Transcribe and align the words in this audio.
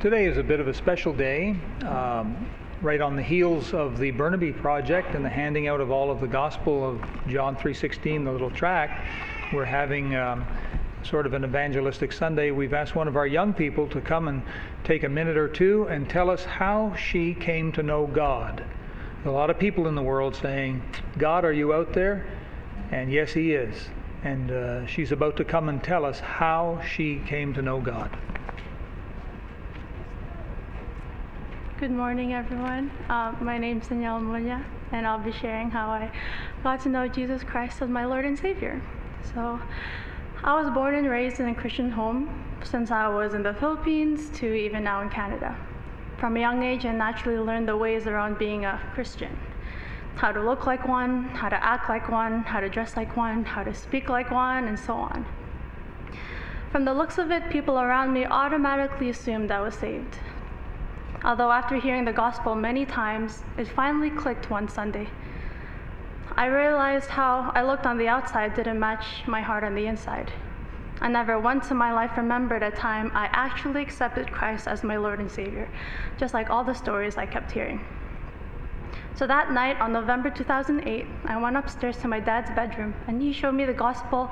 Today 0.00 0.24
is 0.24 0.38
a 0.38 0.42
bit 0.42 0.60
of 0.60 0.66
a 0.66 0.72
special 0.72 1.12
day, 1.12 1.54
um, 1.86 2.48
right 2.80 3.02
on 3.02 3.16
the 3.16 3.22
heels 3.22 3.74
of 3.74 3.98
the 3.98 4.10
Burnaby 4.12 4.50
project 4.50 5.14
and 5.14 5.22
the 5.22 5.28
handing 5.28 5.68
out 5.68 5.78
of 5.78 5.90
all 5.90 6.10
of 6.10 6.22
the 6.22 6.26
Gospel 6.26 6.88
of 6.88 7.28
John 7.28 7.54
3:16, 7.54 8.24
the 8.24 8.32
little 8.32 8.50
tract. 8.50 9.06
We're 9.52 9.66
having 9.66 10.16
um, 10.16 10.46
sort 11.02 11.26
of 11.26 11.34
an 11.34 11.44
evangelistic 11.44 12.12
Sunday. 12.12 12.50
We've 12.50 12.72
asked 12.72 12.96
one 12.96 13.08
of 13.08 13.16
our 13.16 13.26
young 13.26 13.52
people 13.52 13.86
to 13.88 14.00
come 14.00 14.28
and 14.28 14.40
take 14.84 15.04
a 15.04 15.08
minute 15.10 15.36
or 15.36 15.48
two 15.48 15.86
and 15.90 16.08
tell 16.08 16.30
us 16.30 16.46
how 16.46 16.94
she 16.94 17.34
came 17.34 17.70
to 17.72 17.82
know 17.82 18.06
God. 18.06 18.64
A 19.26 19.30
lot 19.30 19.50
of 19.50 19.58
people 19.58 19.86
in 19.86 19.94
the 19.94 20.02
world 20.02 20.34
saying, 20.34 20.80
"God, 21.18 21.44
are 21.44 21.52
you 21.52 21.74
out 21.74 21.92
there?" 21.92 22.24
And 22.90 23.12
yes, 23.12 23.34
He 23.34 23.52
is. 23.52 23.90
And 24.24 24.50
uh, 24.50 24.86
she's 24.86 25.12
about 25.12 25.36
to 25.36 25.44
come 25.44 25.68
and 25.68 25.84
tell 25.84 26.06
us 26.06 26.20
how 26.20 26.80
she 26.88 27.20
came 27.26 27.52
to 27.52 27.60
know 27.60 27.82
God. 27.82 28.16
Good 31.80 31.92
morning, 31.92 32.34
everyone. 32.34 32.90
Uh, 33.08 33.34
my 33.40 33.56
name 33.56 33.80
is 33.80 33.88
Danielle 33.88 34.20
Munya, 34.20 34.62
and 34.92 35.06
I'll 35.06 35.18
be 35.18 35.32
sharing 35.32 35.70
how 35.70 35.88
I 35.88 36.12
got 36.62 36.82
to 36.82 36.90
know 36.90 37.08
Jesus 37.08 37.42
Christ 37.42 37.80
as 37.80 37.88
my 37.88 38.04
Lord 38.04 38.26
and 38.26 38.38
Savior. 38.38 38.82
So, 39.32 39.58
I 40.44 40.60
was 40.60 40.70
born 40.74 40.94
and 40.94 41.08
raised 41.08 41.40
in 41.40 41.48
a 41.48 41.54
Christian 41.54 41.90
home 41.90 42.28
since 42.62 42.90
I 42.90 43.08
was 43.08 43.32
in 43.32 43.42
the 43.42 43.54
Philippines 43.54 44.28
to 44.40 44.52
even 44.52 44.84
now 44.84 45.00
in 45.00 45.08
Canada. 45.08 45.56
From 46.18 46.36
a 46.36 46.40
young 46.40 46.62
age, 46.62 46.84
I 46.84 46.92
naturally 46.92 47.38
learned 47.38 47.66
the 47.66 47.78
ways 47.78 48.06
around 48.06 48.36
being 48.36 48.66
a 48.66 48.78
Christian 48.92 49.34
how 50.16 50.32
to 50.32 50.42
look 50.42 50.66
like 50.66 50.86
one, 50.86 51.30
how 51.30 51.48
to 51.48 51.64
act 51.64 51.88
like 51.88 52.10
one, 52.10 52.42
how 52.42 52.60
to 52.60 52.68
dress 52.68 52.94
like 52.94 53.16
one, 53.16 53.42
how 53.42 53.62
to 53.62 53.72
speak 53.72 54.10
like 54.10 54.30
one, 54.30 54.68
and 54.68 54.78
so 54.78 54.92
on. 54.92 55.24
From 56.72 56.84
the 56.84 56.92
looks 56.92 57.16
of 57.16 57.30
it, 57.30 57.48
people 57.48 57.80
around 57.80 58.12
me 58.12 58.26
automatically 58.26 59.08
assumed 59.08 59.50
I 59.50 59.62
was 59.62 59.74
saved. 59.74 60.18
Although, 61.22 61.52
after 61.52 61.76
hearing 61.76 62.06
the 62.06 62.12
gospel 62.12 62.54
many 62.54 62.86
times, 62.86 63.42
it 63.58 63.68
finally 63.68 64.10
clicked 64.10 64.48
one 64.48 64.68
Sunday. 64.68 65.08
I 66.36 66.46
realized 66.46 67.10
how 67.10 67.52
I 67.54 67.62
looked 67.62 67.84
on 67.84 67.98
the 67.98 68.08
outside 68.08 68.54
didn't 68.54 68.80
match 68.80 69.26
my 69.26 69.42
heart 69.42 69.62
on 69.62 69.74
the 69.74 69.86
inside. 69.86 70.32
I 71.02 71.08
never 71.08 71.38
once 71.38 71.70
in 71.70 71.76
my 71.76 71.92
life 71.92 72.16
remembered 72.16 72.62
a 72.62 72.70
time 72.70 73.10
I 73.14 73.28
actually 73.32 73.82
accepted 73.82 74.32
Christ 74.32 74.68
as 74.68 74.82
my 74.82 74.96
Lord 74.96 75.18
and 75.18 75.30
Savior, 75.30 75.68
just 76.18 76.32
like 76.32 76.48
all 76.48 76.64
the 76.64 76.74
stories 76.74 77.18
I 77.18 77.26
kept 77.26 77.50
hearing. 77.52 77.80
So 79.14 79.26
that 79.26 79.52
night 79.52 79.78
on 79.80 79.92
November 79.92 80.30
2008, 80.30 81.06
I 81.26 81.36
went 81.36 81.56
upstairs 81.56 81.98
to 81.98 82.08
my 82.08 82.20
dad's 82.20 82.50
bedroom 82.52 82.94
and 83.06 83.20
he 83.20 83.32
showed 83.32 83.52
me 83.52 83.66
the 83.66 83.74
gospel 83.74 84.30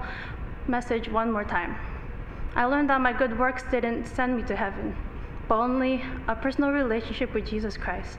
message 0.66 1.08
one 1.08 1.30
more 1.30 1.44
time. 1.44 1.76
I 2.54 2.64
learned 2.64 2.88
that 2.90 3.00
my 3.00 3.12
good 3.12 3.38
works 3.38 3.64
didn't 3.70 4.06
send 4.06 4.36
me 4.36 4.42
to 4.44 4.56
heaven, 4.56 4.96
but 5.48 5.56
only 5.56 6.04
a 6.28 6.36
personal 6.36 6.70
relationship 6.70 7.32
with 7.34 7.46
Jesus 7.46 7.76
Christ. 7.76 8.18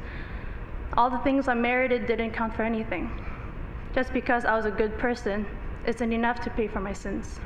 All 0.98 1.10
the 1.10 1.20
things 1.20 1.48
I 1.48 1.54
merited 1.54 2.08
didn't 2.08 2.32
count 2.32 2.56
for 2.56 2.64
anything. 2.64 3.12
Just 3.94 4.12
because 4.12 4.46
I 4.46 4.56
was 4.56 4.66
a 4.66 4.72
good 4.72 4.98
person 4.98 5.46
isn't 5.86 6.12
enough 6.12 6.42
to 6.42 6.50
pay 6.50 6.68
for 6.68 6.80
my 6.80 6.94
sins. 6.94 7.40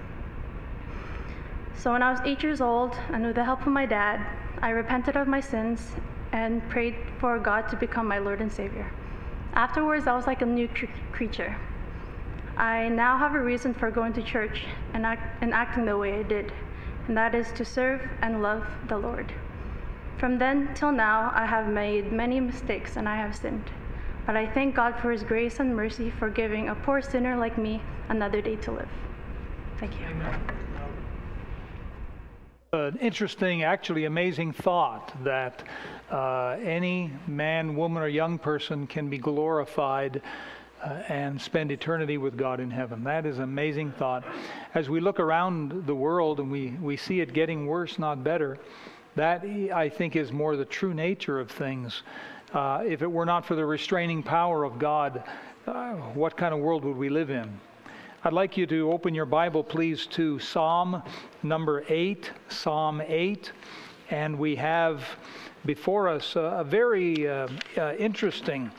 So 1.76 1.92
when 1.92 2.02
I 2.02 2.12
was 2.12 2.22
eight 2.24 2.44
years 2.44 2.62
old, 2.62 2.98
and 3.12 3.26
with 3.26 3.36
the 3.36 3.44
help 3.44 3.62
of 3.62 3.68
my 3.68 3.86
dad, 3.86 4.26
I 4.62 4.70
repented 4.70 5.18
of 5.18 5.28
my 5.28 5.42
sins 5.42 5.92
and 6.32 6.68
prayed 6.70 6.96
for 7.20 7.38
God 7.38 7.70
to 7.70 7.76
become 7.76 8.08
my 8.08 8.20
Lord 8.20 8.42
and 8.42 8.52
Savior. 8.52 8.90
Afterwards, 9.54 10.08
I 10.08 10.16
was 10.16 10.26
like 10.26 10.42
a 10.42 10.46
new 10.46 10.68
cr- 10.68 10.86
creature. 11.12 11.58
I 12.58 12.88
now 12.90 13.18
have 13.18 13.36
a 13.36 13.40
reason 13.42 13.74
for 13.74 13.92
going 13.92 14.14
to 14.14 14.24
church 14.24 14.66
and, 14.94 15.06
act- 15.06 15.42
and 15.42 15.54
acting 15.54 15.86
the 15.86 15.98
way 15.98 16.20
I 16.20 16.24
did, 16.24 16.54
and 17.08 17.18
that 17.18 17.36
is 17.36 17.52
to 17.54 17.66
serve 17.66 18.02
and 18.22 18.42
love 18.42 18.66
the 18.88 18.98
Lord. 18.98 19.34
From 20.18 20.38
then 20.38 20.74
till 20.74 20.92
now, 20.92 21.32
I 21.36 21.46
have 21.46 21.68
made 21.68 22.12
many 22.12 22.40
mistakes 22.40 22.98
and 22.98 23.08
I 23.10 23.16
have 23.18 23.36
sinned. 23.36 23.70
But 24.26 24.38
I 24.38 24.48
thank 24.48 24.76
God 24.76 24.98
for 25.00 25.12
His 25.12 25.24
grace 25.24 25.60
and 25.60 25.76
mercy 25.76 26.10
for 26.10 26.30
giving 26.30 26.70
a 26.70 26.76
poor 26.76 27.02
sinner 27.02 27.36
like 27.36 27.58
me 27.58 27.82
another 28.10 28.42
day 28.42 28.56
to 28.58 28.72
live. 28.72 28.90
Thank 29.80 29.94
you. 30.00 30.08
An 32.72 32.98
interesting, 32.98 33.64
actually 33.64 34.06
amazing 34.06 34.54
thought 34.54 35.14
that 35.24 35.64
uh, 36.10 36.58
any 36.64 37.12
man, 37.28 37.76
woman, 37.76 38.02
or 38.02 38.08
young 38.08 38.40
person 38.40 38.88
can 38.88 39.10
be 39.10 39.18
glorified 39.18 40.22
uh, 40.84 41.04
and 41.08 41.40
spend 41.40 41.72
eternity 41.72 42.18
with 42.18 42.36
God 42.36 42.60
in 42.60 42.72
heaven. 42.72 43.04
That 43.04 43.26
is 43.26 43.38
an 43.38 43.44
amazing 43.44 43.92
thought. 43.92 44.24
As 44.74 44.90
we 44.90 45.00
look 45.00 45.20
around 45.20 45.86
the 45.86 45.96
world 45.96 46.40
and 46.40 46.52
we, 46.52 46.70
we 46.82 46.98
see 46.98 47.22
it 47.22 47.34
getting 47.34 47.68
worse, 47.68 48.00
not 48.00 48.24
better, 48.24 48.58
that, 49.16 49.44
I 49.44 49.90
think, 49.90 50.16
is 50.16 50.32
more 50.32 50.56
the 50.56 50.66
true 50.66 50.94
nature 50.94 51.40
of 51.40 51.52
things. 51.52 52.04
Uh, 52.54 52.84
if 52.86 53.02
it 53.02 53.12
were 53.12 53.26
not 53.26 53.46
for 53.46 53.56
the 53.56 53.66
restraining 53.66 54.24
power 54.24 54.64
of 54.64 54.80
God, 54.80 55.24
uh, 55.68 55.94
what 56.14 56.36
kind 56.36 56.54
of 56.54 56.60
world 56.60 56.84
would 56.86 56.98
we 56.98 57.10
live 57.10 57.30
in? 57.30 57.60
I'd 58.24 58.34
like 58.34 58.56
you 58.58 58.66
to 58.68 58.92
open 58.92 59.14
your 59.14 59.26
Bible, 59.26 59.64
please, 59.64 60.06
to 60.08 60.40
Psalm 60.40 61.04
number 61.44 61.84
8, 61.90 62.32
Psalm 62.50 63.02
8. 63.06 63.52
And 64.10 64.40
we 64.40 64.56
have 64.56 65.04
before 65.66 66.08
us 66.08 66.36
a, 66.36 66.40
a 66.40 66.64
very 66.64 67.28
uh, 67.28 67.48
uh, 67.78 67.94
interesting 67.96 68.72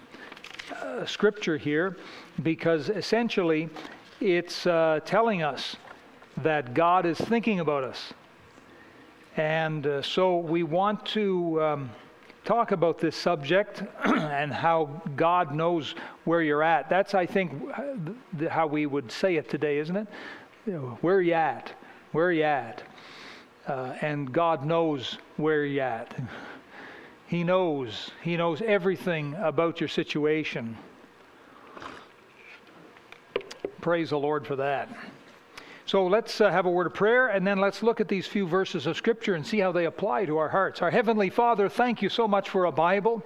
uh, 0.83 1.05
scripture 1.05 1.57
here 1.57 1.97
because 2.43 2.89
essentially 2.89 3.69
it's 4.21 4.67
uh, 4.67 5.01
telling 5.05 5.43
us 5.43 5.77
that 6.39 6.75
God 6.75 7.07
is 7.07 7.19
thinking 7.19 7.61
about 7.61 7.85
us. 7.85 8.13
And 9.37 9.87
uh, 9.87 10.03
so 10.03 10.39
we 10.39 10.63
want 10.63 11.05
to 11.07 11.63
um, 11.63 11.91
talk 12.45 12.71
about 12.71 12.99
this 12.99 13.17
subject 13.17 13.83
and 14.05 14.53
how 14.53 15.03
God 15.17 15.55
knows 15.55 15.95
where 16.25 16.41
you're 16.41 16.63
at. 16.63 16.89
That's, 16.89 17.15
I 17.15 17.27
think, 17.27 17.53
how 18.49 18.67
we 18.69 18.87
would 18.87 19.11
say 19.11 19.37
it 19.37 19.49
today, 19.49 19.79
isn't 19.79 19.97
it? 19.97 20.07
Where 21.01 21.17
are 21.17 21.23
you 21.23 21.35
at? 21.35 21.73
Where 22.13 22.27
are 22.27 22.33
you 22.33 22.45
at? 22.45 22.83
Uh, 23.67 23.95
and 24.03 24.33
God 24.33 24.65
knows 24.65 25.19
where 25.37 25.65
you're 25.65 25.85
at. 25.85 26.15
He 27.27 27.43
knows. 27.43 28.11
He 28.23 28.37
knows 28.37 28.61
everything 28.63 29.35
about 29.39 29.81
your 29.81 29.89
situation. 29.89 30.77
Praise 33.81 34.11
the 34.11 34.19
Lord 34.19 34.47
for 34.47 34.57
that. 34.57 34.89
So 35.87 36.07
let's 36.07 36.41
uh, 36.41 36.51
have 36.51 36.65
a 36.65 36.71
word 36.71 36.87
of 36.87 36.95
prayer 36.95 37.29
and 37.29 37.47
then 37.47 37.59
let's 37.59 37.83
look 37.83 38.01
at 38.01 38.09
these 38.09 38.27
few 38.27 38.47
verses 38.47 38.87
of 38.87 38.97
Scripture 38.97 39.35
and 39.35 39.47
see 39.47 39.59
how 39.59 39.71
they 39.71 39.85
apply 39.85 40.25
to 40.25 40.39
our 40.39 40.49
hearts. 40.49 40.81
Our 40.81 40.91
Heavenly 40.91 41.29
Father, 41.29 41.69
thank 41.69 42.01
you 42.01 42.09
so 42.09 42.27
much 42.27 42.49
for 42.49 42.65
a 42.65 42.73
Bible, 42.73 43.23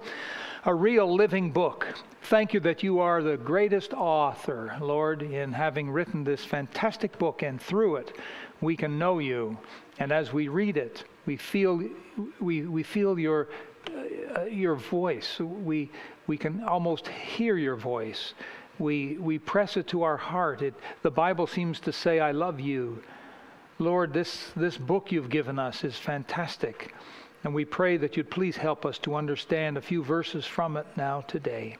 a 0.65 0.75
real 0.75 1.13
living 1.15 1.51
book. 1.51 1.87
Thank 2.23 2.53
you 2.53 2.59
that 2.59 2.83
you 2.83 2.99
are 2.99 3.23
the 3.23 3.37
greatest 3.37 3.93
author, 3.93 4.75
Lord, 4.81 5.21
in 5.21 5.53
having 5.53 5.89
written 5.89 6.25
this 6.25 6.43
fantastic 6.43 7.17
book, 7.17 7.43
and 7.43 7.61
through 7.61 7.95
it 7.95 8.17
we 8.59 8.75
can 8.75 8.99
know 8.99 9.19
you. 9.19 9.57
And 9.99 10.11
as 10.11 10.33
we 10.33 10.49
read 10.49 10.75
it, 10.75 11.05
we 11.25 11.37
feel, 11.37 11.81
we, 12.41 12.63
we 12.63 12.83
feel 12.83 13.17
your, 13.17 13.47
uh, 14.35 14.43
your 14.43 14.75
voice. 14.75 15.39
We, 15.39 15.89
we 16.27 16.37
can 16.37 16.63
almost 16.65 17.07
hear 17.07 17.55
your 17.55 17.77
voice 17.77 18.33
we, 18.79 19.17
we 19.17 19.37
press 19.37 19.77
it 19.77 19.87
to 19.89 20.03
our 20.03 20.17
heart. 20.17 20.61
It, 20.61 20.73
the 21.01 21.11
Bible 21.11 21.47
seems 21.47 21.79
to 21.81 21.91
say, 21.91 22.19
I 22.19 22.31
love 22.31 22.59
you. 22.59 23.03
Lord, 23.77 24.13
this, 24.13 24.51
this 24.55 24.77
book 24.77 25.11
you've 25.11 25.29
given 25.29 25.59
us 25.59 25.83
is 25.83 25.95
fantastic. 25.95 26.93
And 27.43 27.53
we 27.53 27.65
pray 27.65 27.97
that 27.97 28.17
you'd 28.17 28.29
please 28.29 28.57
help 28.57 28.85
us 28.85 28.97
to 28.99 29.15
understand 29.15 29.77
a 29.77 29.81
few 29.81 30.03
verses 30.03 30.45
from 30.45 30.75
it 30.77 30.85
now 30.97 31.21
today 31.21 31.77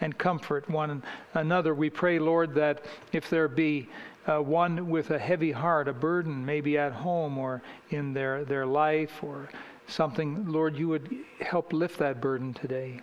and 0.00 0.16
comfort 0.16 0.68
one 0.70 1.02
another. 1.34 1.74
We 1.74 1.90
pray, 1.90 2.18
Lord, 2.18 2.54
that 2.54 2.84
if 3.12 3.28
there 3.28 3.48
be 3.48 3.88
uh, 4.26 4.38
one 4.38 4.88
with 4.88 5.10
a 5.10 5.18
heavy 5.18 5.52
heart, 5.52 5.88
a 5.88 5.92
burden, 5.92 6.44
maybe 6.44 6.78
at 6.78 6.92
home 6.92 7.38
or 7.38 7.62
in 7.90 8.14
their, 8.14 8.44
their 8.44 8.66
life 8.66 9.22
or 9.22 9.48
something, 9.86 10.46
Lord, 10.46 10.76
you 10.76 10.88
would 10.88 11.14
help 11.40 11.72
lift 11.72 11.98
that 11.98 12.20
burden 12.20 12.54
today. 12.54 13.00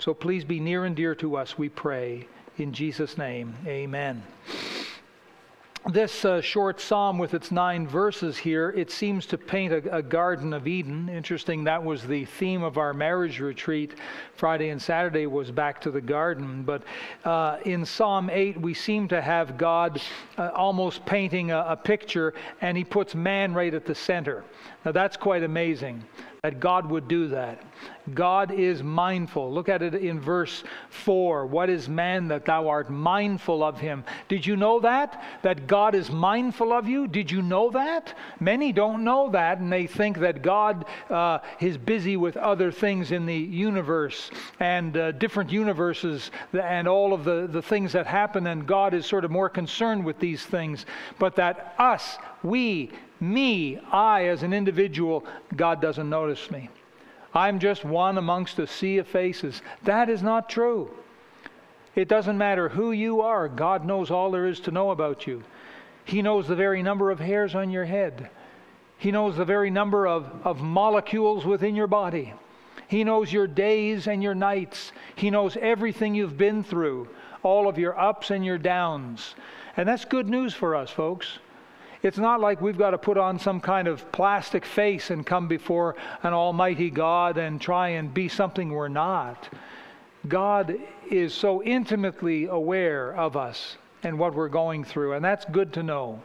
So 0.00 0.14
please 0.14 0.46
be 0.46 0.60
near 0.60 0.86
and 0.86 0.96
dear 0.96 1.14
to 1.16 1.36
us, 1.36 1.58
we 1.58 1.68
pray. 1.68 2.26
In 2.56 2.72
Jesus' 2.72 3.18
name, 3.18 3.54
amen. 3.66 4.22
This 5.88 6.24
uh, 6.24 6.40
short 6.40 6.80
psalm 6.80 7.18
with 7.18 7.34
its 7.34 7.50
nine 7.50 7.86
verses 7.86 8.38
here, 8.38 8.70
it 8.70 8.90
seems 8.90 9.26
to 9.26 9.38
paint 9.38 9.72
a, 9.72 9.96
a, 9.96 10.02
Garden 10.02 10.52
of 10.52 10.66
Eden. 10.66 11.08
Interesting, 11.08 11.64
that 11.64 11.82
was 11.82 12.02
the 12.02 12.26
theme 12.26 12.62
of 12.62 12.78
our 12.78 12.94
marriage 12.94 13.40
retreat. 13.40 13.94
Friday 14.34 14.70
and 14.70 14.80
Saturday 14.80 15.26
was 15.26 15.50
back 15.50 15.80
to 15.82 15.90
the 15.90 16.00
garden. 16.00 16.64
But 16.64 16.82
uh, 17.24 17.58
in 17.64 17.84
Psalm 17.84 18.30
8, 18.30 18.60
we 18.60 18.72
seem 18.72 19.08
to 19.08 19.20
have 19.20 19.56
God 19.56 20.00
uh, 20.36 20.50
almost 20.54 21.04
painting 21.06 21.50
a, 21.50 21.64
a, 21.68 21.76
picture, 21.76 22.34
and 22.60 22.76
he 22.76 22.84
puts 22.84 23.14
man 23.14 23.52
right 23.52 23.72
at 23.72 23.86
the 23.86 23.94
center. 23.94 24.44
Now 24.84 24.92
that's 24.92 25.16
quite 25.16 25.42
amazing 25.42 26.04
that 26.42 26.58
God 26.58 26.86
would 26.86 27.06
do 27.06 27.28
that. 27.28 27.62
God 28.14 28.50
is 28.50 28.82
mindful. 28.82 29.52
Look 29.52 29.68
at 29.68 29.82
it 29.82 29.94
in 29.94 30.18
verse 30.18 30.64
4. 30.88 31.46
What 31.46 31.68
is 31.68 31.86
man 31.86 32.28
that 32.28 32.46
thou 32.46 32.68
art 32.68 32.88
mindful 32.88 33.62
of 33.62 33.78
him? 33.78 34.04
Did 34.28 34.46
you 34.46 34.56
know 34.56 34.80
that? 34.80 35.22
That 35.42 35.66
God 35.66 35.94
is 35.94 36.10
mindful 36.10 36.72
of 36.72 36.88
you? 36.88 37.06
Did 37.06 37.30
you 37.30 37.42
know 37.42 37.70
that? 37.72 38.16
Many 38.40 38.72
don't 38.72 39.04
know 39.04 39.28
that, 39.30 39.58
and 39.58 39.70
they 39.70 39.86
think 39.86 40.18
that 40.20 40.40
God 40.40 40.86
uh, 41.10 41.40
is 41.60 41.76
busy 41.76 42.16
with 42.16 42.38
other 42.38 42.72
things 42.72 43.12
in 43.12 43.26
the 43.26 43.36
universe 43.36 44.30
and 44.60 44.96
uh, 44.96 45.12
different 45.12 45.52
universes 45.52 46.30
and 46.54 46.88
all 46.88 47.12
of 47.12 47.24
the, 47.24 47.48
the 47.48 47.62
things 47.62 47.92
that 47.92 48.06
happen, 48.06 48.46
and 48.46 48.66
God 48.66 48.94
is 48.94 49.04
sort 49.04 49.26
of 49.26 49.30
more 49.30 49.50
concerned 49.50 50.06
with 50.06 50.18
these 50.18 50.42
things. 50.42 50.86
But 51.18 51.36
that 51.36 51.74
us, 51.78 52.16
we, 52.42 52.90
me, 53.20 53.78
I 53.92 54.26
as 54.26 54.42
an 54.42 54.52
individual, 54.52 55.24
God 55.54 55.80
doesn't 55.80 56.08
notice 56.08 56.50
me. 56.50 56.70
I'm 57.34 57.58
just 57.58 57.84
one 57.84 58.18
amongst 58.18 58.58
a 58.58 58.66
sea 58.66 58.98
of 58.98 59.06
faces. 59.06 59.62
That 59.84 60.08
is 60.08 60.22
not 60.22 60.48
true. 60.48 60.90
It 61.94 62.08
doesn't 62.08 62.38
matter 62.38 62.68
who 62.68 62.92
you 62.92 63.20
are, 63.20 63.48
God 63.48 63.84
knows 63.84 64.10
all 64.10 64.30
there 64.30 64.46
is 64.46 64.60
to 64.60 64.70
know 64.70 64.90
about 64.90 65.26
you. 65.26 65.42
He 66.04 66.22
knows 66.22 66.48
the 66.48 66.56
very 66.56 66.82
number 66.82 67.10
of 67.10 67.20
hairs 67.20 67.54
on 67.54 67.70
your 67.70 67.84
head, 67.84 68.30
He 68.98 69.10
knows 69.10 69.36
the 69.36 69.44
very 69.44 69.70
number 69.70 70.06
of, 70.06 70.26
of 70.44 70.60
molecules 70.60 71.44
within 71.44 71.74
your 71.74 71.86
body. 71.86 72.34
He 72.88 73.04
knows 73.04 73.32
your 73.32 73.46
days 73.46 74.08
and 74.08 74.20
your 74.20 74.34
nights. 74.34 74.90
He 75.14 75.30
knows 75.30 75.56
everything 75.56 76.16
you've 76.16 76.36
been 76.36 76.64
through, 76.64 77.08
all 77.44 77.68
of 77.68 77.78
your 77.78 77.96
ups 77.96 78.30
and 78.30 78.44
your 78.44 78.58
downs. 78.58 79.36
And 79.76 79.88
that's 79.88 80.04
good 80.04 80.28
news 80.28 80.54
for 80.54 80.74
us, 80.74 80.90
folks. 80.90 81.38
It's 82.02 82.18
not 82.18 82.40
like 82.40 82.60
we've 82.60 82.78
got 82.78 82.90
to 82.90 82.98
put 82.98 83.18
on 83.18 83.38
some 83.38 83.60
kind 83.60 83.86
of 83.86 84.10
plastic 84.10 84.64
face 84.64 85.10
and 85.10 85.26
come 85.26 85.48
before 85.48 85.96
an 86.22 86.32
almighty 86.32 86.90
God 86.90 87.36
and 87.36 87.60
try 87.60 87.90
and 87.90 88.12
be 88.12 88.28
something 88.28 88.70
we're 88.70 88.88
not. 88.88 89.48
God 90.26 90.78
is 91.10 91.34
so 91.34 91.62
intimately 91.62 92.46
aware 92.46 93.14
of 93.14 93.36
us 93.36 93.76
and 94.02 94.18
what 94.18 94.34
we're 94.34 94.48
going 94.48 94.84
through, 94.84 95.12
and 95.12 95.24
that's 95.24 95.44
good 95.46 95.74
to 95.74 95.82
know. 95.82 96.22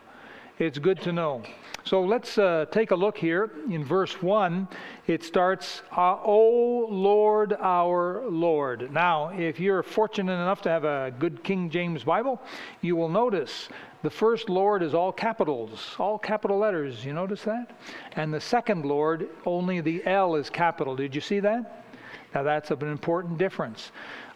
It's 0.58 0.80
good 0.80 1.02
to 1.02 1.12
know. 1.12 1.44
So 1.84 2.02
let's 2.02 2.38
uh, 2.38 2.66
take 2.72 2.92
a 2.92 2.96
look 2.96 3.18
here 3.18 3.52
in 3.70 3.84
verse 3.84 4.22
1. 4.22 4.70
It 5.06 5.22
starts, 5.22 5.82
uh, 5.92 6.16
O 6.24 6.88
Lord, 6.90 7.58
our 7.60 8.24
Lord. 8.30 8.90
Now, 8.94 9.32
if 9.38 9.60
you're 9.60 9.84
fortunate 9.84 10.32
enough 10.32 10.62
to 10.62 10.70
have 10.70 10.86
a 10.86 11.14
good 11.20 11.44
King 11.44 11.70
James 11.70 12.06
Bible, 12.06 12.42
you 12.80 12.96
will 12.96 13.10
notice 13.10 13.68
the 14.02 14.10
first 14.10 14.48
Lord 14.48 14.82
is 14.82 14.94
all 14.94 15.12
capitals, 15.12 15.94
all 16.00 16.18
capital 16.18 16.58
letters. 16.58 17.04
You 17.04 17.12
notice 17.12 17.42
that? 17.44 17.78
And 18.14 18.34
the 18.34 18.40
second 18.40 18.86
Lord, 18.86 19.28
only 19.46 19.82
the 19.82 20.06
L 20.06 20.36
is 20.36 20.50
capital. 20.50 20.96
Did 20.96 21.14
you 21.14 21.22
see 21.22 21.42
that? 21.42 21.86
Now 22.34 22.44
that's 22.44 22.72
an 22.72 22.82
important 22.82 23.38
difference. 23.38 23.92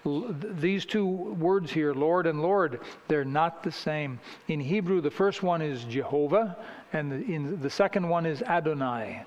These 0.06 0.86
two 0.86 1.06
words 1.06 1.72
here, 1.72 1.94
Lord 1.94 2.26
and 2.26 2.42
Lord, 2.42 2.80
they're 3.08 3.26
not 3.26 3.64
the 3.64 3.72
same. 3.72 4.20
In 4.48 4.60
Hebrew, 4.60 5.02
the 5.02 5.12
first 5.12 5.44
one 5.44 5.62
is 5.62 5.84
Jehovah, 5.84 6.58
and 6.94 7.12
the, 7.12 7.16
in, 7.16 7.60
the 7.62 7.70
second 7.70 8.08
one 8.08 8.26
is 8.26 8.42
Adonai. 8.42 9.24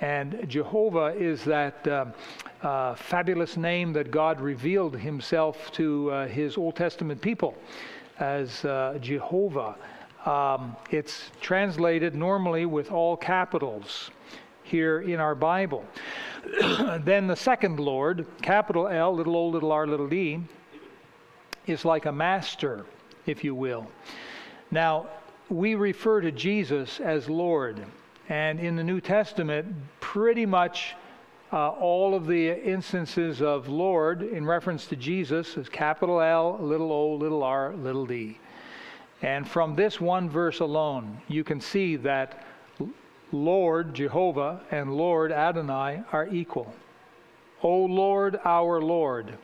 And 0.00 0.48
Jehovah 0.48 1.14
is 1.16 1.44
that 1.44 1.86
uh, 1.86 2.06
uh, 2.62 2.94
fabulous 2.96 3.56
name 3.56 3.92
that 3.92 4.10
God 4.10 4.40
revealed 4.40 4.96
himself 4.96 5.70
to 5.72 6.10
uh, 6.10 6.26
his 6.26 6.56
Old 6.56 6.74
Testament 6.74 7.20
people 7.20 7.54
as 8.18 8.64
uh, 8.64 8.98
Jehovah. 9.00 9.76
Um, 10.26 10.76
it's 10.90 11.30
translated 11.40 12.16
normally 12.16 12.66
with 12.66 12.90
all 12.90 13.16
capitals 13.16 14.10
here 14.72 15.02
in 15.02 15.20
our 15.20 15.34
Bible. 15.34 15.84
then 17.04 17.26
the 17.26 17.36
second 17.36 17.78
Lord, 17.78 18.26
capital 18.40 18.88
L, 18.88 19.14
little 19.14 19.36
o, 19.36 19.46
little 19.46 19.70
r, 19.70 19.86
little 19.86 20.08
d, 20.08 20.40
is 21.66 21.84
like 21.84 22.06
a 22.06 22.10
master, 22.10 22.86
if 23.26 23.44
you 23.44 23.54
will. 23.54 23.86
Now, 24.70 25.06
we 25.50 25.74
refer 25.74 26.22
to 26.22 26.32
Jesus 26.32 27.00
as 27.00 27.28
Lord. 27.28 27.84
And 28.30 28.58
in 28.58 28.74
the 28.74 28.82
New 28.82 29.00
Testament, 29.00 29.66
pretty 30.00 30.46
much 30.46 30.94
uh, 31.52 31.68
all 31.68 32.14
of 32.14 32.26
the 32.26 32.50
instances 32.66 33.42
of 33.42 33.68
Lord 33.68 34.22
in 34.22 34.46
reference 34.46 34.86
to 34.86 34.96
Jesus 34.96 35.58
is 35.58 35.68
capital 35.68 36.22
L, 36.22 36.58
little 36.58 36.90
o, 36.90 37.14
little 37.14 37.42
r, 37.42 37.74
little 37.76 38.06
d. 38.06 38.38
And 39.20 39.46
from 39.46 39.76
this 39.76 40.00
one 40.00 40.30
verse 40.30 40.60
alone, 40.60 41.20
you 41.28 41.44
can 41.44 41.60
see 41.60 41.96
that 41.96 42.46
Lord 43.32 43.94
Jehovah 43.94 44.60
and 44.70 44.94
Lord 44.94 45.32
Adonai 45.32 46.02
are 46.12 46.28
equal. 46.28 46.72
O 47.62 47.84
Lord, 47.84 48.38
our 48.44 48.80
Lord. 48.80 49.38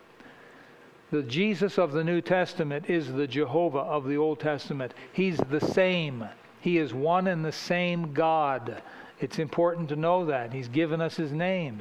The 1.11 1.23
Jesus 1.23 1.79
of 1.79 1.93
the 1.93 2.05
New 2.05 2.20
Testament 2.20 2.90
is 2.90 3.11
the 3.12 3.26
Jehovah 3.26 3.79
of 3.79 4.06
the 4.06 4.17
Old 4.17 4.40
Testament. 4.40 4.93
He's 5.12 5.38
the 5.38 5.61
same. 5.61 6.29
He 6.61 6.76
is 6.76 6.93
one 6.93 7.29
and 7.29 7.44
the 7.44 7.52
same 7.52 8.12
God. 8.12 8.82
It's 9.20 9.38
important 9.38 9.88
to 9.88 9.96
know 9.96 10.26
that. 10.26 10.52
He's 10.52 10.69
given 10.69 11.00
us 11.00 11.17
his 11.17 11.32
name. 11.32 11.81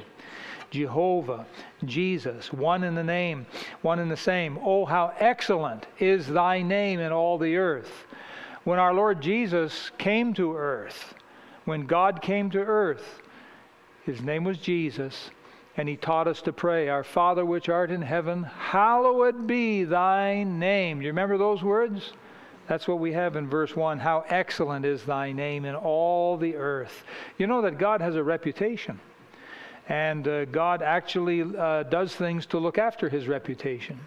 Jehovah, 0.70 1.46
Jesus, 1.84 2.52
one 2.52 2.84
in 2.84 2.94
the 2.94 3.04
name, 3.04 3.46
one 3.82 3.98
in 3.98 4.08
the 4.08 4.16
same. 4.16 4.58
Oh, 4.62 4.84
how 4.84 5.12
excellent 5.18 5.86
is 5.98 6.26
thy 6.26 6.62
name 6.62 7.00
in 7.00 7.12
all 7.12 7.38
the 7.38 7.56
earth. 7.56 8.06
When 8.64 8.78
our 8.78 8.92
Lord 8.92 9.20
Jesus 9.20 9.90
came 9.98 10.34
to 10.34 10.56
earth, 10.56 11.14
when 11.68 11.84
God 11.84 12.22
came 12.22 12.48
to 12.50 12.58
earth, 12.58 13.20
his 14.04 14.22
name 14.22 14.42
was 14.42 14.56
Jesus, 14.56 15.28
and 15.76 15.86
he 15.86 15.96
taught 15.96 16.26
us 16.26 16.40
to 16.42 16.52
pray, 16.52 16.88
Our 16.88 17.04
Father 17.04 17.44
which 17.44 17.68
art 17.68 17.90
in 17.90 18.00
heaven, 18.00 18.44
hallowed 18.44 19.46
be 19.46 19.84
thy 19.84 20.44
name. 20.44 20.98
Do 20.98 21.04
you 21.04 21.10
remember 21.10 21.36
those 21.36 21.62
words? 21.62 22.14
That's 22.68 22.88
what 22.88 23.00
we 23.00 23.12
have 23.12 23.36
in 23.36 23.50
verse 23.50 23.76
1. 23.76 23.98
How 23.98 24.24
excellent 24.30 24.86
is 24.86 25.04
thy 25.04 25.32
name 25.32 25.66
in 25.66 25.74
all 25.74 26.38
the 26.38 26.56
earth. 26.56 27.04
You 27.36 27.46
know 27.46 27.60
that 27.60 27.76
God 27.76 28.00
has 28.00 28.16
a 28.16 28.24
reputation. 28.24 28.98
And 29.90 30.26
uh, 30.26 30.46
God 30.46 30.80
actually 30.80 31.42
uh, 31.42 31.82
does 31.82 32.14
things 32.14 32.46
to 32.46 32.58
look 32.58 32.78
after 32.78 33.10
his 33.10 33.28
reputation. 33.28 34.00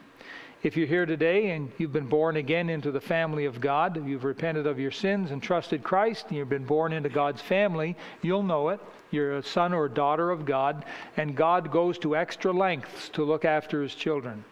If 0.64 0.78
you're 0.78 0.86
here 0.86 1.08
today 1.08 1.52
and 1.52 1.72
you've 1.80 1.92
been 1.92 2.06
born 2.06 2.38
again 2.38 2.70
into 2.70 2.92
the 2.92 3.02
family 3.02 3.46
of 3.46 3.60
God, 3.60 4.08
you've 4.08 4.24
repented 4.24 4.68
of 4.68 4.80
your 4.80 4.92
sins 4.92 5.32
and 5.32 5.42
trusted 5.42 5.82
Christ, 5.82 6.28
and 6.28 6.38
you've 6.38 6.50
been 6.50 6.66
born 6.66 6.94
into 6.94 7.10
God's 7.10 7.42
family, 7.42 7.96
you'll 8.22 8.44
know 8.44 8.70
it. 8.70 8.80
You're 9.10 9.38
a 9.38 9.44
son 9.44 9.74
or 9.74 9.90
daughter 9.90 10.30
of 10.30 10.46
God, 10.46 10.86
and 11.18 11.36
God 11.36 11.72
goes 11.72 11.98
to 12.00 12.16
extra 12.16 12.54
lengths 12.54 13.10
to 13.10 13.24
look 13.24 13.44
after 13.44 13.82
his 13.82 13.96
children. 13.96 14.46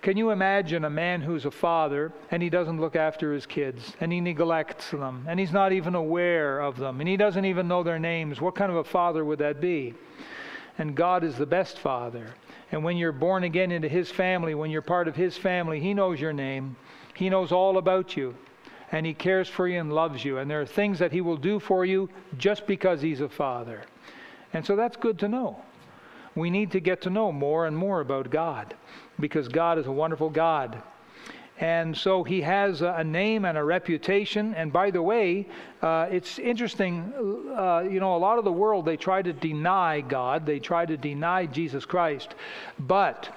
Can 0.00 0.16
you 0.16 0.30
imagine 0.30 0.86
a 0.86 0.90
man 0.90 1.20
who's 1.20 1.44
a 1.44 1.50
father 1.50 2.10
and 2.30 2.42
he 2.42 2.48
doesn't 2.48 2.80
look 2.80 2.96
after 2.96 3.34
his 3.34 3.44
kids 3.44 3.94
and 4.00 4.10
he 4.10 4.20
neglects 4.22 4.90
them 4.90 5.26
and 5.28 5.38
he's 5.38 5.52
not 5.52 5.72
even 5.72 5.94
aware 5.94 6.60
of 6.60 6.78
them 6.78 7.00
and 7.00 7.08
he 7.08 7.16
doesn't 7.16 7.44
even 7.44 7.68
know 7.68 7.82
their 7.82 7.98
names? 7.98 8.40
What 8.40 8.54
kind 8.54 8.70
of 8.70 8.78
a 8.78 8.84
father 8.84 9.24
would 9.24 9.38
that 9.38 9.60
be? 9.60 9.94
And 10.78 10.94
God 10.94 11.22
is 11.22 11.36
the 11.36 11.46
best 11.46 11.78
father. 11.78 12.34
And 12.70 12.84
when 12.84 12.96
you're 12.96 13.12
born 13.12 13.44
again 13.44 13.72
into 13.72 13.88
his 13.88 14.10
family, 14.10 14.54
when 14.54 14.70
you're 14.70 14.82
part 14.82 15.08
of 15.08 15.16
his 15.16 15.36
family, 15.36 15.80
he 15.80 15.94
knows 15.94 16.20
your 16.20 16.32
name. 16.32 16.76
He 17.14 17.30
knows 17.30 17.50
all 17.50 17.78
about 17.78 18.16
you. 18.16 18.34
And 18.92 19.04
he 19.04 19.14
cares 19.14 19.48
for 19.48 19.66
you 19.68 19.80
and 19.80 19.92
loves 19.92 20.24
you. 20.24 20.38
And 20.38 20.50
there 20.50 20.60
are 20.60 20.66
things 20.66 20.98
that 20.98 21.12
he 21.12 21.20
will 21.20 21.36
do 21.36 21.58
for 21.58 21.84
you 21.84 22.08
just 22.36 22.66
because 22.66 23.00
he's 23.00 23.20
a 23.20 23.28
father. 23.28 23.82
And 24.52 24.64
so 24.64 24.76
that's 24.76 24.96
good 24.96 25.18
to 25.20 25.28
know. 25.28 25.62
We 26.34 26.50
need 26.50 26.70
to 26.72 26.80
get 26.80 27.02
to 27.02 27.10
know 27.10 27.32
more 27.32 27.66
and 27.66 27.76
more 27.76 28.00
about 28.00 28.30
God 28.30 28.74
because 29.18 29.48
God 29.48 29.78
is 29.78 29.86
a 29.86 29.92
wonderful 29.92 30.30
God. 30.30 30.82
And 31.60 31.96
so 31.96 32.22
he 32.22 32.40
has 32.42 32.82
a 32.82 33.02
name 33.02 33.44
and 33.44 33.58
a 33.58 33.64
reputation. 33.64 34.54
And 34.54 34.72
by 34.72 34.92
the 34.92 35.02
way, 35.02 35.48
uh, 35.82 36.06
it's 36.10 36.38
interesting, 36.38 37.12
uh, 37.56 37.80
you 37.80 37.98
know, 37.98 38.14
a 38.14 38.18
lot 38.18 38.38
of 38.38 38.44
the 38.44 38.52
world, 38.52 38.84
they 38.84 38.96
try 38.96 39.22
to 39.22 39.32
deny 39.32 40.00
God, 40.00 40.46
they 40.46 40.60
try 40.60 40.86
to 40.86 40.96
deny 40.96 41.46
Jesus 41.46 41.84
Christ. 41.84 42.36
But 42.78 43.28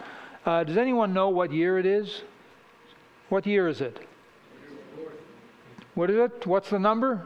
uh, 0.46 0.64
does 0.64 0.78
anyone 0.78 1.14
know 1.14 1.30
what 1.30 1.52
year 1.52 1.80
it 1.80 1.86
is? 1.88 2.22
What 3.30 3.48
year 3.48 3.68
is 3.68 3.82
it? 3.82 3.98
What 5.96 6.10
is 6.12 6.18
it? 6.18 6.46
What's 6.46 6.70
the 6.70 6.80
number? 6.80 7.26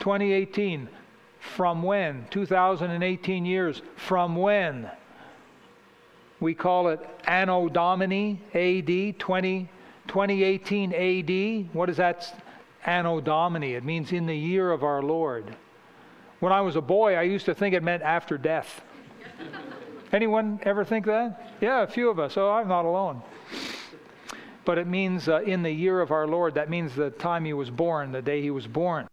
2018. 0.00 0.88
From 1.40 1.82
when? 1.82 2.26
2018 2.30 3.46
years. 3.46 3.80
From 3.96 4.36
when? 4.36 4.90
We 6.40 6.54
call 6.54 6.88
it 6.88 7.00
Anno 7.24 7.68
Domini, 7.68 8.40
AD, 8.54 9.18
20, 9.18 9.68
2018 10.08 10.92
AD. 10.92 11.74
What 11.74 11.88
is 11.88 11.98
that? 11.98 12.34
Anno 12.84 13.20
Domini. 13.20 13.74
It 13.74 13.84
means 13.84 14.12
in 14.12 14.26
the 14.26 14.36
year 14.36 14.70
of 14.70 14.82
our 14.82 15.02
Lord. 15.02 15.54
When 16.40 16.52
I 16.52 16.60
was 16.60 16.76
a 16.76 16.80
boy, 16.80 17.14
I 17.14 17.22
used 17.22 17.46
to 17.46 17.54
think 17.54 17.74
it 17.74 17.82
meant 17.82 18.02
after 18.02 18.38
death. 18.38 18.82
Anyone 20.12 20.60
ever 20.62 20.84
think 20.84 21.04
that? 21.06 21.52
Yeah, 21.60 21.82
a 21.82 21.86
few 21.86 22.08
of 22.08 22.18
us. 22.18 22.36
Oh, 22.36 22.50
I'm 22.50 22.68
not 22.68 22.84
alone. 22.84 23.22
But 24.64 24.78
it 24.78 24.86
means 24.86 25.28
uh, 25.28 25.42
in 25.42 25.62
the 25.62 25.70
year 25.70 26.00
of 26.00 26.10
our 26.10 26.26
Lord. 26.26 26.54
That 26.54 26.70
means 26.70 26.94
the 26.94 27.10
time 27.10 27.44
he 27.44 27.52
was 27.52 27.70
born, 27.70 28.12
the 28.12 28.22
day 28.22 28.40
he 28.40 28.50
was 28.50 28.66
born. 28.66 29.08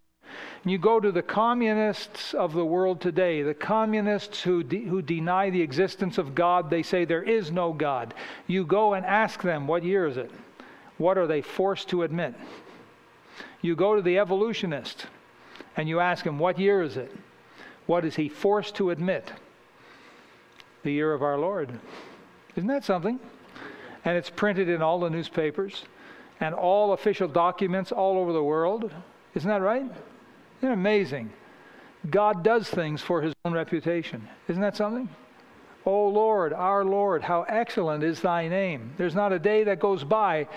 You 0.64 0.78
go 0.78 1.00
to 1.00 1.12
the 1.12 1.22
communists 1.22 2.34
of 2.34 2.54
the 2.54 2.66
world 2.66 3.00
today, 3.00 3.44
the 3.44 3.54
communists 3.54 4.42
who, 4.42 4.64
de- 4.64 4.86
who 4.86 5.02
deny 5.02 5.50
the 5.50 5.62
existence 5.62 6.18
of 6.18 6.34
God, 6.34 6.70
they 6.70 6.82
say 6.82 7.06
there 7.06 7.22
is 7.22 7.52
no 7.52 7.72
God. 7.72 8.14
You 8.48 8.66
go 8.66 8.94
and 8.94 9.06
ask 9.06 9.44
them, 9.44 9.68
what 9.68 9.84
year 9.84 10.08
is 10.08 10.18
it? 10.18 10.32
What 10.98 11.18
are 11.18 11.28
they 11.28 11.42
forced 11.42 11.90
to 11.90 12.04
admit? 12.04 12.34
You 13.62 13.76
go 13.76 13.96
to 13.96 14.02
the 14.02 14.20
evolutionist 14.20 15.08
and 15.76 15.90
you 15.90 16.00
ask 16.00 16.26
him, 16.26 16.40
what 16.40 16.58
year 16.58 16.82
is 16.82 16.98
it? 16.98 17.12
What 17.86 18.06
is 18.06 18.16
he 18.16 18.30
forced 18.30 18.76
to 18.76 18.90
admit? 18.92 19.32
The 20.84 20.92
year 20.92 21.14
of 21.14 21.22
our 21.22 21.38
Lord. 21.38 21.80
Isn't 22.56 22.70
that 22.70 22.86
something? 22.86 23.20
And 24.06 24.18
it's 24.18 24.30
printed 24.30 24.70
in 24.70 24.82
all 24.82 25.00
the 25.00 25.10
newspapers 25.10 25.84
and 26.40 26.54
all 26.54 26.94
official 26.94 27.28
documents 27.28 27.92
all 27.92 28.18
over 28.18 28.32
the 28.32 28.44
world. 28.44 28.92
Isn't 29.34 29.50
that 29.50 29.62
right? 29.62 29.92
Isn't 30.60 30.72
amazing? 30.72 31.32
God 32.10 32.44
does 32.44 32.70
things 32.70 33.02
for 33.02 33.22
his 33.22 33.34
own 33.44 33.54
reputation. 33.54 34.28
Isn't 34.48 34.62
that 34.62 34.76
something? 34.76 35.10
O 35.86 36.08
Lord, 36.08 36.54
our 36.54 36.84
Lord, 36.84 37.24
how 37.24 37.44
excellent 37.44 38.04
is 38.04 38.22
thy 38.22 38.48
name. 38.48 38.94
There's 38.98 39.16
not 39.16 39.34
a 39.34 39.40
day 39.40 39.64
that 39.66 39.80
goes 39.80 40.04
by 40.04 40.48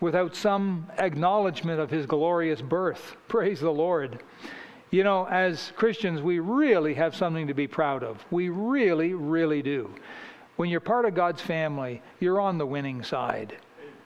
without 0.00 0.34
some 0.34 0.86
acknowledgement 0.98 1.80
of 1.80 1.90
his 1.90 2.06
glorious 2.06 2.60
birth. 2.60 3.16
Praise 3.28 3.60
the 3.60 3.70
Lord. 3.70 4.22
You 4.90 5.04
know, 5.04 5.26
as 5.26 5.72
Christians, 5.76 6.22
we 6.22 6.38
really 6.38 6.94
have 6.94 7.14
something 7.14 7.46
to 7.46 7.54
be 7.54 7.66
proud 7.66 8.02
of. 8.02 8.24
We 8.30 8.48
really, 8.48 9.14
really 9.14 9.62
do. 9.62 9.90
When 10.56 10.70
you're 10.70 10.80
part 10.80 11.04
of 11.04 11.14
God's 11.14 11.42
family, 11.42 12.02
you're 12.20 12.40
on 12.40 12.56
the 12.56 12.66
winning 12.66 13.02
side. 13.02 13.56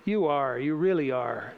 You 0.05 0.27
are. 0.27 0.59
You 0.59 0.75
really 0.75 1.11
are. 1.11 1.53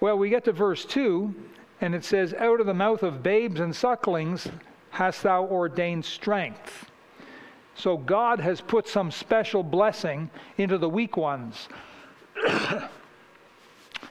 Well, 0.00 0.18
we 0.18 0.28
get 0.28 0.44
to 0.44 0.52
verse 0.52 0.84
2, 0.84 1.34
and 1.80 1.94
it 1.94 2.04
says, 2.04 2.34
Out 2.34 2.60
of 2.60 2.66
the 2.66 2.74
mouth 2.74 3.02
of 3.02 3.22
babes 3.22 3.60
and 3.60 3.74
sucklings 3.74 4.48
hast 4.90 5.22
thou 5.22 5.44
ordained 5.44 6.04
strength. 6.04 6.90
So 7.74 7.96
God 7.96 8.40
has 8.40 8.60
put 8.60 8.86
some 8.86 9.10
special 9.10 9.62
blessing 9.62 10.30
into 10.58 10.78
the 10.78 10.88
weak 10.88 11.16
ones. 11.16 11.68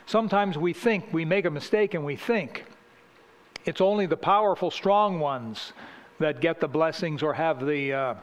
Sometimes 0.08 0.58
we 0.58 0.72
think, 0.72 1.12
we 1.12 1.24
make 1.24 1.44
a 1.44 1.50
mistake 1.50 1.94
and 1.94 2.04
we 2.04 2.16
think 2.16 2.64
it's 3.64 3.80
only 3.80 4.06
the 4.06 4.16
powerful, 4.16 4.70
strong 4.70 5.20
ones 5.20 5.74
that 6.18 6.40
get 6.40 6.58
the 6.58 6.66
blessings 6.66 7.22
or 7.22 7.34
have 7.34 7.64
the, 7.64 7.92
uh, 7.92 8.14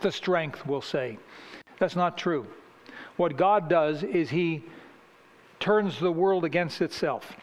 the 0.00 0.12
strength, 0.12 0.64
we'll 0.64 0.80
say. 0.80 1.18
That's 1.78 1.96
not 1.96 2.16
true. 2.16 2.46
What 3.16 3.36
God 3.36 3.68
does 3.68 4.04
is 4.04 4.30
He 4.30 4.64
turns 5.58 5.98
the 5.98 6.12
world 6.12 6.44
against 6.44 6.80
itself 6.80 7.36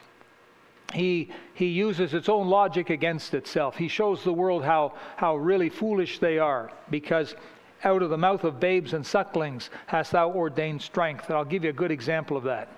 he, 0.93 1.29
he 1.53 1.65
uses 1.65 2.13
its 2.13 2.29
own 2.29 2.47
logic 2.47 2.89
against 2.89 3.33
itself. 3.33 3.75
He 3.75 3.87
shows 3.87 4.23
the 4.23 4.33
world 4.33 4.63
how, 4.63 4.93
how 5.17 5.35
really 5.35 5.69
foolish 5.69 6.19
they 6.19 6.39
are 6.39 6.71
because 6.89 7.35
out 7.83 8.01
of 8.01 8.09
the 8.09 8.17
mouth 8.17 8.43
of 8.43 8.59
babes 8.59 8.93
and 8.93 9.05
sucklings 9.05 9.69
hast 9.87 10.13
thou 10.13 10.31
ordained 10.31 10.81
strength. 10.81 11.27
And 11.27 11.37
I'll 11.37 11.45
give 11.45 11.63
you 11.63 11.69
a 11.69 11.73
good 11.73 11.91
example 11.91 12.37
of 12.37 12.43
that. 12.45 12.69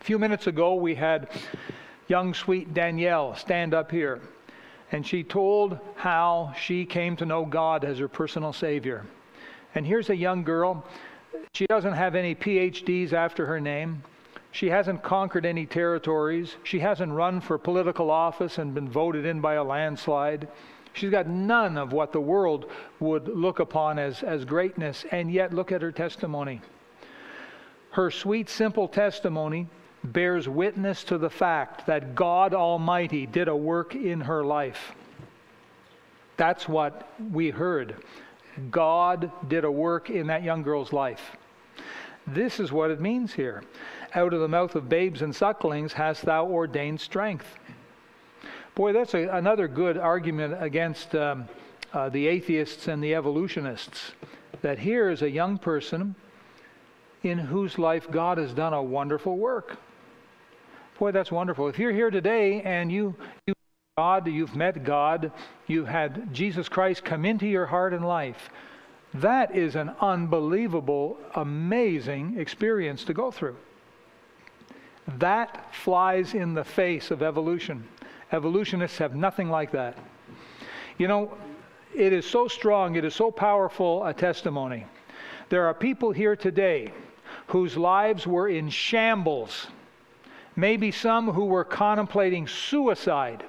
A 0.00 0.04
few 0.04 0.18
minutes 0.18 0.46
ago, 0.46 0.74
we 0.74 0.94
had 0.94 1.28
young, 2.06 2.32
sweet 2.32 2.72
Danielle 2.72 3.34
stand 3.34 3.74
up 3.74 3.90
here, 3.90 4.20
and 4.92 5.04
she 5.04 5.24
told 5.24 5.78
how 5.96 6.52
she 6.56 6.84
came 6.84 7.16
to 7.16 7.26
know 7.26 7.44
God 7.44 7.84
as 7.84 7.98
her 7.98 8.08
personal 8.08 8.52
Savior. 8.52 9.04
And 9.74 9.86
here's 9.86 10.10
a 10.10 10.16
young 10.16 10.44
girl. 10.44 10.84
She 11.54 11.66
doesn't 11.66 11.94
have 11.94 12.14
any 12.14 12.34
PhDs 12.34 13.12
after 13.12 13.46
her 13.46 13.60
name. 13.60 14.04
She 14.52 14.70
hasn't 14.70 15.02
conquered 15.02 15.44
any 15.44 15.66
territories. 15.66 16.56
She 16.62 16.78
hasn't 16.78 17.12
run 17.12 17.40
for 17.40 17.58
political 17.58 18.10
office 18.10 18.58
and 18.58 18.74
been 18.74 18.88
voted 18.88 19.26
in 19.26 19.40
by 19.40 19.54
a 19.54 19.64
landslide. 19.64 20.46
She's 20.92 21.10
got 21.10 21.26
none 21.26 21.76
of 21.76 21.92
what 21.92 22.12
the 22.12 22.20
world 22.20 22.70
would 23.00 23.28
look 23.28 23.58
upon 23.58 23.98
as, 23.98 24.22
as 24.22 24.44
greatness, 24.44 25.04
and 25.10 25.30
yet 25.30 25.52
look 25.52 25.72
at 25.72 25.82
her 25.82 25.92
testimony. 25.92 26.62
Her 27.90 28.10
sweet, 28.10 28.48
simple 28.48 28.88
testimony 28.88 29.66
bears 30.12 30.48
witness 30.48 31.04
to 31.04 31.18
the 31.18 31.30
fact 31.30 31.86
that 31.86 32.14
God 32.14 32.54
Almighty 32.54 33.26
did 33.26 33.48
a 33.48 33.56
work 33.56 33.94
in 33.94 34.20
her 34.22 34.44
life. 34.44 34.92
That's 36.36 36.68
what 36.68 37.10
we 37.32 37.50
heard. 37.50 37.96
God 38.70 39.30
did 39.48 39.64
a 39.64 39.70
work 39.70 40.10
in 40.10 40.26
that 40.28 40.42
young 40.42 40.62
girl's 40.62 40.92
life. 40.92 41.36
This 42.26 42.58
is 42.58 42.72
what 42.72 42.90
it 42.90 43.00
means 43.00 43.32
here 43.32 43.62
out 44.16 44.32
of 44.32 44.40
the 44.40 44.48
mouth 44.48 44.74
of 44.74 44.88
babes 44.88 45.22
and 45.22 45.34
sucklings 45.34 45.92
hast 45.92 46.24
thou 46.24 46.46
ordained 46.46 47.00
strength. 47.00 47.46
Boy, 48.74 48.92
that's 48.92 49.14
a, 49.14 49.28
another 49.28 49.68
good 49.68 49.98
argument 49.98 50.62
against 50.62 51.14
um, 51.14 51.46
uh, 51.92 52.08
the 52.08 52.26
atheists 52.26 52.88
and 52.88 53.02
the 53.02 53.14
evolutionists. 53.14 54.12
That 54.62 54.78
here 54.78 55.10
is 55.10 55.22
a 55.22 55.30
young 55.30 55.58
person 55.58 56.14
in 57.22 57.38
whose 57.38 57.78
life 57.78 58.10
God 58.10 58.38
has 58.38 58.54
done 58.54 58.72
a 58.72 58.82
wonderful 58.82 59.36
work. 59.36 59.78
Boy, 60.98 61.12
that's 61.12 61.30
wonderful. 61.30 61.68
If 61.68 61.78
you're 61.78 61.92
here 61.92 62.10
today 62.10 62.62
and 62.62 62.90
you, 62.90 63.14
you 63.46 63.54
God, 63.98 64.26
you've 64.26 64.54
met 64.54 64.84
God, 64.84 65.30
you've 65.66 65.88
had 65.88 66.32
Jesus 66.32 66.68
Christ 66.68 67.04
come 67.04 67.24
into 67.24 67.46
your 67.46 67.66
heart 67.66 67.92
and 67.92 68.06
life, 68.06 68.50
that 69.14 69.54
is 69.54 69.74
an 69.74 69.92
unbelievable, 70.00 71.18
amazing 71.34 72.38
experience 72.38 73.04
to 73.04 73.14
go 73.14 73.30
through. 73.30 73.56
That 75.18 75.74
flies 75.74 76.34
in 76.34 76.54
the 76.54 76.64
face 76.64 77.10
of 77.10 77.22
evolution. 77.22 77.86
Evolutionists 78.32 78.98
have 78.98 79.14
nothing 79.14 79.48
like 79.48 79.72
that. 79.72 79.96
You 80.98 81.08
know, 81.08 81.36
it 81.94 82.12
is 82.12 82.26
so 82.26 82.48
strong, 82.48 82.96
it 82.96 83.04
is 83.04 83.14
so 83.14 83.30
powerful 83.30 84.04
a 84.04 84.12
testimony. 84.12 84.84
There 85.48 85.66
are 85.66 85.74
people 85.74 86.10
here 86.10 86.36
today 86.36 86.92
whose 87.46 87.76
lives 87.76 88.26
were 88.26 88.48
in 88.48 88.68
shambles, 88.68 89.68
maybe 90.56 90.90
some 90.90 91.30
who 91.30 91.44
were 91.44 91.64
contemplating 91.64 92.48
suicide, 92.48 93.44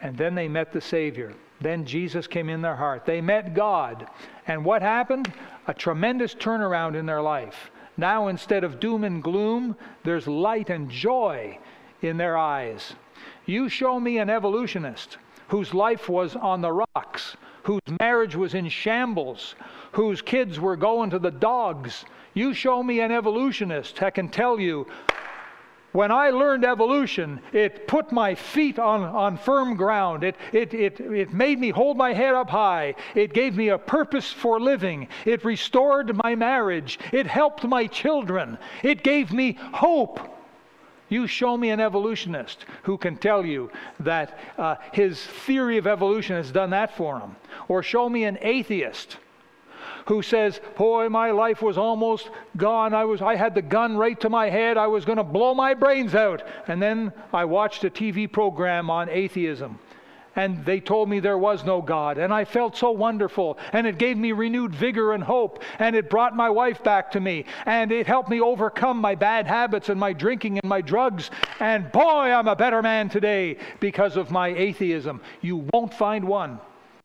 and 0.00 0.16
then 0.16 0.34
they 0.34 0.48
met 0.48 0.72
the 0.72 0.80
Savior. 0.80 1.34
Then 1.60 1.84
Jesus 1.84 2.26
came 2.26 2.48
in 2.48 2.62
their 2.62 2.74
heart. 2.74 3.04
They 3.04 3.20
met 3.20 3.54
God. 3.54 4.08
And 4.48 4.64
what 4.64 4.82
happened? 4.82 5.32
A 5.68 5.74
tremendous 5.74 6.34
turnaround 6.34 6.96
in 6.96 7.06
their 7.06 7.22
life. 7.22 7.70
Now, 7.96 8.28
instead 8.28 8.64
of 8.64 8.80
doom 8.80 9.04
and 9.04 9.22
gloom, 9.22 9.76
there's 10.02 10.26
light 10.26 10.70
and 10.70 10.90
joy 10.90 11.58
in 12.00 12.16
their 12.16 12.36
eyes. 12.36 12.94
You 13.46 13.68
show 13.68 14.00
me 14.00 14.18
an 14.18 14.30
evolutionist 14.30 15.18
whose 15.48 15.74
life 15.74 16.08
was 16.08 16.34
on 16.34 16.62
the 16.62 16.72
rocks, 16.72 17.36
whose 17.62 17.80
marriage 18.00 18.34
was 18.34 18.54
in 18.54 18.68
shambles, 18.68 19.54
whose 19.92 20.22
kids 20.22 20.58
were 20.58 20.76
going 20.76 21.10
to 21.10 21.18
the 21.18 21.30
dogs. 21.30 22.04
You 22.34 22.54
show 22.54 22.82
me 22.82 23.00
an 23.00 23.12
evolutionist 23.12 24.02
I 24.02 24.10
can 24.10 24.28
tell 24.28 24.58
you 24.58 24.86
when 25.92 26.10
I 26.10 26.30
learned 26.30 26.64
evolution, 26.64 27.40
it 27.52 27.86
put 27.86 28.12
my 28.12 28.34
feet 28.34 28.78
on, 28.78 29.02
on 29.02 29.36
firm 29.36 29.76
ground. 29.76 30.24
It, 30.24 30.36
it, 30.52 30.72
it, 30.72 31.00
it 31.00 31.32
made 31.32 31.60
me 31.60 31.68
hold 31.68 31.98
my 31.98 32.14
head 32.14 32.34
up 32.34 32.48
high. 32.48 32.94
It 33.14 33.34
gave 33.34 33.56
me 33.56 33.68
a 33.68 33.78
purpose 33.78 34.32
for 34.32 34.58
living. 34.58 35.08
It 35.26 35.44
restored 35.44 36.16
my 36.24 36.34
marriage. 36.34 36.98
It 37.12 37.26
helped 37.26 37.64
my 37.64 37.86
children. 37.86 38.56
It 38.82 39.02
gave 39.02 39.32
me 39.32 39.58
hope. 39.74 40.20
You 41.10 41.26
show 41.26 41.58
me 41.58 41.68
an 41.68 41.80
evolutionist 41.80 42.64
who 42.84 42.96
can 42.96 43.18
tell 43.18 43.44
you 43.44 43.70
that 44.00 44.38
uh, 44.56 44.76
his 44.92 45.22
theory 45.22 45.76
of 45.76 45.86
evolution 45.86 46.36
has 46.36 46.50
done 46.50 46.70
that 46.70 46.96
for 46.96 47.20
him. 47.20 47.36
Or 47.68 47.82
show 47.82 48.08
me 48.08 48.24
an 48.24 48.38
atheist 48.40 49.18
who 50.06 50.22
says, 50.22 50.60
Boy, 50.76 51.08
my 51.08 51.30
life 51.30 51.62
was 51.62 51.78
almost 51.78 52.30
gone. 52.56 52.94
I, 52.94 53.04
was, 53.04 53.22
I 53.22 53.36
had 53.36 53.54
the 53.54 53.62
gun 53.62 53.96
right 53.96 54.18
to 54.20 54.28
my 54.28 54.50
head. 54.50 54.76
I 54.76 54.86
was 54.86 55.04
going 55.04 55.18
to 55.18 55.24
blow 55.24 55.54
my 55.54 55.74
brains 55.74 56.14
out. 56.14 56.42
And 56.66 56.80
then 56.80 57.12
I 57.32 57.44
watched 57.44 57.84
a 57.84 57.90
TV 57.90 58.30
program 58.30 58.90
on 58.90 59.08
atheism. 59.08 59.78
And 60.34 60.64
they 60.64 60.80
told 60.80 61.10
me 61.10 61.20
there 61.20 61.36
was 61.36 61.62
no 61.64 61.82
God. 61.82 62.16
And 62.16 62.32
I 62.32 62.44
felt 62.44 62.76
so 62.76 62.90
wonderful. 62.90 63.58
And 63.72 63.86
it 63.86 63.98
gave 63.98 64.16
me 64.16 64.32
renewed 64.32 64.74
vigor 64.74 65.12
and 65.12 65.22
hope. 65.22 65.62
And 65.78 65.94
it 65.94 66.08
brought 66.08 66.34
my 66.34 66.48
wife 66.48 66.82
back 66.82 67.10
to 67.12 67.20
me. 67.20 67.44
And 67.66 67.92
it 67.92 68.06
helped 68.06 68.30
me 68.30 68.40
overcome 68.40 68.98
my 68.98 69.14
bad 69.14 69.46
habits 69.46 69.90
and 69.90 70.00
my 70.00 70.12
drinking 70.12 70.58
and 70.58 70.68
my 70.68 70.80
drugs. 70.80 71.30
And 71.60 71.92
boy, 71.92 72.32
I'm 72.32 72.48
a 72.48 72.56
better 72.56 72.80
man 72.80 73.10
today 73.10 73.58
because 73.80 74.16
of 74.16 74.30
my 74.30 74.48
atheism. 74.48 75.20
You 75.42 75.68
won't 75.72 75.92
find 75.92 76.24
one 76.24 76.60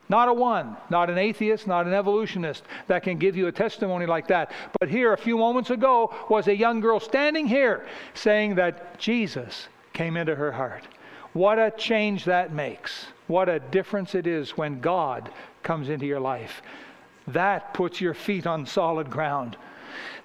not 0.09 0.29
a 0.29 0.33
one, 0.33 0.77
not 0.89 1.09
an 1.09 1.17
atheist, 1.17 1.67
not 1.67 1.85
an 1.85 1.93
evolutionist 1.93 2.63
that 2.87 3.03
can 3.03 3.17
give 3.17 3.35
you 3.35 3.47
a 3.47 3.51
testimony 3.51 4.05
like 4.05 4.27
that. 4.27 4.51
But 4.79 4.89
here, 4.89 5.13
a 5.13 5.17
few 5.17 5.37
moments 5.37 5.69
ago, 5.69 6.13
was 6.29 6.47
a 6.47 6.55
young 6.55 6.79
girl 6.79 6.99
standing 6.99 7.47
here 7.47 7.85
saying 8.13 8.55
that 8.55 8.97
Jesus 8.99 9.67
came 9.93 10.15
into 10.15 10.35
her 10.35 10.51
heart. 10.51 10.87
What 11.33 11.59
a 11.59 11.71
change 11.71 12.25
that 12.25 12.53
makes. 12.53 13.07
What 13.27 13.49
a 13.49 13.59
difference 13.59 14.15
it 14.15 14.27
is 14.27 14.51
when 14.51 14.79
God 14.79 15.29
comes 15.61 15.89
into 15.89 16.05
your 16.05 16.19
life. 16.19 16.61
That 17.27 17.73
puts 17.73 17.99
your 17.99 18.13
feet 18.13 18.47
on 18.47 18.65
solid 18.65 19.09
ground. 19.09 19.57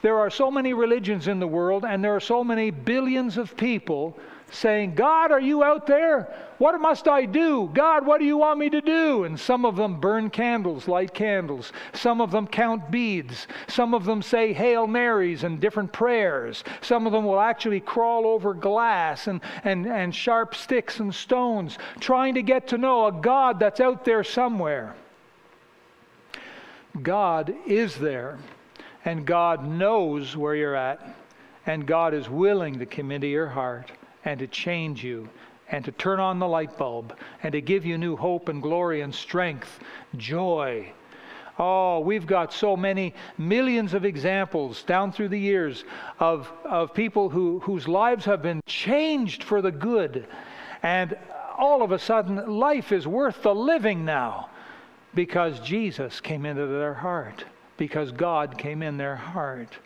There 0.03 0.19
are 0.19 0.31
so 0.31 0.51
many 0.51 0.75
religions 0.75 1.29
in 1.29 1.41
the 1.41 1.47
world, 1.47 1.85
and 1.85 2.03
there 2.03 2.15
are 2.15 2.21
so 2.21 2.45
many 2.45 2.71
billions 2.71 3.37
of 3.37 3.57
people 3.57 4.17
saying, 4.52 4.94
God, 4.94 5.32
are 5.32 5.40
you 5.40 5.64
out 5.64 5.87
there? 5.87 6.32
What 6.59 6.78
must 6.80 7.09
I 7.09 7.25
do? 7.25 7.71
God, 7.73 8.06
what 8.06 8.21
do 8.21 8.25
you 8.26 8.37
want 8.37 8.59
me 8.61 8.71
to 8.71 8.80
do? 8.80 9.25
And 9.25 9.40
some 9.40 9.64
of 9.64 9.76
them 9.76 9.99
burn 9.99 10.30
candles, 10.30 10.87
light 10.87 11.12
candles. 11.14 11.73
Some 11.94 12.21
of 12.21 12.30
them 12.30 12.47
count 12.47 12.90
beads. 12.90 13.49
Some 13.66 13.94
of 13.94 14.04
them 14.04 14.23
say 14.23 14.52
Hail 14.52 14.87
Marys 14.87 15.42
and 15.42 15.59
different 15.59 15.92
prayers. 15.92 16.62
Some 16.82 17.06
of 17.06 17.12
them 17.12 17.25
will 17.25 17.40
actually 17.40 17.80
crawl 17.80 18.26
over 18.26 18.54
glass 18.54 19.26
and, 19.26 19.40
and, 19.64 19.87
and 19.87 20.14
sharp 20.14 20.54
sticks 20.54 21.00
and 21.00 21.14
stones, 21.14 21.78
trying 21.99 22.35
to 22.35 22.42
get 22.42 22.68
to 22.68 22.78
know 22.78 23.06
a 23.06 23.12
God 23.12 23.59
that's 23.59 23.80
out 23.80 24.04
there 24.04 24.23
somewhere. 24.23 24.94
God 27.02 27.54
is 27.66 27.97
there, 27.97 28.38
and 29.04 29.26
God 29.26 29.66
knows 29.66 30.37
where 30.37 30.54
you're 30.54 30.76
at, 30.76 31.16
and 31.64 31.87
God 31.87 32.12
is 32.12 32.28
willing 32.28 32.78
to 32.80 32.87
come 32.87 33.11
into 33.11 33.26
your 33.26 33.49
heart 33.49 33.90
and 34.25 34.38
to 34.41 34.47
change 34.47 35.02
you 35.05 35.29
and 35.71 35.85
to 35.85 35.93
turn 35.93 36.21
on 36.21 36.38
the 36.38 36.47
light 36.47 36.76
bulb 36.76 37.17
and 37.43 37.52
to 37.52 37.61
give 37.61 37.85
you 37.85 37.97
new 37.97 38.17
hope 38.17 38.49
and 38.49 38.62
glory 38.62 39.00
and 39.00 39.14
strength, 39.14 39.81
joy. 40.17 40.93
Oh, 41.59 42.00
we've 42.00 42.26
got 42.26 42.52
so 42.52 42.76
many 42.76 43.14
millions 43.38 43.95
of 43.95 44.05
examples 44.05 44.83
down 44.83 45.12
through 45.12 45.29
the 45.29 45.38
years 45.38 45.85
of, 46.19 46.50
of 46.64 46.95
people 46.95 47.29
who, 47.29 47.61
whose 47.61 47.88
lives 47.88 48.25
have 48.25 48.43
been 48.43 48.62
changed 48.67 49.45
for 49.45 49.61
the 49.61 49.71
good. 49.71 50.26
And 50.83 51.17
all 51.59 51.83
of 51.83 51.93
a 51.93 51.99
sudden, 51.99 52.59
life 52.59 52.93
is 52.93 53.07
worth 53.07 53.43
the 53.43 53.55
living 53.55 54.05
now 54.05 54.49
because 55.14 55.61
Jesus 55.61 56.21
came 56.21 56.47
into 56.47 56.67
their 56.67 56.95
heart, 56.95 57.45
because 57.76 58.12
God 58.12 58.57
came 58.57 58.83
in 58.83 58.97
their 58.97 59.17
heart. 59.17 59.76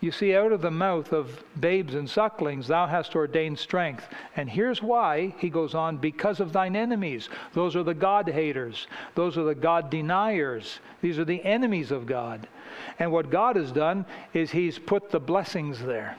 You 0.00 0.12
see, 0.12 0.36
out 0.36 0.52
of 0.52 0.60
the 0.60 0.70
mouth 0.70 1.12
of 1.12 1.42
babes 1.58 1.94
and 1.94 2.08
sucklings 2.08 2.68
thou 2.68 2.86
hast 2.86 3.16
ordained 3.16 3.58
strength. 3.58 4.06
And 4.36 4.48
here's 4.48 4.82
why, 4.82 5.34
he 5.38 5.48
goes 5.48 5.74
on, 5.74 5.96
because 5.96 6.38
of 6.38 6.52
thine 6.52 6.76
enemies. 6.76 7.30
Those 7.54 7.74
are 7.76 7.82
the 7.82 7.94
God 7.94 8.28
haters, 8.28 8.86
those 9.14 9.38
are 9.38 9.44
the 9.44 9.54
God 9.54 9.90
deniers, 9.90 10.80
these 11.00 11.18
are 11.18 11.24
the 11.24 11.42
enemies 11.42 11.90
of 11.90 12.06
God. 12.06 12.46
And 12.98 13.10
what 13.10 13.30
God 13.30 13.56
has 13.56 13.72
done 13.72 14.04
is 14.34 14.50
he's 14.50 14.78
put 14.78 15.10
the 15.10 15.20
blessings 15.20 15.80
there. 15.80 16.16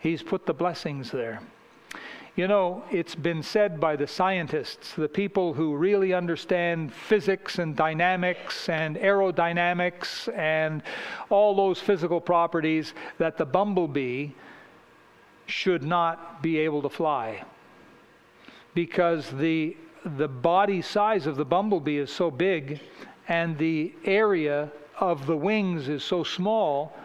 He's 0.00 0.22
put 0.22 0.44
the 0.44 0.54
blessings 0.54 1.10
there. 1.10 1.40
You 2.38 2.46
know, 2.46 2.84
it's 2.92 3.16
been 3.16 3.42
said 3.42 3.80
by 3.80 3.96
the 3.96 4.06
scientists, 4.06 4.94
the 4.94 5.08
people 5.08 5.54
who 5.54 5.74
really 5.74 6.14
understand 6.14 6.94
physics 6.94 7.58
and 7.58 7.74
dynamics 7.74 8.68
and 8.68 8.94
aerodynamics 8.94 10.32
and 10.38 10.84
all 11.30 11.56
those 11.56 11.80
physical 11.80 12.20
properties, 12.20 12.94
that 13.18 13.38
the 13.38 13.44
bumblebee 13.44 14.28
should 15.46 15.82
not 15.82 16.40
be 16.40 16.58
able 16.58 16.80
to 16.82 16.88
fly. 16.88 17.42
Because 18.72 19.28
the, 19.30 19.76
the 20.04 20.28
body 20.28 20.80
size 20.80 21.26
of 21.26 21.34
the 21.34 21.44
bumblebee 21.44 21.98
is 21.98 22.12
so 22.12 22.30
big 22.30 22.78
and 23.26 23.58
the 23.58 23.92
area 24.04 24.70
of 25.00 25.26
the 25.26 25.36
wings 25.36 25.88
is 25.88 26.04
so 26.04 26.22
small 26.22 26.96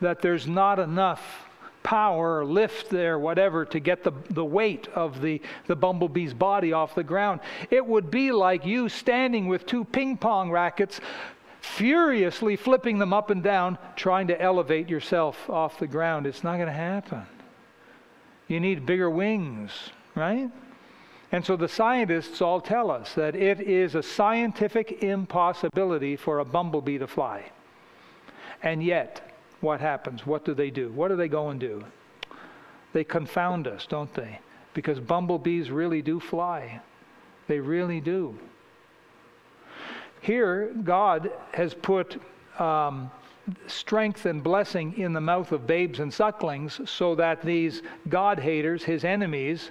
that 0.00 0.20
there's 0.20 0.48
not 0.48 0.80
enough 0.80 1.48
power 1.82 2.38
or 2.38 2.44
lift 2.44 2.90
there, 2.90 3.18
whatever, 3.18 3.64
to 3.64 3.80
get 3.80 4.04
the, 4.04 4.12
the 4.30 4.44
weight 4.44 4.88
of 4.94 5.20
the, 5.20 5.40
the 5.66 5.76
bumblebee's 5.76 6.34
body 6.34 6.72
off 6.72 6.94
the 6.94 7.04
ground. 7.04 7.40
It 7.70 7.84
would 7.84 8.10
be 8.10 8.32
like 8.32 8.64
you 8.64 8.88
standing 8.88 9.48
with 9.48 9.66
two 9.66 9.84
ping 9.84 10.16
pong 10.16 10.50
rackets, 10.50 11.00
furiously 11.60 12.56
flipping 12.56 12.98
them 12.98 13.12
up 13.12 13.30
and 13.30 13.42
down, 13.42 13.78
trying 13.96 14.28
to 14.28 14.40
elevate 14.40 14.88
yourself 14.88 15.48
off 15.48 15.78
the 15.78 15.86
ground. 15.86 16.26
It's 16.26 16.44
not 16.44 16.56
going 16.56 16.66
to 16.66 16.72
happen. 16.72 17.22
You 18.48 18.60
need 18.60 18.84
bigger 18.84 19.08
wings, 19.08 19.70
right? 20.14 20.50
And 21.32 21.44
so 21.44 21.56
the 21.56 21.68
scientists 21.68 22.42
all 22.42 22.60
tell 22.60 22.90
us 22.90 23.14
that 23.14 23.36
it 23.36 23.60
is 23.60 23.94
a 23.94 24.02
scientific 24.02 25.04
impossibility 25.04 26.16
for 26.16 26.40
a 26.40 26.44
bumblebee 26.44 26.98
to 26.98 27.06
fly. 27.06 27.44
And 28.62 28.82
yet, 28.82 29.29
what 29.60 29.80
happens? 29.80 30.26
What 30.26 30.44
do 30.44 30.54
they 30.54 30.70
do? 30.70 30.90
What 30.92 31.08
do 31.08 31.16
they 31.16 31.28
go 31.28 31.48
and 31.48 31.60
do? 31.60 31.84
They 32.92 33.04
confound 33.04 33.66
us, 33.66 33.86
don't 33.86 34.12
they? 34.14 34.40
Because 34.74 35.00
bumblebees 35.00 35.70
really 35.70 36.02
do 36.02 36.20
fly. 36.20 36.80
They 37.46 37.60
really 37.60 38.00
do. 38.00 38.38
Here, 40.20 40.72
God 40.84 41.30
has 41.52 41.74
put 41.74 42.20
um, 42.58 43.10
strength 43.66 44.26
and 44.26 44.42
blessing 44.42 44.98
in 44.98 45.12
the 45.12 45.20
mouth 45.20 45.52
of 45.52 45.66
babes 45.66 46.00
and 46.00 46.12
sucklings 46.12 46.80
so 46.88 47.14
that 47.14 47.42
these 47.42 47.82
God 48.08 48.38
haters, 48.38 48.84
his 48.84 49.04
enemies, 49.04 49.70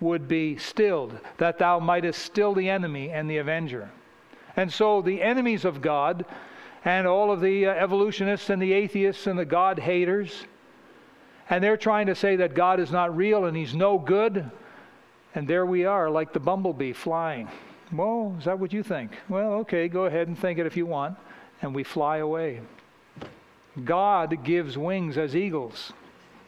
would 0.00 0.26
be 0.26 0.56
stilled, 0.56 1.18
that 1.38 1.58
thou 1.58 1.78
mightest 1.78 2.22
still 2.22 2.54
the 2.54 2.68
enemy 2.68 3.10
and 3.10 3.30
the 3.30 3.38
avenger. 3.38 3.90
And 4.56 4.72
so 4.72 5.00
the 5.00 5.22
enemies 5.22 5.64
of 5.64 5.80
God 5.80 6.24
and 6.84 7.06
all 7.06 7.30
of 7.30 7.40
the 7.40 7.66
uh, 7.66 7.70
evolutionists 7.70 8.50
and 8.50 8.60
the 8.60 8.72
atheists 8.72 9.26
and 9.26 9.38
the 9.38 9.44
God 9.44 9.78
haters. 9.78 10.44
And 11.48 11.62
they're 11.62 11.76
trying 11.76 12.06
to 12.06 12.14
say 12.14 12.36
that 12.36 12.54
God 12.54 12.80
is 12.80 12.90
not 12.90 13.16
real 13.16 13.44
and 13.44 13.56
he's 13.56 13.74
no 13.74 13.98
good. 13.98 14.50
And 15.34 15.46
there 15.46 15.66
we 15.66 15.84
are, 15.84 16.10
like 16.10 16.32
the 16.32 16.40
bumblebee 16.40 16.92
flying. 16.92 17.48
Well, 17.92 18.34
is 18.38 18.46
that 18.46 18.58
what 18.58 18.72
you 18.72 18.82
think? 18.82 19.12
Well, 19.28 19.52
okay, 19.54 19.88
go 19.88 20.06
ahead 20.06 20.28
and 20.28 20.38
think 20.38 20.58
it 20.58 20.66
if 20.66 20.76
you 20.76 20.86
want. 20.86 21.16
And 21.60 21.74
we 21.74 21.84
fly 21.84 22.18
away. 22.18 22.60
God 23.84 24.44
gives 24.44 24.76
wings 24.76 25.16
as 25.16 25.36
eagles. 25.36 25.92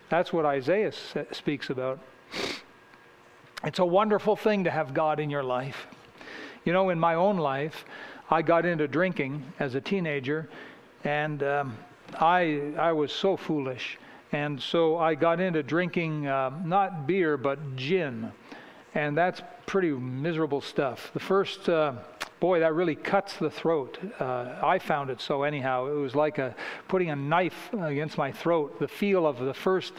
That's 0.09 0.33
what 0.33 0.44
Isaiah 0.44 0.92
speaks 1.33 1.70
about. 1.70 1.99
It's 3.62 3.79
a 3.79 3.85
wonderful 3.85 4.37
thing 4.37 4.64
to 4.64 4.70
have 4.70 4.92
God 4.92 5.20
in 5.20 5.31
your 5.31 5.42
life. 5.42 5.87
You 6.64 6.73
know, 6.73 6.90
in 6.90 6.99
my 6.99 7.14
own 7.14 7.38
life, 7.38 7.85
I 8.30 8.40
got 8.40 8.64
into 8.64 8.88
drinking 8.88 9.44
as 9.58 9.74
a 9.74 9.80
teenager, 9.80 10.48
and 11.04 11.42
um, 11.42 11.76
I 12.18 12.72
I 12.78 12.92
was 12.92 13.12
so 13.12 13.37
foolish, 13.37 13.98
and 14.32 14.60
so 14.60 14.96
I 14.96 15.14
got 15.14 15.40
into 15.40 15.62
drinking 15.62 16.26
uh, 16.26 16.50
not 16.64 17.06
beer 17.06 17.37
but 17.37 17.76
gin, 17.76 18.32
and 18.94 19.16
that's 19.16 19.42
pretty 19.66 19.90
miserable 19.90 20.60
stuff. 20.60 21.10
The 21.12 21.20
first. 21.20 21.68
Uh, 21.68 21.94
boy, 22.40 22.60
that 22.60 22.74
really 22.74 22.96
cuts 22.96 23.38
the 23.38 23.48
throat. 23.48 23.98
Uh, 24.20 24.56
I 24.62 24.78
found 24.78 25.08
it 25.08 25.18
so 25.18 25.44
anyhow. 25.44 25.87
It 25.87 25.94
was 25.94 26.14
like 26.14 26.37
a, 26.37 26.54
putting 26.88 27.08
a 27.08 27.16
knife 27.16 27.72
against 27.72 28.18
my 28.18 28.32
throat. 28.32 28.78
The 28.78 28.88
feel 28.88 29.26
of 29.26 29.38
the 29.38 29.54
first 29.54 29.94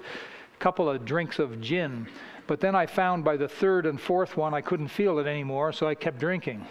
couple 0.59 0.87
of 0.87 1.05
drinks 1.05 1.39
of 1.39 1.59
gin. 1.59 2.05
But 2.45 2.59
then 2.59 2.75
I 2.75 2.85
found 2.85 3.23
by 3.23 3.35
the 3.37 3.47
third 3.47 3.87
and 3.87 3.99
fourth 3.99 4.37
one 4.37 4.53
I 4.53 4.61
couldn't 4.61 4.89
feel 4.89 5.17
it 5.17 5.25
anymore, 5.25 5.73
so 5.73 5.87
I 5.87 5.95
kept 5.95 6.19
drinking 6.19 6.67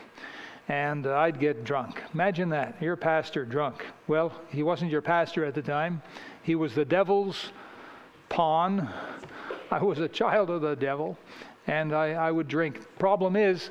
and 0.69 1.07
uh, 1.07 1.17
I'd 1.17 1.39
get 1.39 1.65
drunk. 1.65 2.03
Imagine 2.13 2.49
that. 2.51 2.81
Your 2.81 2.97
pastor 2.97 3.45
drunk. 3.45 3.85
Well, 4.07 4.33
he 4.49 4.63
wasn't 4.63 4.91
your 4.91 5.03
pastor 5.03 5.45
at 5.45 5.55
the 5.55 5.63
time, 5.63 6.03
he 6.43 6.55
was 6.55 6.75
the 6.75 6.85
devil's 6.85 7.51
pawn. 8.29 8.89
I 9.71 9.83
was 9.83 9.99
a 9.99 10.09
child 10.09 10.51
of 10.51 10.61
the 10.61 10.77
devil, 10.77 11.19
and 11.67 11.93
I, 11.93 12.13
I 12.13 12.31
would 12.31 12.49
drink. 12.49 12.81
Problem 12.99 13.35
is, 13.35 13.71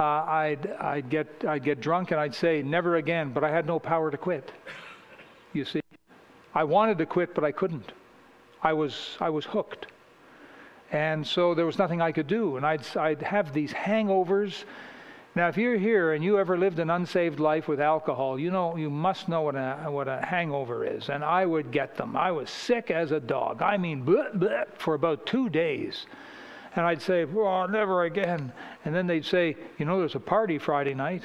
uh, 0.00 0.02
I'd, 0.04 0.66
I'd, 0.80 1.08
get, 1.08 1.44
I'd 1.46 1.62
get 1.62 1.80
drunk 1.80 2.10
and 2.10 2.18
I'd 2.18 2.34
say, 2.34 2.62
never 2.62 2.96
again, 2.96 3.30
but 3.32 3.44
I 3.44 3.50
had 3.50 3.66
no 3.66 3.78
power 3.78 4.10
to 4.10 4.16
quit. 4.16 4.50
You 5.52 5.64
see? 5.64 5.80
I 6.54 6.64
wanted 6.64 6.98
to 6.98 7.06
quit, 7.06 7.34
but 7.34 7.44
I 7.44 7.52
couldn't. 7.52 7.92
I 8.62 8.72
was, 8.72 9.16
I 9.20 9.30
was 9.30 9.44
hooked. 9.44 9.86
And 10.90 11.26
so 11.26 11.54
there 11.54 11.66
was 11.66 11.78
nothing 11.78 12.00
I 12.00 12.12
could 12.12 12.26
do. 12.26 12.56
And 12.56 12.66
I'd, 12.66 12.84
I'd 12.96 13.22
have 13.22 13.52
these 13.52 13.72
hangovers 13.72 14.64
now, 15.36 15.48
if 15.48 15.56
you're 15.56 15.76
here 15.76 16.12
and 16.12 16.22
you 16.22 16.38
ever 16.38 16.56
lived 16.56 16.78
an 16.78 16.90
unsaved 16.90 17.40
life 17.40 17.66
with 17.66 17.80
alcohol, 17.80 18.38
you 18.38 18.52
know 18.52 18.76
you 18.76 18.88
must 18.88 19.28
know 19.28 19.42
what 19.42 19.56
a, 19.56 19.86
what 19.88 20.06
a 20.06 20.24
hangover 20.24 20.84
is. 20.84 21.08
And 21.08 21.24
I 21.24 21.44
would 21.44 21.72
get 21.72 21.96
them. 21.96 22.16
I 22.16 22.30
was 22.30 22.48
sick 22.50 22.92
as 22.92 23.10
a 23.10 23.18
dog. 23.18 23.60
I 23.60 23.76
mean, 23.76 24.04
bleh, 24.04 24.32
bleh, 24.38 24.66
for 24.78 24.94
about 24.94 25.26
two 25.26 25.48
days. 25.48 26.06
And 26.76 26.86
I'd 26.86 27.02
say, 27.02 27.24
oh, 27.24 27.66
never 27.66 28.04
again. 28.04 28.52
And 28.84 28.94
then 28.94 29.08
they'd 29.08 29.24
say, 29.24 29.56
you 29.76 29.84
know, 29.84 29.98
there's 29.98 30.14
a 30.14 30.20
party 30.20 30.56
Friday 30.56 30.94
night. 30.94 31.24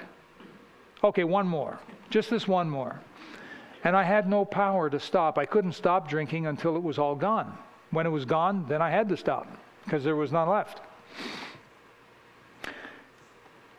Okay, 1.03 1.23
one 1.23 1.47
more. 1.47 1.79
Just 2.09 2.31
this 2.31 2.47
one 2.47 2.69
more. 2.69 2.99
And 3.83 3.95
I 3.95 4.03
had 4.03 4.27
no 4.27 4.43
power 4.43 4.89
to 4.89 4.99
stop. 4.99 5.37
I 5.37 5.45
couldn't 5.45 5.73
stop 5.73 6.09
drinking 6.09 6.47
until 6.47 6.75
it 6.75 6.83
was 6.83 6.97
all 6.97 7.15
gone. 7.15 7.55
When 7.91 8.07
it 8.07 8.09
was 8.09 8.25
gone, 8.25 8.65
then 8.67 8.81
I 8.81 8.89
had 8.89 9.07
to 9.09 9.17
stop 9.17 9.47
because 9.85 10.03
there 10.03 10.15
was 10.15 10.31
none 10.31 10.49
left 10.49 10.81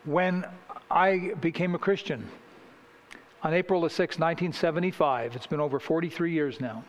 when 0.05 0.45
I 0.89 1.33
became 1.41 1.75
a 1.75 1.79
Christian 1.79 2.27
on 3.43 3.53
April 3.53 3.81
the 3.81 3.87
6th, 3.87 4.19
1975, 4.19 5.35
it's 5.35 5.47
been 5.47 5.59
over 5.59 5.79
43 5.79 6.31
years 6.31 6.59
now, 6.59 6.83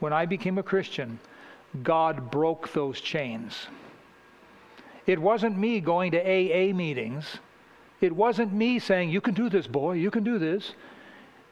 when 0.00 0.12
I 0.12 0.26
became 0.26 0.58
a 0.58 0.62
Christian, 0.62 1.18
God 1.82 2.30
broke 2.30 2.72
those 2.72 3.00
chains. 3.00 3.66
It 5.06 5.18
wasn't 5.18 5.58
me 5.58 5.80
going 5.80 6.12
to 6.12 6.20
AA 6.20 6.74
meetings. 6.74 7.38
It 8.00 8.14
wasn't 8.14 8.52
me 8.52 8.78
saying, 8.78 9.10
You 9.10 9.20
can 9.20 9.34
do 9.34 9.48
this, 9.48 9.66
boy, 9.66 9.92
you 9.92 10.10
can 10.10 10.24
do 10.24 10.38
this. 10.38 10.72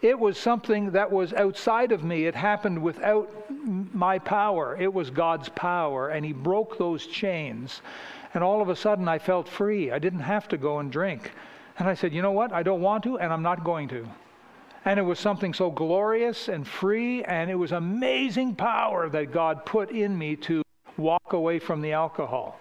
it 0.03 0.19
was 0.19 0.39
something 0.39 0.93
that 0.93 1.11
was 1.11 1.33
outside 1.35 1.93
of 1.93 2.03
me. 2.03 2.25
It 2.25 2.35
happened 2.35 2.83
without 2.83 3.31
my 3.95 4.19
power. 4.19 4.77
It 4.81 4.93
was 4.93 5.11
God's 5.11 5.49
power. 5.51 6.09
And 6.09 6.25
He 6.25 6.33
broke 6.33 6.79
those 6.79 7.07
chains. 7.07 7.83
And 8.33 8.45
all 8.45 8.63
of 8.63 8.69
a 8.69 8.77
sudden, 8.77 9.09
I 9.09 9.19
felt 9.19 9.49
free. 9.49 9.91
I 9.91 9.99
didn't 9.99 10.21
have 10.21 10.49
to 10.49 10.57
go 10.57 10.79
and 10.79 10.91
drink. 10.91 11.33
And 11.79 11.89
I 11.89 11.95
said, 11.95 12.13
you 12.13 12.23
know 12.23 12.33
what? 12.33 12.53
I 12.53 12.63
don't 12.63 12.81
want 12.81 13.05
to, 13.05 13.19
and 13.19 13.33
I'm 13.33 13.43
not 13.43 13.65
going 13.65 13.89
to. 13.89 14.07
And 14.85 14.99
it 14.99 15.03
was 15.03 15.19
something 15.19 15.53
so 15.53 15.71
glorious 15.71 16.49
and 16.49 16.67
free, 16.67 17.25
and 17.25 17.51
it 17.51 17.55
was 17.55 17.73
amazing 17.73 18.55
power 18.55 19.09
that 19.11 19.33
God 19.33 19.67
put 19.67 19.91
in 19.91 20.17
me 20.17 20.37
to 20.37 20.63
walk 20.97 21.33
away 21.33 21.59
from 21.59 21.81
the 21.81 21.93
alcohol. 21.93 22.59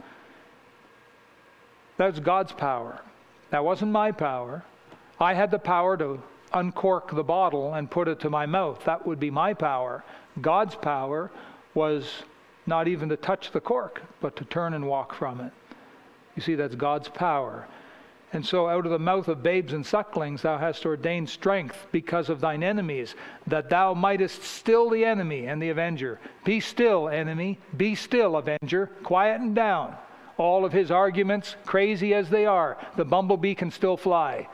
That's 1.97 2.19
God's 2.19 2.51
power. 2.51 3.01
That 3.51 3.63
wasn't 3.63 3.91
my 3.91 4.12
power. 4.12 4.63
I 5.19 5.34
had 5.34 5.51
the 5.51 5.60
power 5.60 5.97
to 5.97 6.21
uncork 6.53 7.13
the 7.13 7.23
bottle 7.23 7.73
and 7.73 7.91
put 7.91 8.08
it 8.08 8.19
to 8.21 8.29
my 8.29 8.45
mouth. 8.45 8.84
That 8.86 9.05
would 9.05 9.19
be 9.19 9.29
my 9.29 9.53
power. 9.53 10.03
God's 10.41 10.75
power 10.75 11.32
was 11.73 12.23
not 12.69 12.88
even 12.88 13.10
to 13.10 13.17
touch 13.17 13.51
the 13.51 13.60
cork, 13.60 14.01
but 14.21 14.38
to 14.38 14.45
turn 14.45 14.73
and 14.73 14.88
walk 14.88 15.13
from 15.13 15.41
it. 15.41 15.51
You 16.36 16.41
see, 16.41 16.55
that's 16.55 16.75
God's 16.75 17.10
power. 17.10 17.67
And 18.32 18.45
so, 18.45 18.69
out 18.69 18.86
of 18.86 18.91
the 18.91 18.99
mouth 18.99 19.27
of 19.27 19.41
babes 19.41 19.73
and 19.73 19.84
sucklings, 19.84 20.43
thou 20.43 20.58
hast 20.58 20.86
ordained 20.86 21.29
strength 21.29 21.88
because 21.91 22.29
of 22.29 22.39
thine 22.39 22.62
enemies, 22.62 23.15
that 23.47 23.69
thou 23.69 23.95
mightest 23.95 24.43
still 24.43 24.89
the 24.89 25.03
enemy 25.03 25.47
and 25.47 25.60
the 25.60 25.69
avenger. 25.69 26.19
Be 26.45 26.60
still, 26.60 27.10
enemy. 27.10 27.58
Be 27.75 27.95
still, 27.95 28.38
avenger. 28.38 28.91
Quieten 29.03 29.55
down. 29.55 29.95
All 30.38 30.63
of 30.63 30.71
his 30.71 30.91
arguments, 30.91 31.55
crazy 31.65 32.13
as 32.13 32.29
they 32.29 32.45
are, 32.45 32.77
the 32.95 33.03
bumblebee 33.03 33.55
can 33.55 33.71
still 33.71 33.97
fly. 33.97 34.47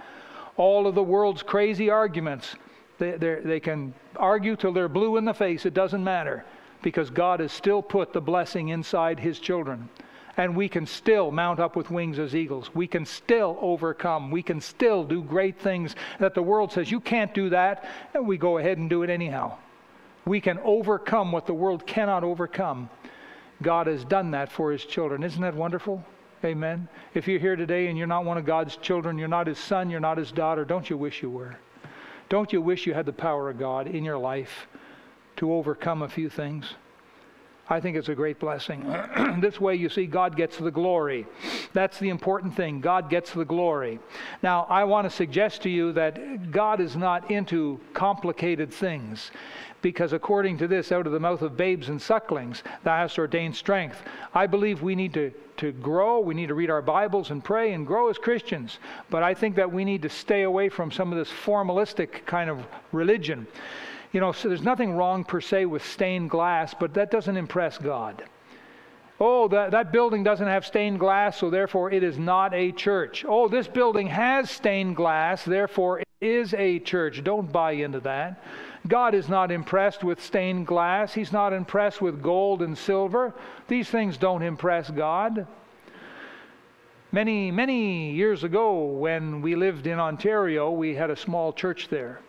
All 0.56 0.88
of 0.88 0.96
the 0.96 1.04
world's 1.04 1.44
crazy 1.44 1.90
arguments, 1.90 2.56
they, 2.98 3.18
they 3.18 3.60
can 3.60 3.94
argue 4.16 4.56
till 4.56 4.72
they're 4.72 4.88
blue 4.88 5.18
in 5.18 5.26
the 5.26 5.34
face. 5.34 5.66
It 5.66 5.74
doesn't 5.74 6.04
matter 6.04 6.46
because 6.86 7.10
God 7.10 7.40
has 7.40 7.52
still 7.52 7.82
put 7.82 8.14
the 8.14 8.22
blessing 8.22 8.70
inside 8.70 9.20
his 9.20 9.40
children 9.40 9.90
and 10.38 10.56
we 10.56 10.70
can 10.70 10.86
still 10.86 11.32
mount 11.32 11.60
up 11.60 11.76
with 11.76 11.90
wings 11.90 12.20
as 12.20 12.36
eagles. 12.36 12.70
We 12.76 12.86
can 12.86 13.08
still 13.08 13.58
overcome. 13.60 14.30
We 14.30 14.44
can 14.44 14.62
still 14.62 15.04
do 15.04 15.24
great 15.24 15.60
things 15.60 15.96
that 16.20 16.36
the 16.36 16.44
world 16.44 16.72
says, 16.72 16.92
you 16.92 17.00
can't 17.00 17.34
do 17.34 17.50
that, 17.50 17.90
and 18.14 18.28
we 18.28 18.38
go 18.38 18.60
ahead 18.60 18.78
and 18.78 18.88
do 18.88 19.02
it 19.02 19.10
anyhow. 19.10 19.58
We 20.26 20.40
can 20.40 20.60
overcome 20.60 21.32
what 21.32 21.48
the 21.48 21.56
world 21.56 21.88
cannot 21.88 22.24
overcome. 22.24 22.92
God 23.64 23.88
has 23.88 24.06
done 24.06 24.30
that 24.32 24.52
for 24.52 24.72
his 24.72 24.86
children. 24.86 25.24
Isn't 25.24 25.42
that 25.42 25.56
wonderful? 25.56 26.04
Amen. 26.44 26.88
If 27.16 27.28
you're 27.28 27.40
here 27.40 27.56
today 27.56 27.88
and 27.88 27.98
you're 27.98 28.06
not 28.06 28.26
one 28.26 28.38
of 28.38 28.46
God's 28.46 28.76
children, 28.76 29.18
you're 29.18 29.28
not 29.28 29.48
his 29.48 29.58
son, 29.58 29.90
you're 29.90 30.00
not 30.00 30.20
his 30.20 30.32
daughter, 30.32 30.66
don't 30.66 30.88
you 30.88 30.98
wish 30.98 31.24
you 31.24 31.32
were? 31.32 31.58
Don't 32.30 32.54
you 32.54 32.62
wish 32.62 32.86
you 32.86 32.94
had 32.94 33.08
the 33.08 33.14
power 33.14 33.50
of 33.50 33.58
God 33.58 33.88
in 33.88 34.04
your 34.04 34.20
life 34.20 34.68
to 35.38 35.54
overcome 35.54 36.02
a 36.02 36.10
few 36.10 36.30
things? 36.30 36.76
I 37.68 37.80
think 37.80 37.98
it's 37.98 38.10
a 38.10 38.16
great 38.16 38.40
blessing. 38.40 38.84
this 39.40 39.60
way, 39.60 39.76
you 39.76 39.90
see, 39.90 40.06
God 40.06 40.36
gets 40.36 40.58
the 40.58 40.70
glory. 40.70 41.26
That's 41.74 41.98
the 41.98 42.10
important 42.10 42.56
thing. 42.56 42.80
God 42.80 43.10
gets 43.10 43.32
the 43.32 43.46
glory. 43.46 44.00
Now, 44.44 44.68
I 44.70 44.84
want 44.84 45.10
to 45.10 45.16
suggest 45.16 45.64
to 45.64 45.70
you 45.70 45.92
that 45.94 46.52
God 46.52 46.80
is 46.80 46.96
not 46.96 47.32
into 47.32 47.80
complicated 47.94 48.72
things. 48.72 49.32
Because 49.82 50.14
according 50.14 50.58
to 50.60 50.68
this, 50.68 50.92
out 50.92 51.08
of 51.08 51.14
the 51.14 51.20
mouth 51.20 51.42
of 51.42 51.58
babes 51.58 51.90
and 51.90 52.02
sucklings, 52.02 52.64
thou 52.84 52.98
hast 52.98 53.18
ordained 53.18 53.56
strength. 53.56 54.02
I 54.34 54.48
believe 54.48 54.82
we 54.82 54.96
need 54.96 55.14
to, 55.14 55.32
to 55.58 55.72
grow. 55.72 56.20
We 56.20 56.34
need 56.34 56.48
to 56.48 56.56
read 56.56 56.70
our 56.70 56.82
Bibles 56.82 57.32
and 57.32 57.44
pray 57.44 57.74
and 57.74 57.86
grow 57.86 58.10
as 58.10 58.18
Christians. 58.18 58.78
But 59.10 59.24
I 59.24 59.34
think 59.34 59.56
that 59.56 59.72
we 59.72 59.86
need 59.86 60.02
to 60.04 60.10
stay 60.10 60.44
away 60.44 60.70
from 60.70 60.92
some 60.92 61.12
of 61.12 61.18
this 61.18 61.30
formalistic 61.30 62.26
kind 62.26 62.50
of 62.50 62.66
religion. 62.92 63.48
You 64.16 64.22
know, 64.22 64.32
so 64.32 64.48
there's 64.48 64.62
nothing 64.62 64.94
wrong 64.94 65.26
per 65.26 65.42
se 65.42 65.66
with 65.66 65.86
stained 65.86 66.30
glass, 66.30 66.74
but 66.74 66.94
that 66.94 67.12
doesn't 67.12 67.36
impress 67.36 67.78
God. 67.78 68.24
Oh, 69.20 69.50
that, 69.50 69.72
that 69.72 69.92
building 69.92 70.24
doesn't 70.24 70.48
have 70.48 70.66
stained 70.66 71.02
glass, 71.02 71.38
so 71.38 71.50
therefore 71.50 71.92
it 71.92 72.02
is 72.02 72.18
not 72.18 72.54
a 72.54 72.72
church. 72.72 73.26
Oh, 73.28 73.50
this 73.50 73.68
building 73.68 74.08
has 74.08 74.50
stained 74.50 74.96
glass, 74.96 75.44
therefore 75.44 76.00
it 76.00 76.08
is 76.22 76.54
a 76.54 76.80
church. 76.80 77.26
Don't 77.26 77.52
buy 77.52 77.74
into 77.74 78.00
that. 78.00 78.42
God 78.88 79.16
is 79.16 79.28
not 79.28 79.52
impressed 79.52 80.02
with 80.02 80.24
stained 80.24 80.66
glass. 80.66 81.14
He's 81.14 81.34
not 81.34 81.52
impressed 81.52 82.02
with 82.02 82.24
gold 82.24 82.62
and 82.62 82.78
silver. 82.78 83.34
These 83.68 83.90
things 83.90 84.16
don't 84.16 84.44
impress 84.44 84.90
God. 84.90 85.46
Many, 87.12 87.52
many 87.52 88.12
years 88.12 88.46
ago, 88.46 88.86
when 88.86 89.42
we 89.42 89.58
lived 89.58 89.88
in 89.88 90.00
Ontario, 90.00 90.72
we 90.72 90.96
had 90.96 91.10
a 91.10 91.18
small 91.18 91.52
church 91.52 91.90
there. 91.90 92.22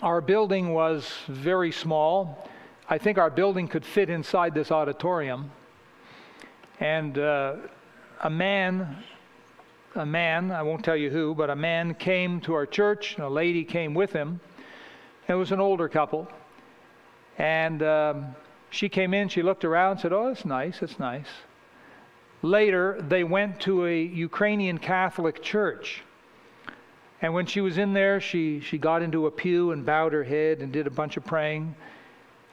Our 0.00 0.20
building 0.20 0.72
was 0.72 1.12
very 1.26 1.72
small. 1.72 2.48
I 2.88 2.98
think 2.98 3.18
our 3.18 3.30
building 3.30 3.66
could 3.66 3.84
fit 3.84 4.08
inside 4.08 4.54
this 4.54 4.70
auditorium. 4.70 5.50
And 6.78 7.18
uh, 7.18 7.56
a 8.20 8.30
man, 8.30 9.02
a 9.96 10.06
man, 10.06 10.52
I 10.52 10.62
won't 10.62 10.84
tell 10.84 10.94
you 10.94 11.10
who, 11.10 11.34
but 11.34 11.50
a 11.50 11.56
man 11.56 11.94
came 11.94 12.40
to 12.42 12.54
our 12.54 12.64
church, 12.64 13.16
and 13.16 13.24
a 13.24 13.28
lady 13.28 13.64
came 13.64 13.92
with 13.92 14.12
him. 14.12 14.38
It 15.26 15.34
was 15.34 15.50
an 15.50 15.58
older 15.58 15.88
couple. 15.88 16.28
And 17.36 17.82
um, 17.82 18.36
she 18.70 18.88
came 18.88 19.12
in, 19.12 19.28
she 19.28 19.42
looked 19.42 19.64
around, 19.64 19.98
said, 19.98 20.12
Oh, 20.12 20.28
that's 20.28 20.44
nice, 20.44 20.78
that's 20.78 21.00
nice. 21.00 21.26
Later, 22.42 23.04
they 23.08 23.24
went 23.24 23.58
to 23.62 23.84
a 23.86 24.00
Ukrainian 24.00 24.78
Catholic 24.78 25.42
church. 25.42 26.04
And 27.20 27.34
when 27.34 27.46
she 27.46 27.60
was 27.60 27.78
in 27.78 27.92
there, 27.92 28.20
she, 28.20 28.60
she 28.60 28.78
got 28.78 29.02
into 29.02 29.26
a 29.26 29.30
pew 29.30 29.72
and 29.72 29.84
bowed 29.84 30.12
her 30.12 30.24
head 30.24 30.60
and 30.60 30.72
did 30.72 30.86
a 30.86 30.90
bunch 30.90 31.16
of 31.16 31.24
praying. 31.24 31.74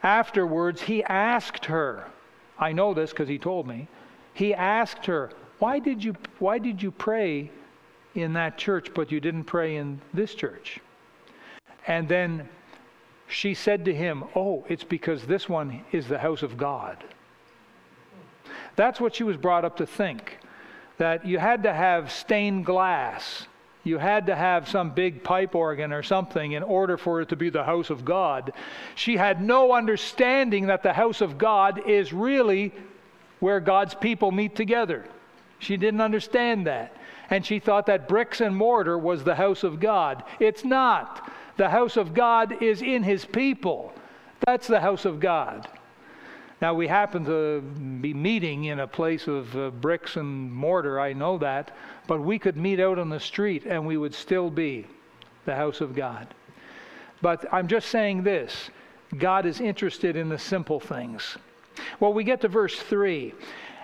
Afterwards, 0.02 0.82
he 0.82 1.04
asked 1.04 1.66
her, 1.66 2.04
I 2.58 2.72
know 2.72 2.94
this 2.94 3.10
because 3.10 3.28
he 3.28 3.38
told 3.38 3.66
me, 3.66 3.88
he 4.34 4.52
asked 4.54 5.06
her, 5.06 5.30
why 5.58 5.78
did, 5.78 6.02
you, 6.02 6.14
why 6.38 6.58
did 6.58 6.82
you 6.82 6.90
pray 6.90 7.50
in 8.14 8.32
that 8.34 8.58
church, 8.58 8.92
but 8.94 9.10
you 9.10 9.20
didn't 9.20 9.44
pray 9.44 9.76
in 9.76 10.00
this 10.12 10.34
church? 10.34 10.80
And 11.86 12.08
then 12.08 12.48
she 13.28 13.54
said 13.54 13.84
to 13.84 13.94
him, 13.94 14.24
Oh, 14.34 14.64
it's 14.68 14.84
because 14.84 15.24
this 15.26 15.48
one 15.48 15.84
is 15.92 16.08
the 16.08 16.18
house 16.18 16.42
of 16.42 16.56
God. 16.56 17.02
That's 18.76 19.00
what 19.00 19.14
she 19.14 19.24
was 19.24 19.36
brought 19.36 19.64
up 19.64 19.76
to 19.78 19.86
think 19.86 20.38
that 20.98 21.26
you 21.26 21.38
had 21.38 21.62
to 21.62 21.72
have 21.72 22.10
stained 22.10 22.64
glass 22.64 23.46
you 23.86 23.98
had 23.98 24.26
to 24.26 24.34
have 24.34 24.68
some 24.68 24.90
big 24.90 25.22
pipe 25.22 25.54
organ 25.54 25.92
or 25.92 26.02
something 26.02 26.52
in 26.52 26.62
order 26.62 26.96
for 26.96 27.20
it 27.20 27.28
to 27.28 27.36
be 27.36 27.50
the 27.50 27.62
house 27.62 27.88
of 27.88 28.04
God. 28.04 28.52
She 28.96 29.16
had 29.16 29.40
no 29.40 29.72
understanding 29.72 30.66
that 30.66 30.82
the 30.82 30.92
house 30.92 31.20
of 31.20 31.38
God 31.38 31.88
is 31.88 32.12
really 32.12 32.72
where 33.38 33.60
God's 33.60 33.94
people 33.94 34.32
meet 34.32 34.56
together. 34.56 35.06
She 35.60 35.76
didn't 35.76 36.00
understand 36.00 36.66
that. 36.66 36.96
And 37.30 37.46
she 37.46 37.60
thought 37.60 37.86
that 37.86 38.08
bricks 38.08 38.40
and 38.40 38.56
mortar 38.56 38.98
was 38.98 39.24
the 39.24 39.34
house 39.34 39.62
of 39.62 39.80
God. 39.80 40.24
It's 40.40 40.64
not. 40.64 41.30
The 41.56 41.68
house 41.68 41.96
of 41.96 42.12
God 42.12 42.62
is 42.62 42.82
in 42.82 43.02
his 43.02 43.24
people. 43.24 43.92
That's 44.44 44.66
the 44.66 44.80
house 44.80 45.04
of 45.04 45.20
God. 45.20 45.68
Now, 46.60 46.72
we 46.72 46.88
happen 46.88 47.24
to 47.26 47.60
be 47.60 48.14
meeting 48.14 48.64
in 48.64 48.80
a 48.80 48.86
place 48.86 49.26
of 49.26 49.54
uh, 49.54 49.70
bricks 49.70 50.16
and 50.16 50.50
mortar, 50.50 50.98
I 50.98 51.12
know 51.12 51.36
that, 51.38 51.76
but 52.06 52.20
we 52.20 52.38
could 52.38 52.56
meet 52.56 52.80
out 52.80 52.98
on 52.98 53.08
the 53.08 53.20
street 53.20 53.64
and 53.66 53.86
we 53.86 53.96
would 53.96 54.14
still 54.14 54.50
be 54.50 54.86
the 55.44 55.54
house 55.54 55.80
of 55.80 55.94
God. 55.94 56.26
But 57.22 57.46
I'm 57.52 57.68
just 57.68 57.88
saying 57.88 58.22
this 58.22 58.70
God 59.16 59.46
is 59.46 59.60
interested 59.60 60.16
in 60.16 60.28
the 60.28 60.38
simple 60.38 60.80
things. 60.80 61.36
Well, 62.00 62.12
we 62.12 62.24
get 62.24 62.40
to 62.42 62.48
verse 62.48 62.76
3. 62.76 63.34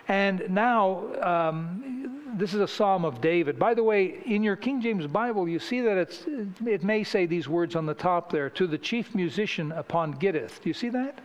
And 0.08 0.50
now, 0.50 1.14
um, 1.22 2.34
this 2.36 2.54
is 2.54 2.60
a 2.60 2.66
psalm 2.66 3.04
of 3.04 3.20
David. 3.20 3.58
By 3.58 3.72
the 3.72 3.84
way, 3.84 4.20
in 4.26 4.42
your 4.42 4.56
King 4.56 4.80
James 4.80 5.06
Bible, 5.06 5.48
you 5.48 5.60
see 5.60 5.80
that 5.80 5.96
it's, 5.96 6.24
it 6.66 6.82
may 6.82 7.04
say 7.04 7.24
these 7.24 7.48
words 7.48 7.76
on 7.76 7.86
the 7.86 7.94
top 7.94 8.32
there 8.32 8.50
to 8.50 8.66
the 8.66 8.78
chief 8.78 9.14
musician 9.14 9.70
upon 9.72 10.14
Gittith. 10.14 10.60
Do 10.60 10.68
you 10.68 10.74
see 10.74 10.88
that? 10.88 11.20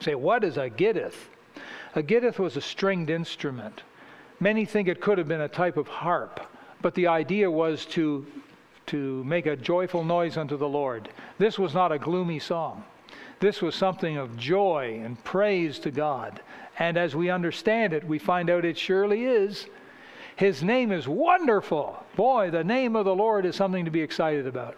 say, 0.00 0.14
what 0.14 0.42
is 0.42 0.56
a 0.56 0.70
Gittith? 0.70 1.14
A 1.94 2.02
gittith 2.02 2.38
was 2.38 2.56
a 2.56 2.60
stringed 2.60 3.10
instrument. 3.10 3.82
Many 4.40 4.64
think 4.64 4.88
it 4.88 5.02
could 5.02 5.18
have 5.18 5.28
been 5.28 5.42
a 5.42 5.48
type 5.48 5.76
of 5.76 5.86
harp, 5.86 6.40
but 6.80 6.94
the 6.94 7.06
idea 7.06 7.50
was 7.50 7.84
to, 7.86 8.26
to 8.86 9.22
make 9.24 9.44
a 9.44 9.54
joyful 9.54 10.02
noise 10.02 10.38
unto 10.38 10.56
the 10.56 10.68
Lord. 10.68 11.10
This 11.36 11.58
was 11.58 11.74
not 11.74 11.92
a 11.92 11.98
gloomy 11.98 12.38
song. 12.38 12.82
This 13.40 13.60
was 13.60 13.74
something 13.74 14.16
of 14.16 14.38
joy 14.38 15.00
and 15.04 15.22
praise 15.24 15.78
to 15.80 15.90
God. 15.90 16.40
And 16.78 16.96
as 16.96 17.14
we 17.14 17.28
understand 17.28 17.92
it, 17.92 18.06
we 18.06 18.18
find 18.18 18.48
out 18.48 18.64
it 18.64 18.78
surely 18.78 19.24
is. 19.24 19.66
His 20.36 20.62
name 20.62 20.90
is 20.90 21.06
wonderful. 21.06 22.02
Boy, 22.16 22.50
the 22.50 22.64
name 22.64 22.96
of 22.96 23.04
the 23.04 23.14
Lord 23.14 23.44
is 23.44 23.56
something 23.56 23.84
to 23.84 23.90
be 23.90 24.00
excited 24.00 24.46
about. 24.46 24.74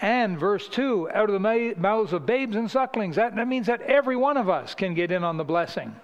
And 0.00 0.38
verse 0.38 0.66
2 0.68 1.10
out 1.12 1.30
of 1.30 1.40
the 1.40 1.74
mouths 1.76 2.12
of 2.12 2.26
babes 2.26 2.56
and 2.56 2.68
sucklings. 2.68 3.14
That, 3.14 3.36
that 3.36 3.46
means 3.46 3.66
that 3.66 3.82
every 3.82 4.16
one 4.16 4.36
of 4.36 4.48
us 4.48 4.74
can 4.74 4.94
get 4.94 5.12
in 5.12 5.22
on 5.22 5.36
the 5.36 5.44
blessing. 5.44 5.94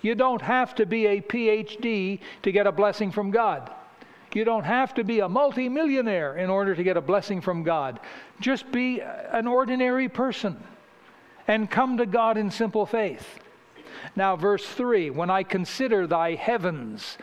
You 0.00 0.14
don't 0.14 0.42
have 0.42 0.74
to 0.76 0.86
be 0.86 1.06
a 1.06 1.20
PhD 1.20 2.20
to 2.42 2.52
get 2.52 2.66
a 2.66 2.72
blessing 2.72 3.10
from 3.10 3.30
God. 3.30 3.70
You 4.34 4.44
don't 4.44 4.64
have 4.64 4.94
to 4.94 5.04
be 5.04 5.20
a 5.20 5.28
multimillionaire 5.28 6.36
in 6.36 6.48
order 6.48 6.74
to 6.74 6.82
get 6.82 6.96
a 6.96 7.02
blessing 7.02 7.40
from 7.40 7.62
God. 7.62 8.00
Just 8.40 8.70
be 8.72 9.00
an 9.00 9.46
ordinary 9.46 10.08
person 10.08 10.62
and 11.46 11.70
come 11.70 11.98
to 11.98 12.06
God 12.06 12.38
in 12.38 12.50
simple 12.50 12.86
faith. 12.86 13.38
Now, 14.16 14.36
verse 14.36 14.66
3 14.66 15.10
When 15.10 15.30
I 15.30 15.42
consider 15.42 16.06
thy 16.06 16.34
heavens, 16.34 17.18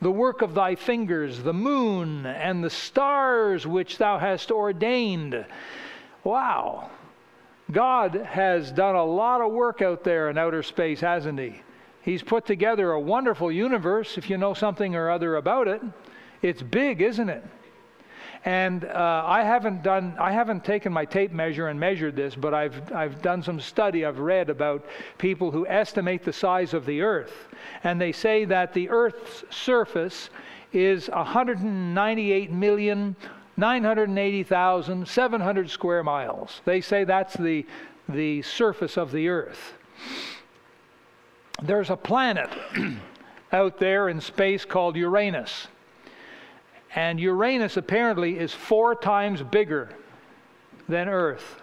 the 0.00 0.10
work 0.10 0.42
of 0.42 0.54
thy 0.54 0.74
fingers, 0.74 1.42
the 1.42 1.52
moon 1.52 2.26
and 2.26 2.62
the 2.62 2.70
stars 2.70 3.66
which 3.66 3.98
thou 3.98 4.18
hast 4.18 4.50
ordained. 4.50 5.46
Wow. 6.24 6.90
God 7.70 8.14
has 8.14 8.70
done 8.70 8.94
a 8.94 9.04
lot 9.04 9.40
of 9.40 9.52
work 9.52 9.80
out 9.80 10.04
there 10.04 10.28
in 10.28 10.36
outer 10.36 10.62
space, 10.62 11.00
hasn't 11.00 11.38
He? 11.38 11.62
He's 12.04 12.22
put 12.22 12.44
together 12.44 12.92
a 12.92 13.00
wonderful 13.00 13.50
universe, 13.50 14.18
if 14.18 14.28
you 14.28 14.36
know 14.36 14.52
something 14.52 14.94
or 14.94 15.10
other 15.10 15.36
about 15.36 15.68
it. 15.68 15.80
It's 16.42 16.62
big, 16.62 17.00
isn't 17.00 17.30
it? 17.30 17.42
And 18.44 18.84
uh, 18.84 19.24
I 19.26 19.42
haven't 19.42 19.82
done, 19.82 20.14
I 20.18 20.30
haven't 20.30 20.64
taken 20.64 20.92
my 20.92 21.06
tape 21.06 21.32
measure 21.32 21.68
and 21.68 21.80
measured 21.80 22.14
this, 22.14 22.34
but 22.34 22.52
I've, 22.52 22.92
I've 22.92 23.22
done 23.22 23.42
some 23.42 23.58
study. 23.58 24.04
I've 24.04 24.18
read 24.18 24.50
about 24.50 24.84
people 25.16 25.50
who 25.50 25.66
estimate 25.66 26.24
the 26.24 26.32
size 26.32 26.74
of 26.74 26.84
the 26.84 27.00
Earth. 27.00 27.48
And 27.84 27.98
they 27.98 28.12
say 28.12 28.44
that 28.44 28.74
the 28.74 28.90
Earth's 28.90 29.44
surface 29.48 30.28
is 30.74 31.08
198 31.08 32.52
million 32.52 33.16
980,700 33.56 35.70
square 35.70 36.02
miles. 36.02 36.60
They 36.64 36.80
say 36.80 37.04
that's 37.04 37.36
the, 37.36 37.64
the 38.08 38.42
surface 38.42 38.98
of 38.98 39.12
the 39.12 39.28
Earth. 39.28 39.74
There's 41.62 41.90
a 41.90 41.96
planet 41.96 42.50
out 43.52 43.78
there 43.78 44.08
in 44.08 44.20
space 44.20 44.64
called 44.64 44.96
Uranus. 44.96 45.68
And 46.94 47.18
Uranus 47.18 47.76
apparently 47.76 48.38
is 48.38 48.52
four 48.52 48.94
times 48.94 49.42
bigger 49.42 49.90
than 50.88 51.08
Earth. 51.08 51.62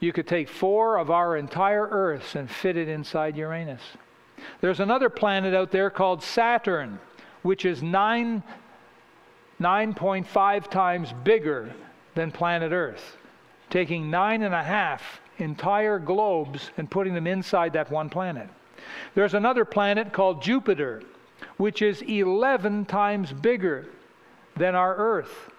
You 0.00 0.12
could 0.12 0.26
take 0.26 0.48
four 0.48 0.98
of 0.98 1.10
our 1.10 1.36
entire 1.36 1.88
Earths 1.88 2.34
and 2.34 2.50
fit 2.50 2.76
it 2.76 2.88
inside 2.88 3.36
Uranus. 3.36 3.82
There's 4.60 4.80
another 4.80 5.08
planet 5.08 5.54
out 5.54 5.70
there 5.70 5.90
called 5.90 6.22
Saturn, 6.22 6.98
which 7.42 7.64
is 7.64 7.82
nine 7.82 8.42
9.5 9.60 10.68
times 10.70 11.14
bigger 11.22 11.72
than 12.16 12.32
planet 12.32 12.72
Earth, 12.72 13.16
taking 13.70 14.10
nine 14.10 14.42
and 14.42 14.54
a 14.54 14.62
half 14.62 15.20
entire 15.38 16.00
globes 16.00 16.70
and 16.76 16.90
putting 16.90 17.14
them 17.14 17.28
inside 17.28 17.72
that 17.74 17.90
one 17.90 18.10
planet. 18.10 18.48
There's 19.14 19.34
another 19.34 19.64
planet 19.64 20.12
called 20.12 20.42
Jupiter, 20.42 21.02
which 21.56 21.82
is 21.82 22.02
11 22.02 22.86
times 22.86 23.32
bigger 23.32 23.86
than 24.56 24.74
our 24.74 24.96
Earth. 24.96 25.50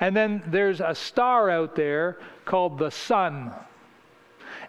And 0.00 0.16
then 0.16 0.42
there's 0.46 0.80
a 0.80 0.94
star 0.94 1.48
out 1.48 1.76
there 1.76 2.18
called 2.44 2.78
the 2.78 2.90
Sun, 2.90 3.52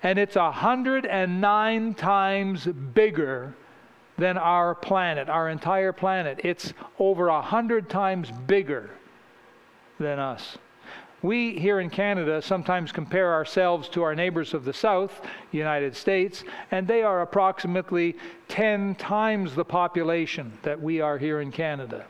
and 0.03 0.19
it's 0.19 0.36
109 0.36 1.93
times 1.95 2.65
bigger 2.65 3.56
than 4.17 4.38
our 4.38 4.75
planet, 4.75 5.29
our 5.29 5.49
entire 5.49 5.91
planet. 5.91 6.39
It's 6.43 6.73
over 6.99 7.29
a 7.29 7.41
hundred 7.41 7.89
times 7.89 8.29
bigger 8.32 8.91
than 9.99 10.19
us. 10.19 10.58
We 11.24 11.58
here 11.58 11.80
in 11.80 11.90
Canada 11.90 12.42
sometimes 12.42 12.92
compare 12.92 13.32
ourselves 13.34 13.88
to 13.90 14.04
our 14.04 14.14
neighbors 14.14 14.54
of 14.54 14.66
the 14.66 14.74
South, 14.74 15.22
United 15.54 15.96
States, 15.96 16.44
and 16.70 16.86
they 16.86 17.02
are 17.02 17.22
approximately 17.22 18.18
10 18.50 18.96
times 18.96 19.56
the 19.56 19.64
population 19.64 20.52
that 20.64 20.82
we 20.82 21.00
are 21.00 21.18
here 21.18 21.40
in 21.40 21.50
Canada. 21.50 22.06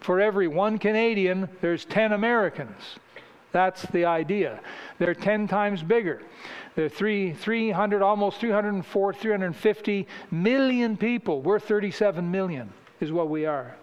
For 0.00 0.20
every 0.20 0.46
one 0.46 0.78
Canadian, 0.78 1.48
there's 1.60 1.84
10 1.86 2.12
Americans. 2.12 3.00
That's 3.50 3.82
the 3.86 4.04
idea. 4.04 4.60
They're 5.00 5.12
10 5.12 5.48
times 5.48 5.82
bigger. 5.82 6.22
There 6.76 6.84
are 6.84 6.88
three, 6.88 7.32
300, 7.32 8.00
almost 8.00 8.38
304, 8.38 9.12
350 9.12 10.06
million 10.30 10.96
people. 10.96 11.42
We're 11.42 11.58
37 11.58 12.30
million, 12.30 12.72
is 13.00 13.10
what 13.10 13.28
we 13.28 13.44
are. 13.44 13.74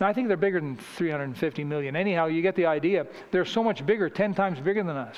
Now, 0.00 0.06
I 0.06 0.14
think 0.14 0.28
they're 0.28 0.36
bigger 0.38 0.60
than 0.60 0.76
350 0.76 1.62
million. 1.64 1.94
Anyhow, 1.94 2.26
you 2.26 2.40
get 2.40 2.56
the 2.56 2.66
idea. 2.66 3.06
They're 3.30 3.44
so 3.44 3.62
much 3.62 3.84
bigger, 3.84 4.08
10 4.08 4.34
times 4.34 4.58
bigger 4.58 4.82
than 4.82 4.96
us. 4.96 5.16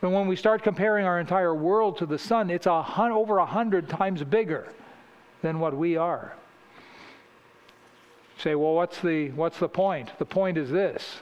But 0.00 0.10
when 0.10 0.28
we 0.28 0.36
start 0.36 0.62
comparing 0.62 1.04
our 1.04 1.18
entire 1.18 1.54
world 1.54 1.98
to 1.98 2.06
the 2.06 2.18
sun, 2.18 2.48
it's 2.48 2.66
a 2.66 2.80
hun- 2.80 3.10
over 3.10 3.38
100 3.38 3.88
times 3.88 4.22
bigger 4.22 4.72
than 5.42 5.58
what 5.58 5.76
we 5.76 5.96
are. 5.96 6.34
Say, 8.38 8.54
well, 8.54 8.74
what's 8.74 9.00
the, 9.00 9.30
what's 9.30 9.58
the 9.58 9.68
point? 9.68 10.10
The 10.18 10.24
point 10.24 10.56
is 10.56 10.70
this 10.70 11.20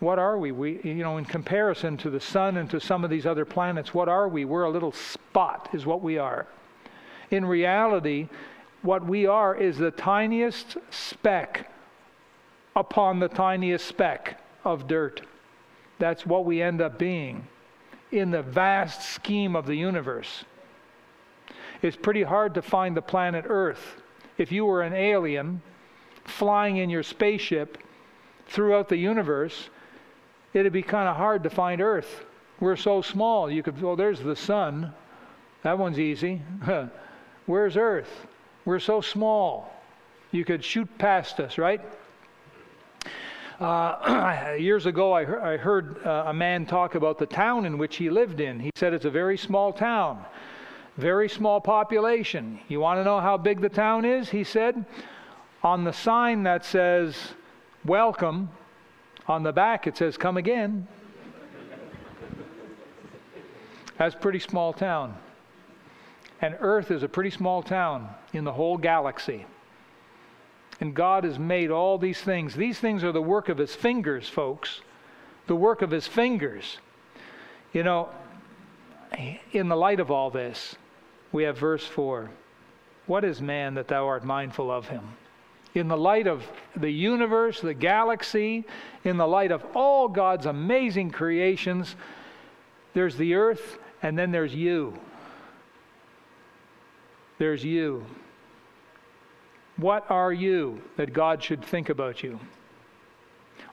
what 0.00 0.18
are 0.18 0.38
we? 0.38 0.50
We, 0.50 0.80
you 0.82 0.94
know, 0.94 1.18
in 1.18 1.26
comparison 1.26 1.98
to 1.98 2.08
the 2.08 2.20
sun 2.20 2.56
and 2.56 2.70
to 2.70 2.80
some 2.80 3.04
of 3.04 3.10
these 3.10 3.26
other 3.26 3.44
planets, 3.44 3.92
what 3.92 4.08
are 4.08 4.28
we? 4.28 4.46
We're 4.46 4.64
a 4.64 4.70
little 4.70 4.92
spot, 4.92 5.68
is 5.74 5.84
what 5.84 6.00
we 6.00 6.16
are. 6.16 6.46
In 7.30 7.44
reality, 7.44 8.28
what 8.82 9.04
we 9.04 9.26
are 9.26 9.54
is 9.54 9.76
the 9.76 9.90
tiniest 9.90 10.76
speck 10.90 11.70
upon 12.74 13.18
the 13.18 13.28
tiniest 13.28 13.86
speck 13.86 14.40
of 14.64 14.86
dirt. 14.86 15.22
That's 15.98 16.24
what 16.24 16.44
we 16.44 16.62
end 16.62 16.80
up 16.80 16.98
being 16.98 17.46
in 18.10 18.30
the 18.30 18.42
vast 18.42 19.02
scheme 19.02 19.54
of 19.54 19.66
the 19.66 19.74
universe. 19.74 20.44
It's 21.82 21.96
pretty 21.96 22.22
hard 22.22 22.54
to 22.54 22.62
find 22.62 22.96
the 22.96 23.02
planet 23.02 23.44
Earth. 23.48 24.02
If 24.38 24.50
you 24.52 24.64
were 24.64 24.82
an 24.82 24.92
alien 24.92 25.62
flying 26.24 26.78
in 26.78 26.90
your 26.90 27.02
spaceship 27.02 27.78
throughout 28.48 28.88
the 28.88 28.96
universe, 28.96 29.70
it'd 30.52 30.72
be 30.72 30.82
kind 30.82 31.08
of 31.08 31.16
hard 31.16 31.42
to 31.44 31.50
find 31.50 31.80
Earth. 31.80 32.24
We're 32.58 32.76
so 32.76 33.00
small. 33.00 33.50
You 33.50 33.62
could, 33.62 33.80
well, 33.80 33.96
there's 33.96 34.20
the 34.20 34.36
sun. 34.36 34.92
That 35.62 35.78
one's 35.78 35.98
easy. 35.98 36.42
Where's 37.46 37.76
Earth? 37.76 38.26
We're 38.64 38.78
so 38.78 39.00
small. 39.00 39.72
You 40.32 40.44
could 40.44 40.64
shoot 40.64 40.88
past 40.98 41.40
us, 41.40 41.58
right? 41.58 41.80
Uh, 43.58 44.54
years 44.58 44.86
ago, 44.86 45.12
I, 45.12 45.24
he- 45.24 45.32
I 45.32 45.56
heard 45.56 46.04
uh, 46.06 46.24
a 46.26 46.34
man 46.34 46.66
talk 46.66 46.94
about 46.94 47.18
the 47.18 47.26
town 47.26 47.64
in 47.64 47.78
which 47.78 47.96
he 47.96 48.10
lived 48.10 48.40
in. 48.40 48.60
He 48.60 48.70
said 48.76 48.92
it's 48.94 49.04
a 49.04 49.10
very 49.10 49.36
small 49.36 49.72
town, 49.72 50.24
very 50.96 51.28
small 51.28 51.60
population. 51.60 52.60
You 52.68 52.80
want 52.80 52.98
to 52.98 53.04
know 53.04 53.20
how 53.20 53.36
big 53.36 53.60
the 53.60 53.68
town 53.68 54.04
is? 54.04 54.28
He 54.28 54.44
said, 54.44 54.84
on 55.62 55.84
the 55.84 55.92
sign 55.92 56.42
that 56.44 56.64
says, 56.64 57.16
Welcome, 57.84 58.50
on 59.26 59.42
the 59.42 59.52
back, 59.52 59.86
it 59.86 59.96
says, 59.96 60.16
Come 60.16 60.36
again. 60.36 60.86
That's 63.96 64.14
a 64.14 64.18
pretty 64.18 64.38
small 64.38 64.72
town. 64.72 65.16
And 66.40 66.56
Earth 66.60 66.90
is 66.90 67.02
a 67.02 67.08
pretty 67.08 67.30
small 67.30 67.62
town 67.62 68.08
in 68.32 68.44
the 68.44 68.52
whole 68.52 68.76
galaxy. 68.76 69.46
And 70.80 70.94
God 70.94 71.24
has 71.24 71.38
made 71.38 71.70
all 71.70 71.98
these 71.98 72.20
things. 72.20 72.54
These 72.54 72.78
things 72.78 73.04
are 73.04 73.12
the 73.12 73.20
work 73.20 73.48
of 73.48 73.58
His 73.58 73.74
fingers, 73.74 74.28
folks. 74.28 74.80
The 75.46 75.56
work 75.56 75.82
of 75.82 75.90
His 75.90 76.06
fingers. 76.06 76.78
You 77.72 77.82
know, 77.82 78.08
in 79.52 79.68
the 79.68 79.76
light 79.76 80.00
of 80.00 80.10
all 80.10 80.30
this, 80.30 80.76
we 81.32 81.44
have 81.44 81.58
verse 81.58 81.84
4 81.84 82.30
What 83.06 83.24
is 83.24 83.40
man 83.40 83.74
that 83.74 83.88
thou 83.88 84.06
art 84.06 84.24
mindful 84.24 84.70
of 84.70 84.88
him? 84.88 85.16
in 85.74 85.88
the 85.88 85.96
light 85.96 86.26
of 86.26 86.46
the 86.76 86.90
universe, 86.90 87.60
the 87.60 87.74
galaxy, 87.74 88.64
in 89.04 89.16
the 89.16 89.26
light 89.26 89.52
of 89.52 89.64
all 89.74 90.08
God's 90.08 90.46
amazing 90.46 91.10
creations, 91.10 91.94
there's 92.92 93.16
the 93.16 93.34
earth, 93.34 93.78
and 94.02 94.18
then 94.18 94.32
there's 94.32 94.54
you. 94.54 94.98
There's 97.38 97.64
you. 97.64 98.04
What 99.80 100.10
are 100.10 100.32
you 100.32 100.82
that 100.96 101.12
God 101.12 101.42
should 101.42 101.64
think 101.64 101.88
about 101.88 102.22
you? 102.22 102.38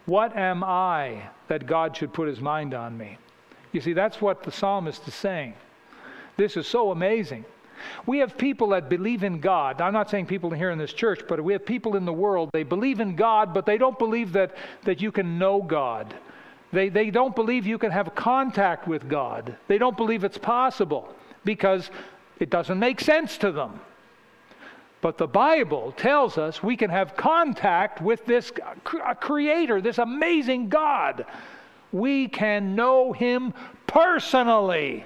What 0.06 0.38
am 0.38 0.64
I 0.64 1.30
that 1.50 1.68
God 1.68 1.98
should 1.98 2.14
put 2.14 2.30
his 2.30 2.40
mind 2.40 2.74
on 2.74 2.98
me? 2.98 3.18
You 3.74 3.82
see, 3.82 3.94
that's 3.94 4.22
what 4.22 4.44
the 4.44 4.52
psalmist 4.52 5.06
is 5.08 5.14
saying. 5.14 5.54
This 6.38 6.56
is 6.56 6.66
so 6.66 6.92
amazing. 6.92 7.44
We 8.06 8.20
have 8.20 8.38
people 8.38 8.70
that 8.70 8.90
believe 8.90 9.24
in 9.24 9.40
God. 9.40 9.82
I'm 9.82 9.94
not 9.94 10.10
saying 10.10 10.28
people 10.28 10.50
here 10.50 10.72
in 10.72 10.78
this 10.78 10.94
church, 10.94 11.22
but 11.28 11.44
we 11.44 11.54
have 11.54 11.66
people 11.66 11.96
in 11.98 12.06
the 12.06 12.14
world. 12.14 12.52
They 12.54 12.64
believe 12.64 13.02
in 13.02 13.16
God, 13.16 13.54
but 13.54 13.66
they 13.66 13.78
don't 13.78 14.00
believe 14.00 14.32
that, 14.34 14.56
that 14.84 15.02
you 15.02 15.12
can 15.12 15.38
know 15.38 15.62
God. 15.62 16.16
They, 16.72 16.90
they 16.90 17.10
don't 17.12 17.36
believe 17.36 17.68
you 17.68 17.78
can 17.78 17.92
have 17.92 18.16
contact 18.16 18.88
with 18.88 19.10
God. 19.10 19.56
They 19.68 19.78
don't 19.78 19.98
believe 19.98 20.24
it's 20.24 20.38
possible 20.38 21.14
because 21.44 21.92
it 22.40 22.50
doesn't 22.50 22.80
make 22.80 23.02
sense 23.02 23.38
to 23.40 23.52
them. 23.52 23.80
But 25.02 25.18
the 25.18 25.28
Bible 25.28 25.94
tells 25.96 26.38
us 26.38 26.64
we 26.64 26.76
can 26.76 26.90
have 26.90 27.16
contact 27.16 28.02
with 28.02 28.26
this 28.26 28.52
creator, 29.20 29.80
this 29.80 30.00
amazing 30.00 30.70
God. 30.70 31.26
We 31.92 32.28
can 32.28 32.76
know 32.76 33.14
him 33.14 33.54
personally. 33.86 35.06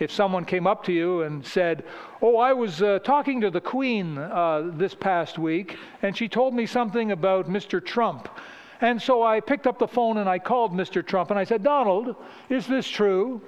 If 0.00 0.10
someone 0.10 0.44
came 0.46 0.66
up 0.66 0.82
to 0.84 0.92
you 0.92 1.22
and 1.22 1.44
said, 1.44 1.84
Oh, 2.22 2.38
I 2.38 2.52
was 2.52 2.82
uh, 2.82 2.98
talking 3.00 3.40
to 3.42 3.50
the 3.50 3.60
Queen 3.60 4.18
uh, 4.18 4.70
this 4.72 4.94
past 4.94 5.38
week, 5.38 5.76
and 6.02 6.16
she 6.16 6.28
told 6.28 6.54
me 6.54 6.66
something 6.66 7.12
about 7.12 7.48
Mr. 7.48 7.84
Trump. 7.84 8.28
And 8.80 9.00
so 9.00 9.22
I 9.22 9.40
picked 9.40 9.66
up 9.66 9.78
the 9.78 9.86
phone 9.86 10.16
and 10.16 10.28
I 10.28 10.38
called 10.38 10.72
Mr. 10.72 11.06
Trump 11.06 11.30
and 11.30 11.38
I 11.38 11.44
said, 11.44 11.62
Donald, 11.62 12.16
is 12.48 12.66
this 12.66 12.88
true? 12.88 13.42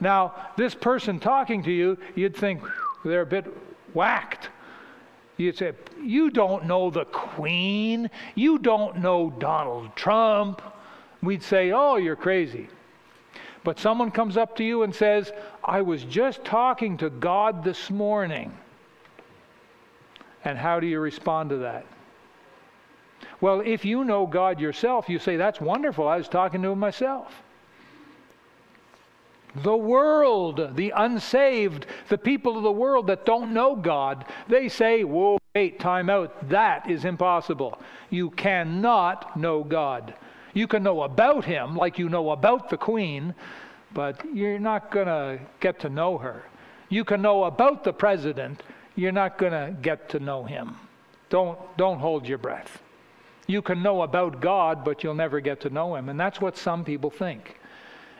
Now, 0.00 0.34
this 0.56 0.74
person 0.74 1.20
talking 1.20 1.62
to 1.62 1.70
you, 1.70 1.96
you'd 2.16 2.36
think 2.36 2.60
they're 3.04 3.22
a 3.22 3.26
bit 3.26 3.46
whacked. 3.96 4.50
You'd 5.38 5.56
say, 5.56 5.72
You 6.00 6.30
don't 6.30 6.66
know 6.66 6.90
the 6.90 7.06
Queen. 7.06 8.10
You 8.34 8.58
don't 8.58 8.98
know 8.98 9.30
Donald 9.38 9.96
Trump. 9.96 10.62
We'd 11.22 11.42
say, 11.42 11.72
Oh, 11.72 11.96
you're 11.96 12.14
crazy. 12.14 12.68
But 13.64 13.80
someone 13.80 14.12
comes 14.12 14.36
up 14.36 14.54
to 14.56 14.64
you 14.64 14.84
and 14.84 14.94
says, 14.94 15.32
I 15.64 15.82
was 15.82 16.04
just 16.04 16.44
talking 16.44 16.96
to 16.98 17.10
God 17.10 17.64
this 17.64 17.90
morning. 17.90 18.56
And 20.44 20.56
how 20.56 20.78
do 20.78 20.86
you 20.86 21.00
respond 21.00 21.50
to 21.50 21.56
that? 21.56 21.84
Well, 23.40 23.60
if 23.60 23.84
you 23.84 24.04
know 24.04 24.26
God 24.26 24.60
yourself, 24.60 25.08
you 25.08 25.18
say, 25.18 25.36
That's 25.36 25.60
wonderful. 25.60 26.06
I 26.06 26.16
was 26.16 26.28
talking 26.28 26.62
to 26.62 26.68
him 26.68 26.78
myself. 26.78 27.42
The 29.62 29.76
world, 29.76 30.76
the 30.76 30.92
unsaved, 30.94 31.86
the 32.08 32.18
people 32.18 32.56
of 32.56 32.62
the 32.62 32.72
world 32.72 33.06
that 33.06 33.24
don't 33.24 33.54
know 33.54 33.74
God, 33.76 34.26
they 34.48 34.68
say, 34.68 35.04
Whoa, 35.04 35.38
wait, 35.54 35.80
time 35.80 36.10
out. 36.10 36.48
That 36.48 36.90
is 36.90 37.04
impossible. 37.04 37.80
You 38.10 38.30
cannot 38.30 39.36
know 39.36 39.64
God. 39.64 40.14
You 40.52 40.66
can 40.66 40.82
know 40.82 41.02
about 41.02 41.44
him 41.44 41.76
like 41.76 41.98
you 41.98 42.08
know 42.08 42.30
about 42.30 42.70
the 42.70 42.76
queen, 42.76 43.34
but 43.92 44.22
you're 44.34 44.58
not 44.58 44.90
going 44.90 45.06
to 45.06 45.40
get 45.60 45.80
to 45.80 45.88
know 45.88 46.18
her. 46.18 46.44
You 46.88 47.04
can 47.04 47.22
know 47.22 47.44
about 47.44 47.84
the 47.84 47.92
president, 47.92 48.62
you're 48.94 49.12
not 49.12 49.38
going 49.38 49.52
to 49.52 49.76
get 49.80 50.08
to 50.10 50.20
know 50.20 50.44
him. 50.44 50.76
Don't, 51.28 51.58
don't 51.76 51.98
hold 51.98 52.26
your 52.28 52.38
breath. 52.38 52.82
You 53.46 53.62
can 53.62 53.82
know 53.82 54.02
about 54.02 54.40
God, 54.40 54.84
but 54.84 55.02
you'll 55.02 55.14
never 55.14 55.40
get 55.40 55.60
to 55.62 55.70
know 55.70 55.94
him. 55.94 56.08
And 56.08 56.18
that's 56.18 56.40
what 56.40 56.56
some 56.56 56.84
people 56.84 57.10
think. 57.10 57.58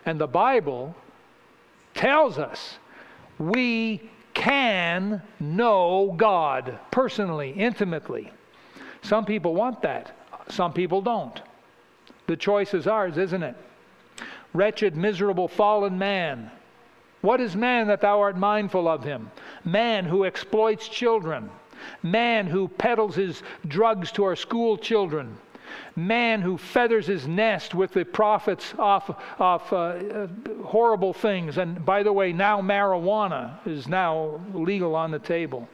And 0.04 0.20
the 0.20 0.26
Bible 0.26 0.94
tells 1.96 2.38
us 2.38 2.78
we 3.38 4.00
can 4.34 5.22
know 5.40 6.14
God 6.16 6.78
personally, 6.90 7.50
intimately. 7.50 8.30
Some 9.02 9.24
people 9.24 9.54
want 9.54 9.82
that, 9.82 10.14
some 10.48 10.72
people 10.72 11.00
don't. 11.00 11.40
The 12.26 12.36
choice 12.36 12.74
is 12.74 12.86
ours, 12.86 13.18
isn't 13.18 13.42
it? 13.42 13.56
Wretched, 14.52 14.96
miserable, 14.96 15.48
fallen 15.48 15.98
man. 15.98 16.50
What 17.22 17.40
is 17.40 17.56
man 17.56 17.88
that 17.88 18.00
thou 18.00 18.20
art 18.20 18.36
mindful 18.36 18.86
of 18.88 19.02
him? 19.02 19.30
Man 19.64 20.04
who 20.04 20.24
exploits 20.24 20.88
children, 20.88 21.50
man 22.02 22.46
who 22.46 22.68
peddles 22.68 23.16
his 23.16 23.42
drugs 23.66 24.12
to 24.12 24.24
our 24.24 24.36
school 24.36 24.76
children, 24.76 25.36
man 25.94 26.42
who 26.42 26.58
feathers 26.58 27.06
his 27.06 27.26
nest 27.26 27.74
with 27.74 27.92
the 27.92 28.04
profits 28.04 28.74
off, 28.78 29.10
off 29.40 29.72
uh, 29.72 30.26
horrible 30.64 31.12
things. 31.12 31.58
And 31.58 31.84
by 31.84 32.02
the 32.02 32.12
way, 32.12 32.32
now 32.32 32.60
marijuana 32.60 33.58
is 33.66 33.86
now 33.88 34.40
legal 34.52 34.94
on 34.94 35.10
the 35.10 35.18
table 35.18 35.68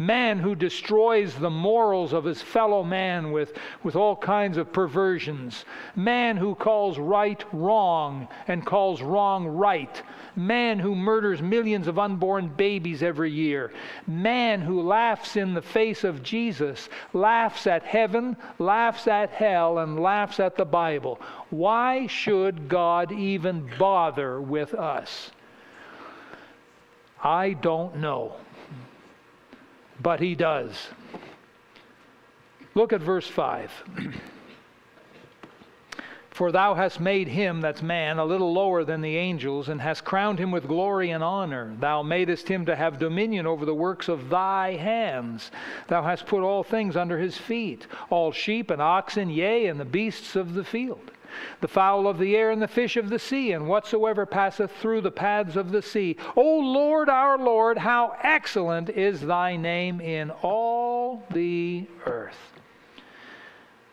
man 0.00 0.38
who 0.38 0.54
destroys 0.54 1.34
the 1.34 1.50
morals 1.50 2.14
of 2.14 2.24
his 2.24 2.40
fellow 2.40 2.82
man 2.82 3.32
with, 3.32 3.52
with 3.82 3.94
all 3.94 4.16
kinds 4.16 4.56
of 4.56 4.72
perversions, 4.72 5.66
man 5.94 6.38
who 6.38 6.54
calls 6.54 6.98
right 6.98 7.44
wrong 7.52 8.26
and 8.48 8.64
calls 8.64 9.02
wrong 9.02 9.46
right, 9.46 10.02
man 10.34 10.78
who 10.78 10.94
murders 10.94 11.42
millions 11.42 11.86
of 11.86 11.98
unborn 11.98 12.48
babies 12.48 13.02
every 13.02 13.30
year, 13.30 13.70
man 14.06 14.62
who 14.62 14.80
laughs 14.80 15.36
in 15.36 15.52
the 15.52 15.60
face 15.60 16.02
of 16.02 16.22
Jesus, 16.22 16.88
laughs 17.12 17.66
at 17.66 17.82
heaven, 17.82 18.38
laughs 18.58 19.06
at 19.06 19.28
hell, 19.28 19.80
and 19.80 20.00
laughs 20.00 20.40
at 20.40 20.56
the 20.56 20.64
Bible. 20.64 21.20
Why 21.50 22.06
should 22.06 22.70
God 22.70 23.12
even 23.12 23.70
bother 23.78 24.40
with 24.40 24.72
us? 24.72 25.30
I 27.22 27.52
don't 27.52 27.96
know 27.96 28.36
but 30.02 30.20
he 30.20 30.34
does. 30.34 30.88
Look 32.74 32.92
at 32.92 33.00
verse 33.00 33.26
5. 33.26 33.70
For 36.30 36.52
thou 36.52 36.74
hast 36.74 37.00
made 37.00 37.28
him, 37.28 37.60
that's 37.60 37.82
man, 37.82 38.18
a 38.18 38.24
little 38.24 38.52
lower 38.52 38.82
than 38.82 39.02
the 39.02 39.16
angels, 39.16 39.68
and 39.68 39.80
hast 39.80 40.04
crowned 40.04 40.38
him 40.38 40.50
with 40.50 40.68
glory 40.68 41.10
and 41.10 41.22
honor. 41.22 41.76
Thou 41.78 42.02
madest 42.02 42.48
him 42.48 42.64
to 42.64 42.76
have 42.76 42.98
dominion 42.98 43.46
over 43.46 43.66
the 43.66 43.74
works 43.74 44.08
of 44.08 44.30
thy 44.30 44.76
hands. 44.76 45.50
Thou 45.88 46.02
hast 46.02 46.24
put 46.24 46.42
all 46.42 46.62
things 46.62 46.96
under 46.96 47.18
his 47.18 47.36
feet, 47.36 47.86
all 48.08 48.32
sheep 48.32 48.70
and 48.70 48.80
oxen, 48.80 49.28
yea, 49.28 49.66
and 49.66 49.78
the 49.78 49.84
beasts 49.84 50.34
of 50.34 50.54
the 50.54 50.64
field 50.64 51.10
the 51.60 51.68
fowl 51.68 52.06
of 52.06 52.18
the 52.18 52.36
air 52.36 52.50
and 52.50 52.60
the 52.60 52.68
fish 52.68 52.96
of 52.96 53.08
the 53.08 53.18
sea, 53.18 53.52
and 53.52 53.68
whatsoever 53.68 54.26
passeth 54.26 54.70
through 54.80 55.00
the 55.00 55.10
paths 55.10 55.56
of 55.56 55.70
the 55.70 55.82
sea. 55.82 56.16
O 56.36 56.58
Lord 56.58 57.08
our 57.08 57.38
Lord, 57.38 57.78
how 57.78 58.16
excellent 58.22 58.90
is 58.90 59.20
thy 59.20 59.56
name 59.56 60.00
in 60.00 60.30
all 60.42 61.24
the 61.30 61.86
earth. 62.06 62.38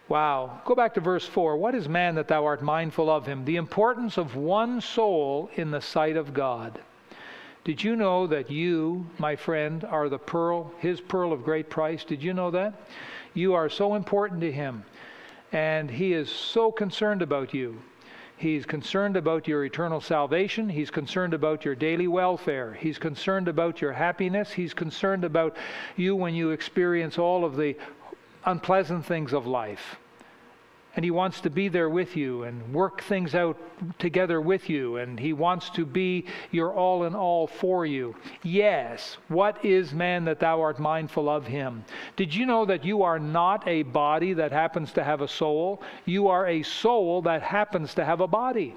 Wow. 0.10 0.62
Go 0.65 0.73
back 0.73 0.93
to 0.93 1.02
verse 1.02 1.26
4. 1.26 1.58
What 1.58 1.76
is 1.76 1.89
man 1.89 2.15
that 2.15 2.30
thou 2.30 2.45
art 2.45 2.62
mindful 2.62 3.10
of 3.10 3.26
him? 3.26 3.43
The 3.43 3.58
importance 3.58 4.17
of 4.17 4.36
one 4.36 4.80
soul 4.80 5.50
in 5.56 5.71
the 5.71 5.82
sight 5.82 6.15
of 6.15 6.34
God. 6.34 6.80
Did 7.65 7.84
you 7.84 7.97
know 7.97 8.28
that 8.28 8.50
you, 8.50 9.06
my 9.17 9.36
friend, 9.36 9.84
are 9.84 10.08
the 10.08 10.17
pearl, 10.17 10.71
his 10.80 11.02
pearl 11.02 11.34
of 11.34 11.43
great 11.43 11.69
price? 11.69 12.06
Did 12.06 12.23
you 12.23 12.34
know 12.34 12.50
that? 12.52 12.73
You 13.34 13.54
are 13.56 13.69
so 13.69 13.95
important 13.95 14.39
to 14.39 14.52
him. 14.52 14.86
And 15.51 15.89
He 15.89 16.13
is 16.13 16.29
so 16.29 16.71
concerned 16.71 17.21
about 17.21 17.53
you. 17.53 17.81
He's 18.38 18.65
concerned 18.65 19.17
about 19.17 19.47
your 19.47 19.65
eternal 19.65 19.99
salvation. 19.99 20.69
He's 20.69 20.91
concerned 20.91 21.33
about 21.33 21.65
your 21.65 21.73
daily 21.73 22.07
welfare. 22.07 22.73
He's 22.73 22.99
concerned 22.99 23.47
about 23.47 23.81
your 23.81 23.93
happiness. 23.93 24.51
He's 24.51 24.75
concerned 24.75 25.23
about 25.23 25.57
you 25.95 26.15
when 26.15 26.36
you 26.36 26.51
experience 26.51 27.17
all 27.17 27.43
of 27.43 27.55
the 27.55 27.75
unpleasant 28.45 29.05
things 29.05 29.33
of 29.33 29.47
life 29.47 29.97
and 30.97 31.05
He 31.05 31.12
wants 31.12 31.41
to 31.41 31.51
be 31.51 31.67
there 31.69 31.89
with 31.89 32.17
you 32.17 32.43
and 32.43 32.73
work 32.73 33.03
things 33.03 33.36
out 33.36 33.55
together 33.99 34.41
with 34.41 34.67
you, 34.67 34.97
and 34.97 35.19
He 35.19 35.31
wants 35.31 35.69
to 35.69 35.86
be 35.86 36.25
your 36.49 36.73
all 36.73 37.03
in 37.03 37.13
all 37.13 37.45
for 37.45 37.86
you. 37.86 38.15
Yes, 38.41 39.17
what 39.27 39.63
is 39.63 39.93
man 39.93 40.25
that 40.25 40.39
thou 40.39 40.60
art 40.60 40.79
mindful 40.79 41.29
of 41.29 41.45
him? 41.45 41.86
Did 42.15 42.33
you 42.33 42.47
know 42.47 42.65
that 42.65 42.83
you 42.83 43.03
are 43.03 43.19
not 43.19 43.67
a 43.67 43.83
body 43.83 44.33
that 44.33 44.51
happens 44.51 44.91
to 44.93 45.03
have 45.03 45.21
a 45.21 45.27
soul? 45.27 45.83
You 46.05 46.29
are 46.29 46.47
a 46.47 46.63
soul 46.63 47.21
that 47.21 47.43
happens 47.43 47.93
to 47.93 48.03
have 48.03 48.19
a 48.19 48.27
body. 48.27 48.75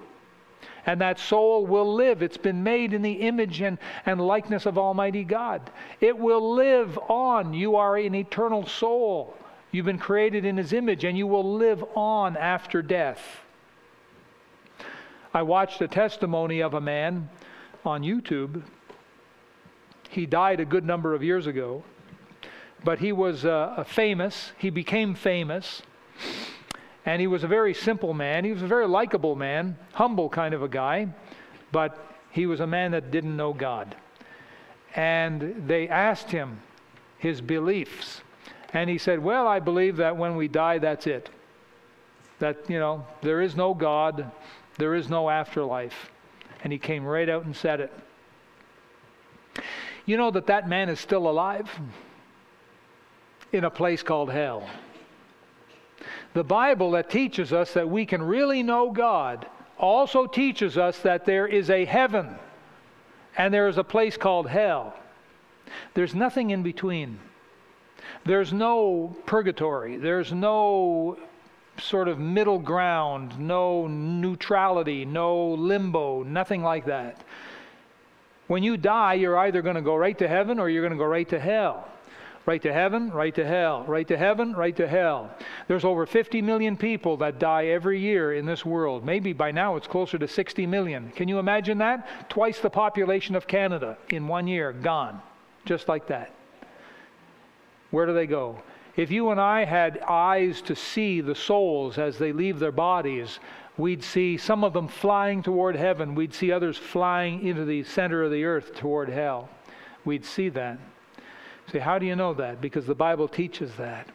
And 0.84 1.00
that 1.00 1.18
soul 1.18 1.66
will 1.66 1.94
live. 1.94 2.22
It's 2.22 2.36
been 2.36 2.62
made 2.62 2.92
in 2.92 3.00
the 3.00 3.12
image 3.12 3.62
and, 3.62 3.78
and 4.04 4.20
likeness 4.20 4.66
of 4.66 4.76
Almighty 4.76 5.24
God. 5.24 5.70
It 6.00 6.18
will 6.18 6.54
live 6.54 6.98
on. 7.08 7.54
You 7.54 7.76
are 7.76 7.96
an 7.96 8.14
eternal 8.14 8.66
soul. 8.66 9.34
You've 9.72 9.86
been 9.86 9.98
created 9.98 10.44
in 10.44 10.56
His 10.56 10.72
image, 10.72 11.04
and 11.04 11.16
you 11.16 11.26
will 11.26 11.54
live 11.54 11.84
on 11.94 12.36
after 12.36 12.82
death. 12.82 13.40
I 15.32 15.42
watched 15.42 15.80
a 15.80 15.86
testimony 15.86 16.60
of 16.60 16.74
a 16.74 16.80
man 16.80 17.28
on 17.84 18.02
YouTube. 18.02 18.62
He 20.08 20.26
died 20.26 20.58
a 20.58 20.64
good 20.64 20.84
number 20.84 21.14
of 21.14 21.22
years 21.22 21.46
ago, 21.46 21.84
but 22.82 22.98
he 22.98 23.12
was 23.12 23.44
uh, 23.44 23.84
famous. 23.86 24.50
He 24.58 24.70
became 24.70 25.14
famous, 25.14 25.82
and 27.06 27.20
he 27.20 27.28
was 27.28 27.44
a 27.44 27.48
very 27.48 27.72
simple 27.72 28.12
man. 28.12 28.44
He 28.44 28.52
was 28.52 28.62
a 28.62 28.66
very 28.66 28.88
likable 28.88 29.36
man, 29.36 29.78
humble 29.92 30.28
kind 30.28 30.52
of 30.52 30.64
a 30.64 30.68
guy, 30.68 31.06
but 31.70 32.04
he 32.30 32.46
was 32.46 32.58
a 32.58 32.66
man 32.66 32.90
that 32.90 33.12
didn't 33.12 33.36
know 33.36 33.52
God. 33.52 33.94
And 34.96 35.62
they 35.68 35.88
asked 35.88 36.32
him 36.32 36.60
his 37.18 37.40
beliefs. 37.40 38.22
And 38.72 38.88
he 38.88 38.98
said, 38.98 39.18
Well, 39.18 39.46
I 39.46 39.60
believe 39.60 39.96
that 39.96 40.16
when 40.16 40.36
we 40.36 40.48
die, 40.48 40.78
that's 40.78 41.06
it. 41.06 41.28
That, 42.38 42.70
you 42.70 42.78
know, 42.78 43.04
there 43.20 43.40
is 43.40 43.56
no 43.56 43.74
God, 43.74 44.30
there 44.78 44.94
is 44.94 45.08
no 45.08 45.28
afterlife. 45.28 46.10
And 46.62 46.72
he 46.72 46.78
came 46.78 47.04
right 47.04 47.28
out 47.28 47.44
and 47.44 47.54
said 47.54 47.80
it. 47.80 47.92
You 50.06 50.16
know 50.16 50.30
that 50.30 50.46
that 50.46 50.68
man 50.68 50.88
is 50.88 51.00
still 51.00 51.28
alive 51.28 51.68
in 53.52 53.64
a 53.64 53.70
place 53.70 54.02
called 54.02 54.30
hell. 54.30 54.68
The 56.32 56.44
Bible 56.44 56.92
that 56.92 57.10
teaches 57.10 57.52
us 57.52 57.74
that 57.74 57.88
we 57.88 58.06
can 58.06 58.22
really 58.22 58.62
know 58.62 58.90
God 58.90 59.46
also 59.78 60.26
teaches 60.26 60.78
us 60.78 60.98
that 61.00 61.24
there 61.24 61.46
is 61.46 61.70
a 61.70 61.84
heaven 61.84 62.36
and 63.36 63.52
there 63.52 63.68
is 63.68 63.78
a 63.78 63.84
place 63.84 64.16
called 64.16 64.48
hell. 64.48 64.94
There's 65.94 66.14
nothing 66.14 66.50
in 66.50 66.62
between. 66.62 67.18
There's 68.24 68.52
no 68.52 69.16
purgatory. 69.26 69.96
There's 69.96 70.32
no 70.32 71.18
sort 71.78 72.08
of 72.08 72.18
middle 72.18 72.58
ground, 72.58 73.38
no 73.38 73.86
neutrality, 73.86 75.04
no 75.04 75.52
limbo, 75.54 76.22
nothing 76.22 76.62
like 76.62 76.86
that. 76.86 77.22
When 78.46 78.62
you 78.62 78.76
die, 78.76 79.14
you're 79.14 79.38
either 79.38 79.62
going 79.62 79.76
to 79.76 79.82
go 79.82 79.94
right 79.94 80.18
to 80.18 80.28
heaven 80.28 80.58
or 80.58 80.68
you're 80.68 80.82
going 80.82 80.92
to 80.92 80.98
go 80.98 81.04
right 81.04 81.28
to 81.28 81.38
hell. 81.38 81.86
Right 82.46 82.62
to 82.62 82.72
heaven, 82.72 83.10
right 83.10 83.34
to 83.34 83.46
hell. 83.46 83.84
Right 83.86 84.08
to 84.08 84.16
heaven, 84.16 84.54
right 84.54 84.74
to 84.76 84.88
hell. 84.88 85.30
There's 85.68 85.84
over 85.84 86.06
50 86.06 86.42
million 86.42 86.76
people 86.76 87.16
that 87.18 87.38
die 87.38 87.66
every 87.66 88.00
year 88.00 88.34
in 88.34 88.46
this 88.46 88.64
world. 88.64 89.04
Maybe 89.04 89.32
by 89.32 89.52
now 89.52 89.76
it's 89.76 89.86
closer 89.86 90.18
to 90.18 90.26
60 90.26 90.66
million. 90.66 91.12
Can 91.14 91.28
you 91.28 91.38
imagine 91.38 91.78
that? 91.78 92.28
Twice 92.28 92.58
the 92.58 92.70
population 92.70 93.36
of 93.36 93.46
Canada 93.46 93.96
in 94.08 94.26
one 94.26 94.48
year, 94.48 94.72
gone. 94.72 95.20
Just 95.64 95.86
like 95.86 96.08
that. 96.08 96.34
Where 97.90 98.06
do 98.06 98.14
they 98.14 98.26
go? 98.26 98.62
If 98.96 99.10
you 99.10 99.30
and 99.30 99.40
I 99.40 99.64
had 99.64 100.00
eyes 100.00 100.60
to 100.62 100.74
see 100.74 101.20
the 101.20 101.34
souls 101.34 101.98
as 101.98 102.18
they 102.18 102.32
leave 102.32 102.58
their 102.58 102.72
bodies, 102.72 103.38
we'd 103.76 104.02
see 104.02 104.36
some 104.36 104.64
of 104.64 104.72
them 104.72 104.88
flying 104.88 105.42
toward 105.42 105.76
heaven. 105.76 106.14
We'd 106.14 106.34
see 106.34 106.52
others 106.52 106.76
flying 106.76 107.46
into 107.46 107.64
the 107.64 107.84
center 107.84 108.22
of 108.22 108.30
the 108.30 108.44
earth 108.44 108.74
toward 108.74 109.08
hell. 109.08 109.48
We'd 110.04 110.24
see 110.24 110.48
that. 110.50 110.78
Say, 111.72 111.78
how 111.78 111.98
do 111.98 112.06
you 112.06 112.16
know 112.16 112.34
that? 112.34 112.60
Because 112.60 112.86
the 112.86 112.94
Bible 112.94 113.28
teaches 113.28 113.74
that. 113.76 114.08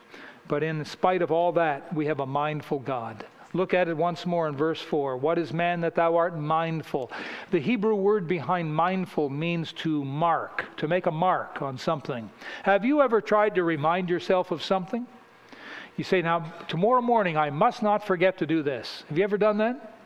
But 0.47 0.61
in 0.61 0.83
spite 0.85 1.21
of 1.21 1.31
all 1.31 1.51
that, 1.53 1.93
we 1.93 2.05
have 2.05 2.19
a 2.19 2.25
mindful 2.25 2.79
God. 2.79 3.25
Look 3.55 3.73
at 3.73 3.87
it 3.87 3.95
once 3.95 4.25
more 4.25 4.49
in 4.49 4.57
verse 4.57 4.81
4. 4.81 5.15
What 5.15 5.37
is 5.37 5.53
man 5.53 5.79
that 5.79 5.95
thou 5.95 6.17
art 6.17 6.37
mindful? 6.37 7.09
The 7.51 7.59
Hebrew 7.59 7.95
word 7.95 8.27
behind 8.27 8.75
mindful 8.75 9.29
means 9.29 9.71
to 9.73 10.03
mark, 10.03 10.65
to 10.75 10.89
make 10.89 11.05
a 11.05 11.11
mark 11.11 11.61
on 11.61 11.77
something. 11.77 12.29
Have 12.63 12.83
you 12.83 13.01
ever 13.01 13.21
tried 13.21 13.55
to 13.55 13.63
remind 13.63 14.09
yourself 14.09 14.51
of 14.51 14.61
something? 14.61 15.07
You 15.95 16.03
say, 16.03 16.21
Now, 16.21 16.51
tomorrow 16.67 17.01
morning, 17.01 17.37
I 17.37 17.49
must 17.49 17.81
not 17.81 18.05
forget 18.05 18.39
to 18.39 18.45
do 18.45 18.61
this. 18.61 19.05
Have 19.07 19.17
you 19.17 19.23
ever 19.23 19.37
done 19.37 19.59
that? 19.59 19.99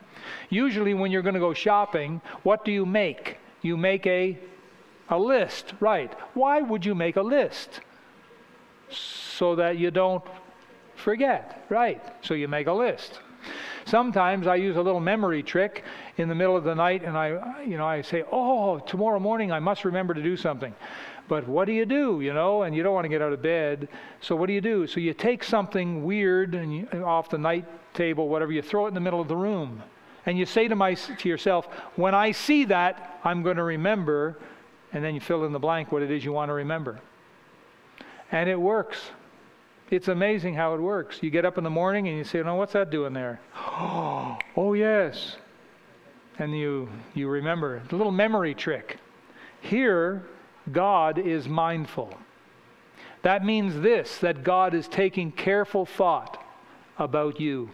Usually, 0.48 0.94
when 0.94 1.10
you're 1.10 1.22
going 1.22 1.34
to 1.34 1.40
go 1.40 1.52
shopping, 1.52 2.20
what 2.44 2.64
do 2.64 2.70
you 2.70 2.86
make? 2.86 3.38
You 3.62 3.76
make 3.76 4.06
a, 4.06 4.38
a 5.08 5.18
list, 5.18 5.74
right? 5.80 6.14
Why 6.34 6.62
would 6.62 6.86
you 6.86 6.94
make 6.94 7.16
a 7.16 7.22
list? 7.22 7.80
So 8.90 9.56
that 9.56 9.76
you 9.76 9.90
don't 9.90 10.22
forget, 10.94 11.66
right? 11.68 12.00
So 12.24 12.34
you 12.34 12.46
make 12.46 12.68
a 12.68 12.72
list. 12.72 13.18
Sometimes 13.84 14.46
I 14.46 14.56
use 14.56 14.76
a 14.76 14.82
little 14.82 15.00
memory 15.00 15.42
trick 15.42 15.84
in 16.16 16.28
the 16.28 16.34
middle 16.34 16.56
of 16.56 16.64
the 16.64 16.74
night 16.74 17.02
and 17.04 17.16
I, 17.16 17.62
you 17.64 17.76
know, 17.76 17.86
I 17.86 18.02
say, 18.02 18.24
oh, 18.30 18.78
tomorrow 18.78 19.18
morning 19.18 19.52
I 19.52 19.58
must 19.58 19.84
remember 19.84 20.14
to 20.14 20.22
do 20.22 20.36
something. 20.36 20.74
But 21.28 21.46
what 21.46 21.66
do 21.66 21.72
you 21.72 21.86
do, 21.86 22.20
you 22.20 22.34
know, 22.34 22.62
and 22.62 22.74
you 22.74 22.82
don't 22.82 22.92
want 22.92 23.04
to 23.04 23.08
get 23.08 23.22
out 23.22 23.32
of 23.32 23.40
bed. 23.40 23.88
So 24.20 24.34
what 24.34 24.46
do 24.46 24.52
you 24.52 24.60
do? 24.60 24.86
So 24.86 24.98
you 24.98 25.14
take 25.14 25.44
something 25.44 26.04
weird 26.04 26.54
and 26.56 26.74
you, 26.74 26.88
off 27.04 27.30
the 27.30 27.38
night 27.38 27.66
table, 27.94 28.28
whatever, 28.28 28.50
you 28.50 28.62
throw 28.62 28.86
it 28.86 28.88
in 28.88 28.94
the 28.94 29.00
middle 29.00 29.20
of 29.20 29.28
the 29.28 29.36
room. 29.36 29.82
And 30.26 30.36
you 30.36 30.44
say 30.44 30.68
to, 30.68 30.74
my, 30.74 30.94
to 30.94 31.28
yourself, 31.28 31.66
when 31.96 32.14
I 32.14 32.32
see 32.32 32.64
that, 32.66 33.20
I'm 33.24 33.42
going 33.42 33.56
to 33.56 33.62
remember. 33.62 34.38
And 34.92 35.04
then 35.04 35.14
you 35.14 35.20
fill 35.20 35.44
in 35.44 35.52
the 35.52 35.58
blank 35.58 35.92
what 35.92 36.02
it 36.02 36.10
is 36.10 36.24
you 36.24 36.32
want 36.32 36.48
to 36.48 36.54
remember. 36.54 37.00
And 38.32 38.48
it 38.48 38.60
works. 38.60 38.98
It's 39.90 40.06
amazing 40.06 40.54
how 40.54 40.74
it 40.74 40.80
works. 40.80 41.18
You 41.20 41.30
get 41.30 41.44
up 41.44 41.58
in 41.58 41.64
the 41.64 41.70
morning 41.70 42.06
and 42.06 42.16
you 42.16 42.22
say, 42.22 42.42
"No, 42.42 42.54
what's 42.54 42.72
that 42.72 42.90
doing 42.90 43.12
there?" 43.12 43.40
Oh, 44.56 44.74
yes. 44.74 45.36
And 46.38 46.56
you 46.56 46.88
you 47.14 47.28
remember 47.28 47.82
the 47.88 47.96
little 47.96 48.12
memory 48.12 48.54
trick. 48.54 48.98
Here, 49.60 50.22
God 50.70 51.18
is 51.18 51.48
mindful. 51.48 52.12
That 53.22 53.44
means 53.44 53.80
this 53.80 54.18
that 54.18 54.42
God 54.44 54.74
is 54.74 54.88
taking 54.88 55.32
careful 55.32 55.86
thought 55.86 56.42
about 56.98 57.40
you. 57.40 57.70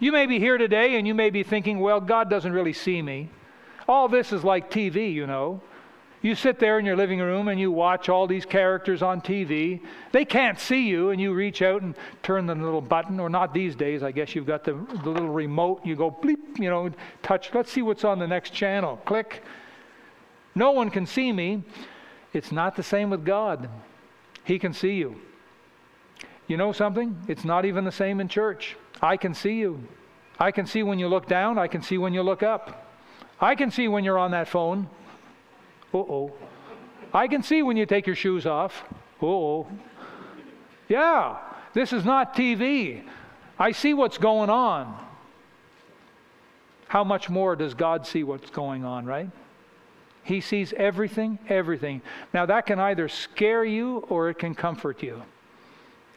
You 0.00 0.12
may 0.12 0.26
be 0.26 0.38
here 0.38 0.58
today 0.58 0.96
and 0.96 1.06
you 1.06 1.14
may 1.14 1.30
be 1.30 1.42
thinking, 1.42 1.80
well, 1.80 2.00
God 2.00 2.30
doesn't 2.30 2.52
really 2.52 2.72
see 2.72 3.02
me. 3.02 3.30
All 3.88 4.08
this 4.08 4.32
is 4.32 4.42
like 4.42 4.70
TV, 4.70 5.12
you 5.12 5.26
know. 5.26 5.60
You 6.22 6.34
sit 6.34 6.58
there 6.58 6.78
in 6.78 6.86
your 6.86 6.96
living 6.96 7.20
room 7.20 7.48
and 7.48 7.60
you 7.60 7.70
watch 7.70 8.08
all 8.08 8.26
these 8.26 8.44
characters 8.44 9.02
on 9.02 9.20
TV. 9.20 9.80
They 10.12 10.24
can't 10.24 10.58
see 10.58 10.88
you, 10.88 11.10
and 11.10 11.20
you 11.20 11.34
reach 11.34 11.62
out 11.62 11.82
and 11.82 11.94
turn 12.22 12.46
the 12.46 12.54
little 12.54 12.80
button, 12.80 13.20
or 13.20 13.28
not 13.28 13.52
these 13.52 13.76
days, 13.76 14.02
I 14.02 14.12
guess 14.12 14.34
you've 14.34 14.46
got 14.46 14.64
the, 14.64 14.72
the 15.04 15.10
little 15.10 15.28
remote. 15.28 15.84
You 15.84 15.94
go 15.94 16.10
bleep, 16.10 16.58
you 16.58 16.70
know, 16.70 16.90
touch. 17.22 17.50
Let's 17.54 17.70
see 17.70 17.82
what's 17.82 18.04
on 18.04 18.18
the 18.18 18.26
next 18.26 18.50
channel. 18.50 18.96
Click. 19.04 19.42
No 20.54 20.72
one 20.72 20.90
can 20.90 21.06
see 21.06 21.32
me. 21.32 21.62
It's 22.32 22.50
not 22.50 22.76
the 22.76 22.82
same 22.82 23.10
with 23.10 23.24
God. 23.24 23.68
He 24.44 24.58
can 24.58 24.72
see 24.72 24.94
you. 24.94 25.20
You 26.46 26.56
know 26.56 26.72
something? 26.72 27.18
It's 27.28 27.44
not 27.44 27.64
even 27.64 27.84
the 27.84 27.92
same 27.92 28.20
in 28.20 28.28
church. 28.28 28.76
I 29.02 29.16
can 29.16 29.34
see 29.34 29.54
you. 29.54 29.86
I 30.38 30.50
can 30.50 30.66
see 30.66 30.82
when 30.82 30.98
you 30.98 31.08
look 31.08 31.26
down, 31.26 31.58
I 31.58 31.66
can 31.66 31.82
see 31.82 31.98
when 31.98 32.14
you 32.14 32.22
look 32.22 32.42
up. 32.42 32.86
I 33.40 33.54
can 33.54 33.70
see 33.70 33.88
when 33.88 34.04
you're 34.04 34.18
on 34.18 34.30
that 34.30 34.48
phone. 34.48 34.88
Oh. 35.96 36.32
I 37.12 37.28
can 37.28 37.42
see 37.42 37.62
when 37.62 37.76
you 37.76 37.86
take 37.86 38.06
your 38.06 38.16
shoes 38.16 38.46
off. 38.46 38.84
Oh. 39.22 39.66
Yeah, 40.88 41.38
this 41.72 41.92
is 41.92 42.04
not 42.04 42.34
TV. 42.34 43.02
I 43.58 43.72
see 43.72 43.94
what's 43.94 44.18
going 44.18 44.50
on. 44.50 44.96
How 46.88 47.02
much 47.02 47.28
more 47.28 47.56
does 47.56 47.74
God 47.74 48.06
see 48.06 48.22
what's 48.22 48.50
going 48.50 48.84
on, 48.84 49.06
right? 49.06 49.30
He 50.22 50.40
sees 50.40 50.72
everything, 50.74 51.38
everything. 51.48 52.02
Now, 52.32 52.46
that 52.46 52.66
can 52.66 52.78
either 52.78 53.08
scare 53.08 53.64
you 53.64 53.98
or 54.08 54.28
it 54.28 54.38
can 54.38 54.54
comfort 54.54 55.02
you. 55.02 55.22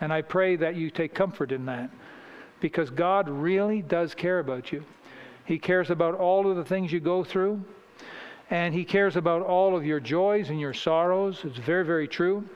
And 0.02 0.14
I 0.14 0.22
pray 0.22 0.56
that 0.58 0.76
you 0.76 0.90
take 0.90 1.14
comfort 1.14 1.52
in 1.52 1.66
that 1.66 1.90
because 2.60 2.90
God 2.90 3.30
really 3.30 3.82
does 3.82 4.14
care 4.16 4.40
about 4.40 4.72
you. 4.72 4.84
He 5.46 5.58
cares 5.60 5.90
about 5.90 6.16
all 6.16 6.50
of 6.50 6.58
the 6.58 6.66
things 6.66 6.92
you 6.92 7.00
go 7.00 7.24
through 7.24 7.64
and 8.50 8.74
He 8.74 8.84
cares 8.84 9.16
about 9.16 9.42
all 9.42 9.76
of 9.76 9.86
your 9.86 10.00
joys 10.00 10.50
and 10.50 10.60
your 10.60 10.74
sorrows. 10.74 11.42
It's 11.44 11.58
very, 11.58 11.86
very 11.86 12.08
true. 12.08 12.48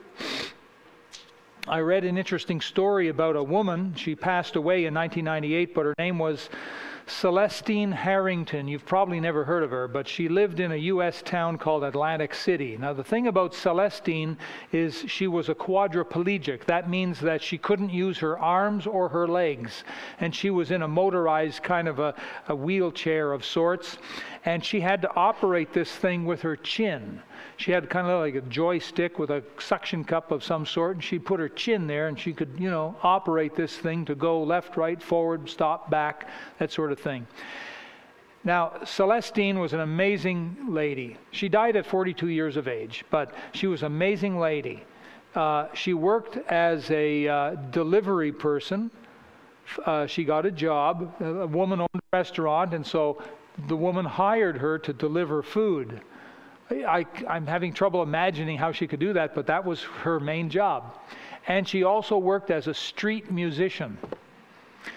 I 1.66 1.78
read 1.78 2.04
an 2.04 2.18
interesting 2.18 2.60
story 2.60 3.08
about 3.08 3.36
a 3.36 3.42
woman. 3.42 3.94
She 3.96 4.14
passed 4.14 4.56
away 4.56 4.84
in 4.84 4.92
1998, 4.92 5.74
but 5.74 5.86
her 5.86 5.94
name 5.98 6.18
was 6.18 6.50
Celestine 7.06 7.92
Harrington. 7.92 8.66
You've 8.66 8.86
probably 8.86 9.20
never 9.20 9.44
heard 9.44 9.62
of 9.62 9.70
her, 9.70 9.86
but 9.88 10.08
she 10.08 10.28
lived 10.28 10.60
in 10.60 10.72
a 10.72 10.76
U.S. 10.76 11.22
town 11.22 11.58
called 11.58 11.84
Atlantic 11.84 12.34
City. 12.34 12.76
Now, 12.78 12.92
the 12.92 13.04
thing 13.04 13.26
about 13.26 13.54
Celestine 13.54 14.38
is 14.72 15.04
she 15.06 15.26
was 15.26 15.48
a 15.48 15.54
quadriplegic. 15.54 16.64
That 16.64 16.88
means 16.88 17.20
that 17.20 17.42
she 17.42 17.58
couldn't 17.58 17.90
use 17.90 18.18
her 18.18 18.38
arms 18.38 18.86
or 18.86 19.08
her 19.08 19.28
legs, 19.28 19.84
and 20.20 20.34
she 20.34 20.50
was 20.50 20.70
in 20.70 20.82
a 20.82 20.88
motorized 20.88 21.62
kind 21.62 21.88
of 21.88 21.98
a, 21.98 22.14
a 22.48 22.54
wheelchair 22.54 23.32
of 23.32 23.44
sorts, 23.44 23.98
and 24.44 24.64
she 24.64 24.80
had 24.80 25.02
to 25.02 25.14
operate 25.14 25.72
this 25.72 25.90
thing 25.90 26.26
with 26.26 26.42
her 26.42 26.56
chin. 26.56 27.22
She 27.56 27.72
had 27.72 27.88
kind 27.88 28.06
of 28.06 28.20
like 28.20 28.34
a 28.34 28.42
joystick 28.42 29.18
with 29.18 29.30
a 29.30 29.42
suction 29.58 30.04
cup 30.04 30.30
of 30.30 30.44
some 30.44 30.66
sort, 30.66 30.96
and 30.96 31.04
she 31.04 31.18
put 31.18 31.40
her 31.40 31.48
chin 31.48 31.86
there, 31.86 32.08
and 32.08 32.18
she 32.18 32.32
could, 32.32 32.50
you 32.58 32.70
know, 32.70 32.94
operate 33.02 33.54
this 33.54 33.76
thing 33.76 34.04
to 34.04 34.14
go 34.14 34.42
left, 34.42 34.76
right, 34.76 35.02
forward, 35.02 35.48
stop, 35.48 35.90
back, 35.90 36.28
that 36.58 36.70
sort 36.70 36.92
of 36.92 36.98
thing. 36.98 37.26
Now, 38.42 38.72
Celestine 38.84 39.58
was 39.58 39.72
an 39.72 39.80
amazing 39.80 40.66
lady. 40.68 41.16
She 41.30 41.48
died 41.48 41.76
at 41.76 41.86
42 41.86 42.28
years 42.28 42.58
of 42.58 42.68
age, 42.68 43.04
but 43.10 43.32
she 43.52 43.66
was 43.66 43.80
an 43.80 43.86
amazing 43.86 44.38
lady. 44.38 44.84
Uh, 45.34 45.68
she 45.72 45.94
worked 45.94 46.36
as 46.50 46.90
a 46.90 47.26
uh, 47.26 47.54
delivery 47.70 48.32
person. 48.32 48.90
Uh, 49.86 50.06
she 50.06 50.24
got 50.24 50.44
a 50.44 50.50
job. 50.50 51.14
A 51.22 51.46
woman 51.46 51.80
owned 51.80 51.88
a 51.94 52.16
restaurant, 52.16 52.74
and 52.74 52.86
so 52.86 53.22
the 53.68 53.76
woman 53.76 54.04
hired 54.04 54.58
her 54.58 54.78
to 54.78 54.92
deliver 54.92 55.42
food. 55.42 56.00
I, 56.70 57.06
am 57.28 57.46
having 57.46 57.72
trouble 57.72 58.02
imagining 58.02 58.58
how 58.58 58.72
she 58.72 58.86
could 58.86 59.00
do 59.00 59.12
that, 59.12 59.34
but 59.34 59.46
that 59.46 59.64
was 59.64 59.82
her 59.82 60.18
main 60.18 60.48
job. 60.48 60.98
And 61.46 61.68
she 61.68 61.84
also 61.84 62.16
worked 62.18 62.50
as 62.50 62.66
a 62.66 62.74
street 62.74 63.30
musician. 63.30 63.98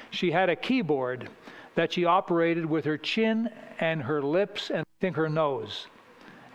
She 0.09 0.31
had 0.31 0.49
a 0.49 0.55
keyboard 0.55 1.29
that 1.75 1.93
she 1.93 2.05
operated 2.05 2.65
with 2.65 2.85
her 2.85 2.97
chin 2.97 3.49
and 3.79 4.01
her 4.01 4.21
lips 4.21 4.69
and 4.69 4.79
I 4.79 5.01
think 5.01 5.15
her 5.17 5.29
nose. 5.29 5.87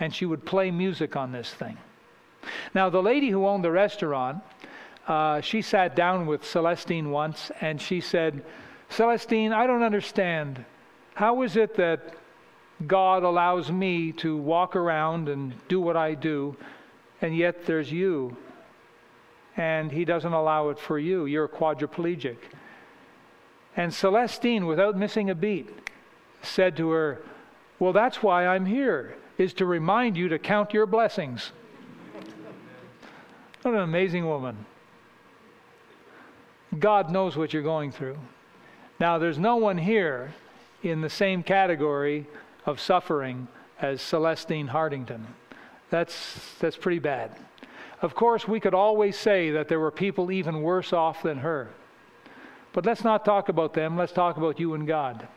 And 0.00 0.14
she 0.14 0.26
would 0.26 0.44
play 0.44 0.70
music 0.70 1.14
on 1.14 1.30
this 1.30 1.52
thing. 1.52 1.76
Now, 2.74 2.90
the 2.90 3.02
lady 3.02 3.28
who 3.28 3.46
owned 3.46 3.62
the 3.62 3.70
restaurant, 3.70 4.42
uh, 5.06 5.40
she 5.40 5.62
sat 5.62 5.94
down 5.94 6.26
with 6.26 6.42
Celestine 6.42 7.10
once 7.10 7.52
and 7.60 7.80
she 7.80 8.00
said, 8.00 8.42
Celestine, 8.88 9.52
I 9.52 9.66
don't 9.66 9.82
understand. 9.82 10.64
How 11.14 11.42
is 11.42 11.56
it 11.56 11.76
that 11.76 12.14
God 12.86 13.22
allows 13.22 13.70
me 13.70 14.12
to 14.12 14.36
walk 14.36 14.76
around 14.76 15.28
and 15.28 15.54
do 15.68 15.80
what 15.80 15.96
I 15.96 16.14
do, 16.14 16.56
and 17.20 17.36
yet 17.36 17.66
there's 17.66 17.92
you. 17.92 18.36
And 19.56 19.92
He 19.92 20.04
doesn't 20.04 20.32
allow 20.32 20.70
it 20.70 20.78
for 20.78 20.98
you. 20.98 21.26
You're 21.26 21.48
quadriplegic. 21.48 22.38
And 23.76 23.92
Celestine, 23.92 24.66
without 24.66 24.96
missing 24.96 25.30
a 25.30 25.34
beat, 25.34 25.68
said 26.42 26.76
to 26.78 26.90
her, 26.90 27.20
Well, 27.78 27.92
that's 27.92 28.22
why 28.22 28.46
I'm 28.46 28.66
here, 28.66 29.16
is 29.38 29.54
to 29.54 29.66
remind 29.66 30.16
you 30.16 30.28
to 30.28 30.38
count 30.38 30.72
your 30.72 30.86
blessings. 30.86 31.52
What 33.62 33.74
an 33.74 33.80
amazing 33.80 34.26
woman. 34.26 34.66
God 36.78 37.10
knows 37.10 37.36
what 37.36 37.52
you're 37.52 37.62
going 37.62 37.92
through. 37.92 38.18
Now, 38.98 39.18
there's 39.18 39.38
no 39.38 39.56
one 39.56 39.78
here 39.78 40.32
in 40.82 41.00
the 41.00 41.10
same 41.10 41.42
category 41.42 42.26
of 42.66 42.80
suffering 42.80 43.48
as 43.80 44.00
Celestine 44.00 44.68
Hardington. 44.68 45.26
That's, 45.90 46.54
that's 46.58 46.76
pretty 46.76 46.98
bad. 46.98 47.36
Of 48.00 48.14
course, 48.14 48.48
we 48.48 48.60
could 48.60 48.74
always 48.74 49.16
say 49.16 49.50
that 49.50 49.68
there 49.68 49.80
were 49.80 49.90
people 49.90 50.32
even 50.32 50.62
worse 50.62 50.92
off 50.92 51.22
than 51.22 51.38
her. 51.38 51.70
But 52.72 52.86
let's 52.86 53.04
not 53.04 53.24
talk 53.24 53.48
about 53.48 53.74
them. 53.74 53.96
Let's 53.96 54.12
talk 54.12 54.36
about 54.36 54.58
you 54.58 54.74
and 54.74 54.86
God. 54.86 55.28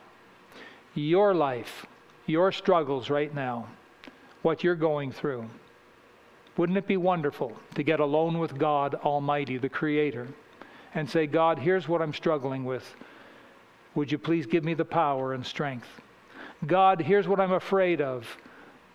Your 0.94 1.34
life, 1.34 1.86
your 2.26 2.52
struggles 2.52 3.10
right 3.10 3.34
now, 3.34 3.68
what 4.42 4.64
you're 4.64 4.76
going 4.76 5.12
through. 5.12 5.50
Wouldn't 6.58 6.78
it 6.78 6.88
be 6.88 6.98
wonderful 6.98 7.56
to 7.76 7.84
get 7.84 8.00
alone 8.00 8.40
with 8.40 8.58
God 8.58 8.96
Almighty, 8.96 9.58
the 9.58 9.70
Creator, 9.70 10.28
and 10.94 11.10
say, 11.10 11.28
God, 11.28 11.60
here's 11.60 11.90
what 11.90 12.02
I'm 12.02 12.14
struggling 12.14 12.64
with. 12.64 12.96
Would 13.96 14.12
you 14.12 14.18
please 14.18 14.46
give 14.46 14.64
me 14.64 14.74
the 14.74 14.86
power 14.86 15.34
and 15.34 15.46
strength? 15.46 15.88
God, 16.68 17.02
here's 17.02 17.28
what 17.28 17.40
I'm 17.40 17.54
afraid 17.54 18.02
of. 18.02 18.28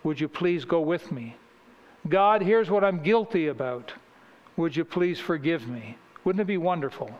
Would 0.03 0.19
you 0.19 0.27
please 0.27 0.65
go 0.65 0.81
with 0.81 1.11
me? 1.11 1.35
God, 2.07 2.41
here's 2.41 2.69
what 2.69 2.83
I'm 2.83 3.03
guilty 3.03 3.47
about. 3.47 3.93
Would 4.57 4.75
you 4.75 4.85
please 4.85 5.19
forgive 5.19 5.67
me? 5.67 5.97
Wouldn't 6.23 6.41
it 6.41 6.47
be 6.47 6.57
wonderful 6.57 7.11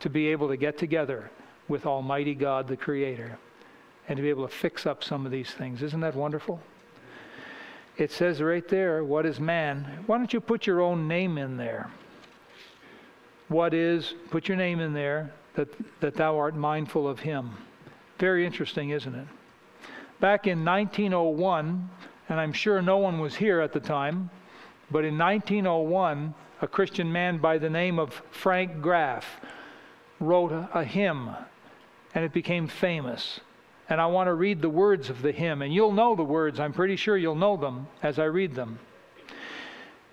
to 0.00 0.10
be 0.10 0.28
able 0.28 0.48
to 0.48 0.56
get 0.56 0.78
together 0.78 1.30
with 1.68 1.86
Almighty 1.86 2.34
God, 2.34 2.66
the 2.66 2.76
Creator, 2.76 3.38
and 4.08 4.16
to 4.16 4.22
be 4.22 4.30
able 4.30 4.46
to 4.46 4.54
fix 4.54 4.86
up 4.86 5.04
some 5.04 5.24
of 5.26 5.32
these 5.32 5.50
things? 5.50 5.82
Isn't 5.82 6.00
that 6.00 6.14
wonderful? 6.14 6.60
It 7.96 8.10
says 8.10 8.40
right 8.42 8.66
there, 8.68 9.04
What 9.04 9.26
is 9.26 9.38
man? 9.38 10.04
Why 10.06 10.18
don't 10.18 10.32
you 10.32 10.40
put 10.40 10.66
your 10.66 10.80
own 10.80 11.08
name 11.08 11.38
in 11.38 11.56
there? 11.56 11.90
What 13.48 13.74
is, 13.74 14.14
put 14.30 14.48
your 14.48 14.56
name 14.56 14.80
in 14.80 14.94
there, 14.94 15.32
that, 15.54 15.68
that 16.00 16.14
thou 16.14 16.38
art 16.38 16.56
mindful 16.56 17.08
of 17.08 17.20
him. 17.20 17.50
Very 18.18 18.46
interesting, 18.46 18.90
isn't 18.90 19.14
it? 19.14 19.26
Back 20.20 20.46
in 20.46 20.64
1901, 20.64 21.90
and 22.28 22.40
I'm 22.40 22.52
sure 22.52 22.80
no 22.80 22.98
one 22.98 23.18
was 23.18 23.34
here 23.34 23.60
at 23.60 23.72
the 23.72 23.80
time, 23.80 24.30
but 24.90 25.04
in 25.04 25.18
1901, 25.18 26.34
a 26.60 26.66
Christian 26.68 27.10
man 27.10 27.38
by 27.38 27.58
the 27.58 27.70
name 27.70 27.98
of 27.98 28.22
Frank 28.30 28.80
Graeff 28.80 29.24
wrote 30.20 30.52
a, 30.52 30.68
a 30.74 30.84
hymn, 30.84 31.30
and 32.14 32.24
it 32.24 32.32
became 32.32 32.68
famous. 32.68 33.40
And 33.88 34.00
I 34.00 34.06
want 34.06 34.28
to 34.28 34.34
read 34.34 34.62
the 34.62 34.70
words 34.70 35.10
of 35.10 35.22
the 35.22 35.32
hymn, 35.32 35.62
and 35.62 35.74
you'll 35.74 35.92
know 35.92 36.14
the 36.14 36.22
words. 36.22 36.60
I'm 36.60 36.72
pretty 36.72 36.96
sure 36.96 37.16
you'll 37.16 37.34
know 37.34 37.56
them 37.56 37.88
as 38.02 38.18
I 38.18 38.24
read 38.24 38.54
them. 38.54 38.78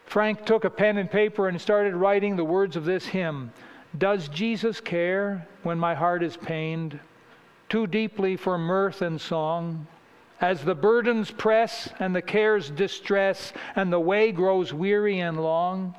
Frank 0.06 0.44
took 0.44 0.66
a 0.66 0.70
pen 0.72 0.98
and 0.98 1.10
paper 1.10 1.48
and 1.48 1.62
started 1.62 1.94
writing 1.94 2.36
the 2.36 2.44
words 2.44 2.76
of 2.76 2.84
this 2.84 3.06
hymn 3.06 3.54
Does 3.98 4.28
Jesus 4.28 4.80
care 4.80 5.48
when 5.64 5.80
my 5.80 5.96
heart 5.96 6.24
is 6.24 6.38
pained 6.38 7.00
too 7.70 7.88
deeply 7.88 8.36
for 8.36 8.58
mirth 8.58 9.02
and 9.02 9.20
song? 9.20 9.88
As 10.42 10.64
the 10.64 10.76
burdens 10.76 11.32
press 11.32 11.90
and 12.00 12.16
the 12.16 12.22
cares 12.22 12.70
distress, 12.70 13.52
and 13.76 13.92
the 13.92 14.00
way 14.00 14.32
grows 14.32 14.74
weary 14.74 15.20
and 15.20 15.42
long? 15.42 15.96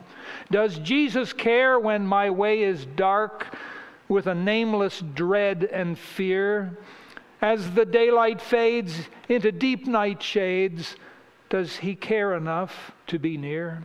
Does 0.50 0.78
Jesus 0.78 1.32
care 1.32 1.78
when 1.78 2.06
my 2.06 2.30
way 2.30 2.62
is 2.62 2.86
dark 2.86 3.54
with 4.08 4.26
a 4.26 4.34
nameless 4.34 5.02
dread 5.14 5.64
and 5.64 5.98
fear? 5.98 6.78
As 7.42 7.72
the 7.72 7.84
daylight 7.84 8.40
fades 8.40 8.94
into 9.28 9.52
deep 9.52 9.86
night 9.86 10.22
shades, 10.22 10.96
does 11.50 11.76
he 11.76 11.94
care 11.94 12.34
enough 12.34 12.92
to 13.08 13.18
be 13.18 13.36
near? 13.36 13.82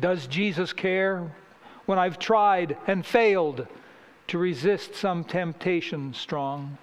Does 0.00 0.26
Jesus 0.26 0.72
care 0.72 1.32
when 1.86 1.98
I've 1.98 2.18
tried 2.18 2.76
and 2.86 3.04
failed 3.04 3.66
to 4.28 4.38
resist 4.38 4.94
some 4.94 5.24
temptation 5.24 6.14
strong? 6.14 6.78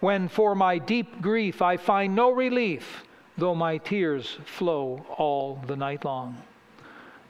When 0.00 0.28
for 0.28 0.54
my 0.54 0.78
deep 0.78 1.20
grief 1.20 1.60
I 1.60 1.76
find 1.76 2.14
no 2.14 2.30
relief, 2.30 3.04
though 3.36 3.54
my 3.54 3.78
tears 3.78 4.38
flow 4.46 5.04
all 5.16 5.62
the 5.66 5.76
night 5.76 6.04
long? 6.04 6.36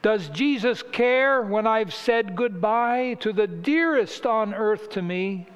Does 0.01 0.29
Jesus 0.29 0.81
care 0.91 1.41
when 1.41 1.67
I've 1.67 1.93
said 1.93 2.35
goodbye 2.35 3.17
to 3.19 3.31
the 3.33 3.47
dearest 3.47 4.25
on 4.25 4.53
earth 4.53 4.89
to 4.91 5.01
me, 5.01 5.47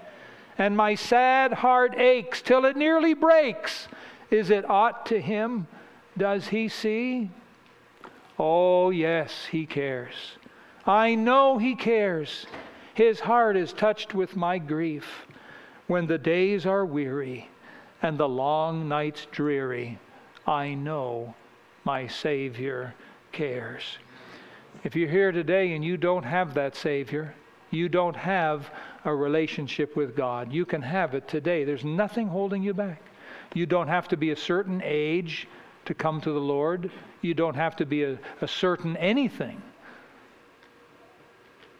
and 0.58 0.78
my 0.78 0.96
sad 0.96 1.52
heart 1.54 1.96
aches 1.98 2.42
till 2.42 2.66
it 2.66 2.78
nearly 2.78 3.14
breaks? 3.14 3.88
Is 4.30 4.50
it 4.50 4.70
aught 4.70 5.06
to 5.08 5.20
him? 5.20 5.68
Does 6.18 6.48
he 6.50 6.68
see? 6.70 7.30
Oh, 8.38 8.90
yes, 8.90 9.48
He 9.52 9.66
cares. 9.66 10.14
I 10.88 11.16
know 11.16 11.58
He 11.58 11.76
cares. 11.76 12.46
His 12.94 13.20
heart 13.20 13.58
is 13.58 13.74
touched 13.74 14.14
with 14.14 14.36
my 14.36 14.58
grief. 14.58 15.26
When 15.88 16.08
the 16.08 16.18
days 16.18 16.66
are 16.66 16.86
weary 16.86 17.50
and 18.02 18.18
the 18.18 18.30
long 18.30 18.88
nights 18.88 19.28
dreary, 19.32 20.00
I 20.48 20.74
know 20.74 21.36
my 21.84 22.08
Savior 22.08 22.94
cares. 23.32 23.98
If 24.84 24.96
you're 24.96 25.10
here 25.10 25.32
today 25.32 25.74
and 25.74 25.84
you 25.84 25.98
don't 25.98 26.24
have 26.24 26.54
that 26.54 26.76
Savior, 26.76 27.34
you 27.72 27.90
don't 27.90 28.16
have 28.16 28.70
a 29.06 29.14
relationship 29.14 29.96
with 29.96 30.16
God, 30.16 30.52
you 30.52 30.66
can 30.66 30.82
have 30.82 31.14
it 31.14 31.28
today. 31.28 31.64
There's 31.64 31.86
nothing 31.86 32.28
holding 32.28 32.64
you 32.64 32.74
back. 32.74 33.02
You 33.54 33.66
don't 33.66 33.88
have 33.88 34.08
to 34.10 34.18
be 34.18 34.32
a 34.32 34.36
certain 34.36 34.82
age 34.84 35.48
to 35.86 35.94
come 35.94 36.22
to 36.22 36.32
the 36.32 36.40
Lord. 36.40 36.92
You 37.22 37.34
don't 37.34 37.56
have 37.56 37.76
to 37.78 37.86
be 37.86 38.04
a, 38.04 38.18
a 38.42 38.48
certain 38.48 38.98
anything. 38.98 39.62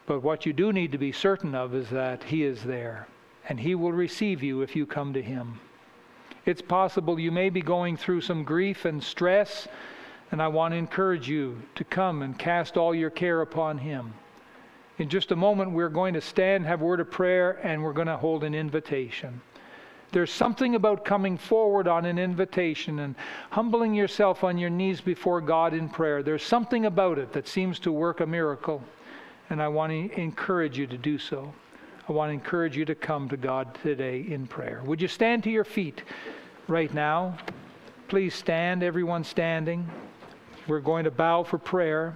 But 0.08 0.22
what 0.22 0.46
you 0.46 0.54
do 0.54 0.72
need 0.72 0.92
to 0.92 0.98
be 0.98 1.12
certain 1.12 1.56
of 1.56 1.74
is 1.74 1.90
that 1.90 2.24
He 2.24 2.44
is 2.44 2.64
there, 2.64 3.08
and 3.50 3.60
He 3.60 3.74
will 3.74 3.92
receive 3.92 4.44
you 4.44 4.62
if 4.62 4.76
you 4.76 4.86
come 4.86 5.14
to 5.14 5.22
Him. 5.22 5.60
It's 6.46 6.62
possible 6.62 7.20
you 7.20 7.32
may 7.32 7.50
be 7.50 7.62
going 7.62 7.98
through 7.98 8.22
some 8.22 8.44
grief 8.44 8.86
and 8.86 9.04
stress, 9.04 9.68
and 10.32 10.42
I 10.42 10.48
want 10.48 10.74
to 10.74 10.78
encourage 10.78 11.28
you 11.28 11.62
to 11.74 11.84
come 11.84 12.22
and 12.22 12.38
cast 12.38 12.78
all 12.78 12.94
your 12.94 13.10
care 13.10 13.42
upon 13.42 13.80
Him. 13.80 14.14
In 15.00 15.10
just 15.10 15.32
a 15.32 15.36
moment, 15.36 15.72
we're 15.72 15.90
going 15.90 16.14
to 16.14 16.22
stand, 16.22 16.66
have 16.66 16.82
a 16.82 16.86
word 16.86 17.00
of 17.00 17.10
prayer, 17.10 17.60
and 17.64 17.84
we're 17.84 17.94
going 17.94 18.08
to 18.08 18.16
hold 18.16 18.44
an 18.44 18.54
invitation. 18.54 19.42
There's 20.12 20.32
something 20.32 20.76
about 20.76 21.04
coming 21.04 21.38
forward 21.38 21.88
on 21.88 22.06
an 22.06 22.20
invitation 22.20 23.00
and 23.00 23.16
humbling 23.50 23.94
yourself 23.94 24.44
on 24.44 24.58
your 24.58 24.70
knees 24.70 25.02
before 25.02 25.42
God 25.42 25.74
in 25.74 25.90
prayer. 25.90 26.24
There's 26.24 26.44
something 26.44 26.86
about 26.86 27.18
it 27.18 27.34
that 27.34 27.48
seems 27.48 27.80
to 27.80 27.92
work 27.92 28.22
a 28.22 28.26
miracle. 28.26 28.82
And 29.50 29.62
I 29.62 29.68
want 29.68 29.92
to 29.92 30.20
encourage 30.20 30.78
you 30.78 30.88
to 30.88 30.98
do 30.98 31.18
so. 31.18 31.54
I 32.08 32.12
want 32.12 32.30
to 32.30 32.34
encourage 32.34 32.78
you 32.78 32.86
to 32.86 32.96
come 32.96 33.30
to 33.30 33.38
God 33.38 33.78
today 33.82 34.26
in 34.28 34.48
prayer. 34.48 34.82
Would 34.86 35.02
you 35.02 35.08
stand 35.08 35.44
to 35.44 35.50
your 35.50 35.64
feet 35.64 36.04
right 36.68 36.94
now? 36.94 37.38
Please 38.08 38.36
stand, 38.36 38.84
everyone 38.84 39.24
standing. 39.24 39.90
We're 40.68 40.80
going 40.80 41.06
to 41.06 41.12
bow 41.12 41.44
for 41.44 41.58
prayer. 41.58 42.14